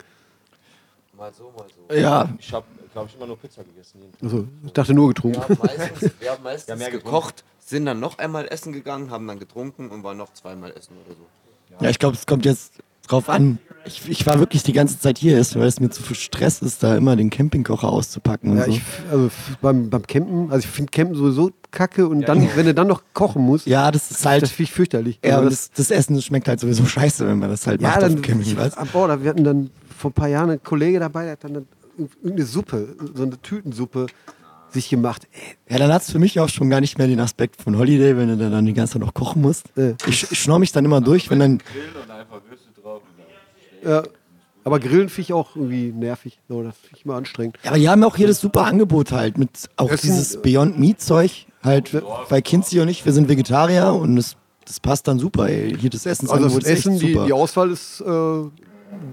Mal 1.17 1.33
so, 1.33 1.53
mal 1.57 1.67
so. 1.69 1.95
Ja, 1.95 2.29
Ich 2.39 2.53
habe, 2.53 2.65
glaube 2.93 3.09
ich, 3.11 3.17
immer 3.17 3.27
nur 3.27 3.39
Pizza 3.39 3.62
gegessen. 3.62 4.01
Also, 4.23 4.49
ich 4.65 4.73
dachte 4.73 4.95
nur 4.95 5.09
getrunken. 5.09 5.39
Wir 5.39 5.49
haben 5.49 5.59
meistens, 5.62 6.11
wir 6.19 6.31
haben 6.31 6.43
meistens 6.43 6.69
Ja, 6.71 6.77
mehr 6.77 6.91
gekocht, 6.91 7.45
sind 7.61 7.87
dann 7.87 8.01
noch 8.01 8.19
einmal 8.19 8.49
essen 8.49 8.73
gegangen, 8.73 9.11
haben 9.11 9.27
dann 9.29 9.39
getrunken 9.39 9.91
und 9.91 10.03
waren 10.03 10.17
noch 10.17 10.33
zweimal 10.33 10.73
essen 10.73 10.97
oder 11.07 11.15
so. 11.15 11.85
ja 11.85 11.91
ich 11.91 11.99
glaube, 11.99 12.17
es 12.17 12.27
kommt 12.27 12.45
jetzt 12.45 12.73
drauf 13.07 13.29
an. 13.29 13.59
Ich, 13.87 14.09
ich 14.09 14.25
war 14.27 14.39
wirklich 14.39 14.63
die 14.63 14.73
ganze 14.73 14.99
Zeit 14.99 15.19
hier, 15.19 15.39
ist, 15.39 15.57
weil 15.59 15.67
es 15.67 15.79
mir 15.79 15.91
zu 15.91 16.03
viel 16.03 16.17
Stress 16.17 16.63
ist, 16.63 16.83
da 16.83 16.97
immer 16.97 17.17
den 17.17 17.29
Campingkocher 17.29 17.87
auszupacken 17.89 18.53
und 18.53 18.57
Ja, 18.57 18.65
so. 18.65 18.71
ich, 18.71 18.81
also 19.11 19.31
beim, 19.61 19.91
beim 19.91 20.07
Campen, 20.07 20.51
also 20.51 20.65
ich 20.65 20.71
finde 20.71 20.91
Campen 20.91 21.15
sowieso 21.15 21.51
kacke 21.71 22.09
und 22.09 22.23
dann, 22.23 22.49
wenn 22.57 22.65
du 22.65 22.73
dann 22.73 22.87
noch 22.87 23.03
kochen 23.13 23.43
musst, 23.43 23.67
ja, 23.67 23.91
das 23.91 24.11
ist 24.11 24.25
halt. 24.25 24.43
das 24.43 24.51
finde 24.53 24.71
ich 24.71 24.73
fürchterlich. 24.73 25.19
ja, 25.23 25.37
Also 25.37 25.51
das, 25.51 25.71
das 25.73 25.91
Essen 25.91 26.21
schmeckt 26.23 26.49
halt 26.49 26.61
sowieso 26.61 26.87
scheiße, 26.87 27.27
wenn 27.29 27.39
man 27.39 27.51
das 27.51 27.67
halt 27.67 27.83
ja, 27.83 27.89
macht 27.89 28.01
dann, 28.01 28.15
auf 28.15 28.21
dem 28.21 28.23
Camping, 28.23 28.57
weißt 28.57 28.79
Ah, 28.79 28.87
boah, 28.91 29.07
da, 29.09 29.23
wir 29.23 29.29
hatten 29.29 29.45
dann 29.45 29.71
vor 29.99 30.11
ein 30.11 30.15
paar 30.15 30.29
Jahren 30.29 30.49
einen 30.49 30.63
Kollege 30.63 30.99
dabei, 30.99 31.25
der 31.25 31.33
hat 31.33 31.45
dann 31.45 31.67
irgendeine 31.99 32.47
Suppe, 32.47 32.97
so 33.15 33.23
eine 33.25 33.41
Tütensuppe 33.43 34.07
sich 34.71 34.89
gemacht. 34.89 35.29
Ey, 35.67 35.75
Ja, 35.75 35.79
dann 35.79 35.93
hat 35.93 36.03
es 36.03 36.11
für 36.11 36.19
mich 36.19 36.41
auch 36.41 36.49
schon 36.49 36.71
gar 36.71 36.81
nicht 36.81 36.97
mehr 36.97 37.07
den 37.07 37.21
Aspekt 37.21 37.61
von 37.61 37.77
Holiday, 37.77 38.17
wenn 38.17 38.39
du 38.39 38.51
dann 38.51 38.65
die 38.65 38.73
ganze 38.73 38.95
Zeit 38.95 39.03
noch 39.03 39.13
kochen 39.13 39.43
musst. 39.43 39.67
Ja. 39.77 39.93
Ich, 40.07 40.33
ich 40.33 40.41
schnorr 40.41 40.59
mich 40.59 40.73
dann 40.73 40.87
immer 40.87 41.03
durch, 41.03 41.29
wenn 41.29 41.39
dann. 41.39 41.59
Grillen 41.59 41.95
und 42.03 42.11
einfach 42.11 42.41
Würste 42.49 42.71
drauf. 42.83 43.03
Und 43.03 43.19
dann 43.19 43.27
ja, 43.85 44.03
aber 44.64 44.80
Grillen 44.80 45.09
finde 45.09 45.20
ich 45.22 45.32
auch 45.32 45.57
irgendwie 45.57 45.93
nervig. 45.93 46.39
So, 46.49 46.62
das 46.62 46.74
finde 46.76 46.97
ich 46.99 47.05
immer 47.05 47.14
anstrengend. 47.16 47.59
Ja, 47.62 47.70
aber 47.70 47.78
die 47.78 47.89
haben 47.89 48.03
auch 48.05 48.16
hier 48.16 48.26
das 48.26 48.41
super 48.41 48.64
Angebot 48.64 49.12
halt 49.12 49.37
mit 49.39 49.51
auch 49.76 49.91
Essen- 49.91 50.07
dieses 50.07 50.41
Beyond 50.41 50.78
Meat 50.78 51.01
Zeug. 51.01 51.47
Halt, 51.62 51.95
weil 52.28 52.43
Kinzi 52.43 52.80
und 52.80 52.89
ich, 52.89 53.05
wir 53.07 53.12
sind 53.14 53.28
Vegetarier 53.28 53.93
und 53.95 54.16
das, 54.16 54.37
das 54.66 54.80
passt 54.80 55.09
dann 55.09 55.18
super, 55.18 55.49
ey. 55.49 55.74
Hier 55.78 55.89
das 55.91 56.07
Also 56.07 56.11
Essensangebot 56.26 56.62
das 56.62 56.70
ist 56.70 56.78
Essen, 56.78 56.99
die, 56.99 57.12
die 57.12 57.32
Auswahl 57.32 57.70
ist 57.70 58.01
äh, 58.03 58.43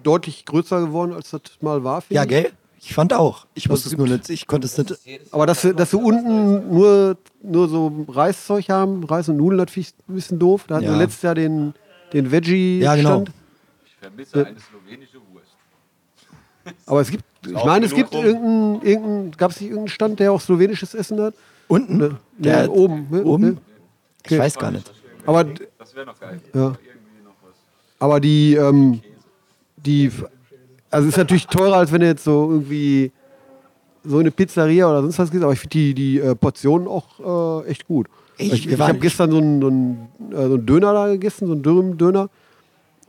deutlich 0.03 0.45
größer 0.45 0.81
geworden, 0.81 1.13
als 1.13 1.29
das 1.31 1.41
mal 1.61 1.83
war. 1.83 2.03
ja, 2.09 2.25
gell? 2.25 2.49
Ich 2.83 2.95
fand 2.95 3.13
auch. 3.13 3.45
Ich 3.53 3.65
Also 3.69 3.73
wusste 3.73 3.89
es 3.89 3.97
nur 3.97 4.07
nicht. 4.07 4.27
Ich 4.31 4.47
konnte 4.47 4.65
es 4.65 4.75
nicht. 4.75 4.95
Aber 5.31 5.45
dass 5.45 5.61
sie, 5.61 5.75
dass 5.75 5.91
sie 5.91 5.97
unten 5.97 6.73
nur, 6.73 7.15
nur 7.43 7.69
so 7.69 8.05
Reiszeug 8.07 8.69
haben, 8.69 9.03
Reis 9.03 9.29
und 9.29 9.37
Nudeln, 9.37 9.59
das 9.63 9.71
finde 9.71 9.87
ich 9.89 10.09
ein 10.09 10.15
bisschen 10.15 10.39
doof. 10.39 10.63
Da 10.67 10.75
hatten 10.75 10.85
Ja. 10.85 10.91
wir 10.93 10.97
letztes 10.97 11.21
Jahr 11.21 11.35
den, 11.35 11.73
den 12.11 12.31
Veggie-Stand. 12.31 12.83
Ja, 12.83 12.95
genau. 12.95 13.23
Ich 14.01 14.07
vermisse 14.07 14.45
eine 14.47 14.57
slowenische 14.59 15.17
Wurst. 15.31 15.55
Aber 16.85 17.01
es 17.01 17.09
gibt, 17.11 17.23
ich 17.45 17.63
meine, 17.65 17.85
es 17.85 17.93
gibt 17.93 18.13
irgendeinen, 18.13 18.81
irgendeinen 18.81 19.31
gab 19.31 19.51
es 19.51 19.59
nicht 19.61 19.69
irgendeinen 19.69 19.87
Stand, 19.89 20.19
der 20.19 20.31
auch 20.31 20.41
slowenisches 20.41 20.93
Essen 20.93 21.19
hat? 21.21 21.33
Unten? 21.67 21.97
Ne, 21.97 22.17
Der- 22.37 22.63
ne, 22.63 22.71
oben. 22.71 23.07
Ne? 23.09 23.23
Oben? 23.23 23.43
Ne? 23.43 23.57
Ich 24.27 24.37
weiß 24.37 24.57
gar 24.57 24.71
nicht. 24.71 24.91
Aber, 25.25 25.43
Das 25.43 25.95
wäre 25.95 26.05
noch 26.05 26.19
geil. 26.19 26.39
Ja. 26.53 26.73
Aber 27.99 28.19
die, 28.19 28.55
ähm, 28.55 29.01
die, 29.77 30.11
also 30.89 31.07
es 31.07 31.13
ist 31.13 31.17
natürlich 31.17 31.47
teurer, 31.47 31.77
als 31.77 31.91
wenn 31.91 32.01
du 32.01 32.07
jetzt 32.07 32.23
so 32.23 32.49
irgendwie 32.51 33.11
so 34.03 34.15
in 34.15 34.21
eine 34.21 34.31
Pizzeria 34.31 34.89
oder 34.89 35.01
sonst 35.03 35.19
was 35.19 35.29
gehst, 35.29 35.43
aber 35.43 35.53
ich 35.53 35.59
finde 35.59 35.73
die, 35.77 35.93
die 35.93 36.19
äh, 36.19 36.33
Portionen 36.35 36.87
auch 36.87 37.63
äh, 37.63 37.69
echt 37.69 37.87
gut. 37.87 38.07
Ich- 38.37 38.51
ich 38.53 38.67
ich 38.71 38.79
habe 38.79 38.97
gestern 38.97 39.29
so 39.29 39.37
einen, 39.37 39.61
so, 39.61 39.67
einen, 39.67 40.07
äh, 40.31 40.35
so 40.47 40.53
einen 40.55 40.65
Döner 40.65 40.93
da 40.93 41.07
gegessen, 41.07 41.45
so 41.45 41.53
einen 41.53 41.61
Dürüm-Döner. 41.61 42.29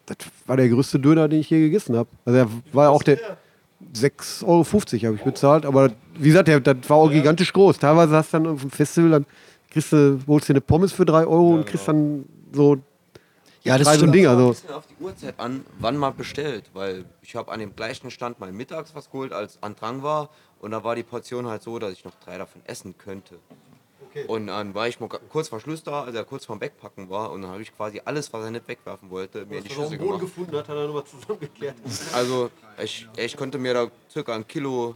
Das 0.07 0.17
war 0.47 0.57
der 0.57 0.69
größte 0.69 0.99
Döner, 0.99 1.29
den 1.29 1.41
ich 1.41 1.51
je 1.51 1.61
gegessen 1.61 1.97
habe. 1.97 2.09
Also 2.25 2.39
der 2.39 2.49
war 2.73 2.91
auch 2.91 3.03
der 3.03 3.19
6,50 3.95 4.45
Euro 4.47 5.07
habe 5.07 5.17
ich 5.17 5.23
bezahlt, 5.23 5.67
aber 5.67 5.91
wie 6.15 6.29
gesagt, 6.29 6.49
der, 6.49 6.61
das 6.61 6.89
war 6.89 6.97
auch 6.97 7.11
gigantisch 7.11 7.53
groß. 7.53 7.79
Teilweise 7.79 8.15
hast 8.17 8.33
du 8.33 8.39
dann 8.39 8.47
auf 8.55 8.61
dem 8.61 8.71
Festival, 8.71 9.11
dann 9.11 9.27
kriegst 9.71 9.93
du, 9.93 10.21
holst 10.27 10.49
dir 10.49 10.55
eine 10.55 10.61
Pommes 10.61 10.93
für 10.93 11.05
3 11.05 11.27
Euro 11.27 11.55
und 11.55 11.67
kriegst 11.67 11.89
dann 11.89 12.25
so 12.53 12.79
Ja, 13.65 13.79
das 13.79 13.89
drei 13.89 13.99
so 13.99 14.07
ein. 14.07 14.13
Ding. 14.13 14.27
Also, 14.27 14.51
auf 14.51 14.87
die 14.87 15.03
Uhrzeit 15.03 15.35
an, 15.39 15.65
wann 15.79 15.97
man 15.97 16.17
bestellt, 16.17 16.65
weil 16.75 17.05
ich 17.23 17.35
habe 17.35 17.51
an 17.51 17.61
dem 17.61 17.75
gleichen 17.75 18.11
Stand 18.11 18.39
mal 18.39 18.53
mittags 18.53 18.95
was 18.95 19.11
geholt, 19.11 19.33
als 19.33 19.59
Andrang 19.63 20.03
war 20.03 20.31
und 20.61 20.71
da 20.71 20.85
war 20.85 20.95
die 20.95 21.03
Portion 21.03 21.47
halt 21.47 21.63
so, 21.63 21.79
dass 21.79 21.93
ich 21.93 22.05
noch 22.05 22.15
drei 22.25 22.39
davon 22.39 22.63
essen 22.65 22.95
könnte. 22.97 23.37
Und 24.27 24.47
dann 24.49 24.75
war 24.75 24.89
ich 24.89 25.01
mal 25.01 25.09
kurz 25.09 25.49
vor 25.49 25.61
Schluss 25.61 25.83
da, 25.83 26.03
als 26.05 26.15
er 26.15 26.25
kurz 26.25 26.45
vorm 26.45 26.61
Wegpacken 26.61 27.09
war 27.11 27.31
und 27.33 27.43
dann 27.43 27.51
habe 27.51 27.63
ich 27.63 27.75
quasi 27.75 28.01
alles, 28.05 28.33
was 28.33 28.45
er 28.45 28.51
nicht 28.51 28.69
wegwerfen 28.69 29.11
wollte, 29.11 29.45
mir 29.47 29.59
in 29.59 29.65
die 29.65 29.71
Schüssel 29.71 29.99
gemacht. 29.99 30.21
gefunden 30.21 30.57
hat, 30.57 30.69
hat 30.69 30.77
er 30.77 30.87
nochmal 30.87 31.05
zusammengekehrt. 31.05 31.77
Also 32.15 32.51
ich, 32.83 33.09
ich 33.17 33.37
konnte 33.37 33.59
mir 33.59 33.75
da 33.75 33.89
circa 34.11 34.35
ein 34.35 34.47
Kilo 34.47 34.95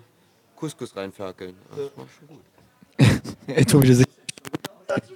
Couscous 0.57 0.95
reinferkeln. 0.97 1.55
Das 1.71 1.79
war 1.97 2.07
schon 2.19 2.29
gut. 2.29 2.41
Ey, 3.47 3.65
Tobi, 3.65 3.89
das 3.89 3.99
ist 4.01 4.09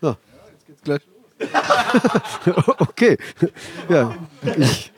Ja, 0.00 0.16
jetzt 0.52 0.66
geht's 0.66 0.82
gleich. 0.82 1.02
okay. 2.78 3.16
Ja, 3.88 4.14
ich 4.56 4.92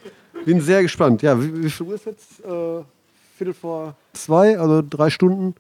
bin 0.45 0.61
sehr 0.61 0.83
gespannt. 0.83 1.23
Ja, 1.23 1.41
wie, 1.41 1.65
wie 1.65 1.71
viel 1.71 1.87
Uhr 1.87 1.95
ist 1.95 2.07
jetzt? 2.07 2.41
Äh, 2.45 2.83
Viertel 3.37 3.55
vor 3.55 3.95
zwei, 4.13 4.59
also 4.59 4.83
drei 4.89 5.09
Stunden. 5.11 5.55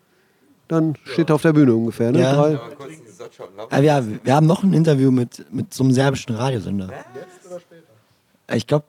Dann 0.70 0.94
steht 1.04 1.30
er 1.30 1.34
auf 1.34 1.42
der 1.42 1.52
Bühne 1.52 1.74
ungefähr. 1.74 2.12
Ne? 2.12 2.20
Ja. 2.20 2.32
Drei. 3.68 3.82
Ja, 3.82 4.04
wir 4.22 4.34
haben 4.36 4.46
noch 4.46 4.62
ein 4.62 4.72
Interview 4.72 5.10
mit, 5.10 5.44
mit 5.52 5.74
so 5.74 5.82
einem 5.82 5.92
serbischen 5.92 6.34
Radiosender. 6.36 6.88
Äh, 8.46 8.56
Ich 8.56 8.68
glaube, 8.68 8.84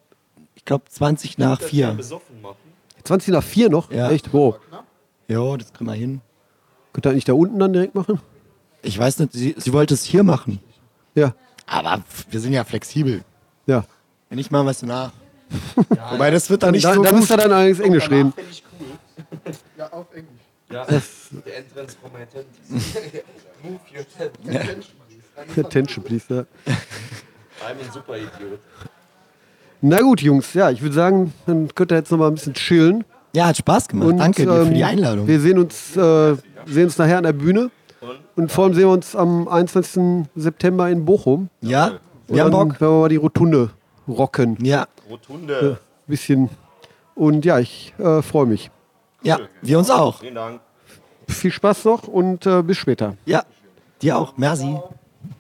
ich 0.54 0.64
glaub 0.64 0.88
20 0.88 1.40
nach 1.40 1.60
4. 1.60 1.94
Besoffen 1.94 2.40
machen. 2.42 2.58
20 3.04 3.34
nach 3.34 3.42
vier 3.44 3.70
noch? 3.72 3.92
Ja. 3.92 4.12
Echt? 4.12 4.32
Wo? 4.32 4.56
Jo, 5.28 5.58
das 5.58 5.74
kriegen 5.74 5.90
wir 5.90 5.96
hin. 5.96 6.22
Könnt 6.94 7.08
ihr 7.08 7.14
nicht 7.14 7.28
da 7.28 7.34
unten 7.34 7.58
dann 7.58 7.74
direkt 7.74 7.96
machen? 7.96 8.20
Ich 8.84 8.98
weiß 9.00 9.18
nicht, 9.18 9.34
sie, 9.34 9.56
sie 9.58 9.74
wollte 9.74 9.96
es 9.96 10.04
hier 10.04 10.22
machen. 10.24 10.60
Ja. 11.16 11.34
Aber 11.66 12.04
wir 12.30 12.40
sind 12.40 12.54
ja 12.54 12.64
flexibel. 12.64 13.24
Ja. 13.66 13.86
Wenn 14.30 14.38
ich 14.38 14.52
mal 14.52 14.64
was 14.68 14.84
nach. 14.84 15.14
Wobei, 16.12 16.30
das 16.30 16.48
wird 16.52 16.62
dann 16.62 16.72
nicht 16.74 16.86
Da, 16.86 16.94
so 16.94 17.02
da 17.02 17.10
gut. 17.10 17.20
müsst 17.20 17.32
ihr 17.32 17.38
dann 17.38 17.52
allerdings 17.52 17.80
Englisch 17.80 18.10
reden. 18.12 18.34
Ja, 19.78 19.88
auf 19.92 20.08
Englisch. 20.14 20.41
Ja, 20.72 20.86
der 20.86 21.58
Entrance 21.58 21.98
from 22.00 22.12
my 22.14 22.26
tent. 22.26 22.48
Move 23.64 23.80
your 23.96 24.06
tent. 24.18 25.66
Attention, 25.66 26.04
please. 26.04 26.26
Ja. 26.30 26.42
I'm 27.66 27.78
ein 27.80 27.92
super 27.94 28.16
Idiot. 28.18 28.60
Na 29.82 30.00
gut, 30.00 30.22
Jungs. 30.22 30.54
Ja, 30.54 30.70
ich 30.70 30.82
würde 30.82 30.96
sagen, 30.96 31.34
dann 31.46 31.74
könnt 31.74 31.92
ihr 31.92 31.98
jetzt 31.98 32.12
noch 32.12 32.20
mal 32.20 32.28
ein 32.28 32.36
bisschen 32.36 32.54
chillen. 32.54 33.04
Ja, 33.34 33.48
hat 33.48 33.58
Spaß 33.58 33.88
gemacht. 33.88 34.10
Und, 34.10 34.18
Danke 34.18 34.44
dir 34.46 34.54
für 34.54 34.62
ähm, 34.68 34.74
die 34.74 34.84
Einladung. 34.84 35.28
Wir 35.28 35.40
sehen 35.40 35.58
uns, 35.58 35.96
äh, 35.96 36.36
sehen 36.66 36.86
uns 36.86 36.98
nachher 36.98 37.18
an 37.18 37.24
der 37.24 37.34
Bühne. 37.34 37.72
Und 38.36 38.52
vor 38.52 38.66
allem 38.66 38.74
sehen 38.74 38.84
wir 38.84 38.90
uns 38.94 39.16
am 39.16 39.48
21. 39.48 40.26
September 40.36 40.90
in 40.90 41.06
Bochum. 41.06 41.50
ja, 41.62 41.88
Und 42.28 42.36
wir 42.36 42.44
haben 42.44 42.52
dann 42.52 42.70
Bock. 42.70 42.82
werden 42.82 42.94
wir 42.94 43.00
mal 43.02 43.10
die 43.10 43.16
Rotunde 43.18 43.70
rocken. 44.08 44.58
Ja, 44.64 44.88
Rotunde. 45.10 45.80
Bisschen. 46.08 46.50
Und 47.16 47.46
ja, 47.46 47.60
ich 47.60 47.94
äh, 48.00 48.22
freue 48.22 48.46
mich. 48.48 48.72
Ja, 49.24 49.40
wir 49.62 49.78
uns 49.80 49.90
auch. 49.90 50.20
Vielen 50.20 50.36
Dank. 50.36 50.62
Viel 51.28 51.52
Spaß 51.52 51.86
noch 51.86 52.08
und 52.08 52.46
äh, 52.46 52.62
bis 52.62 52.78
später. 52.78 53.16
Ja, 53.26 53.44
dir 54.02 54.18
auch. 54.18 54.38
Merci. 54.38 54.80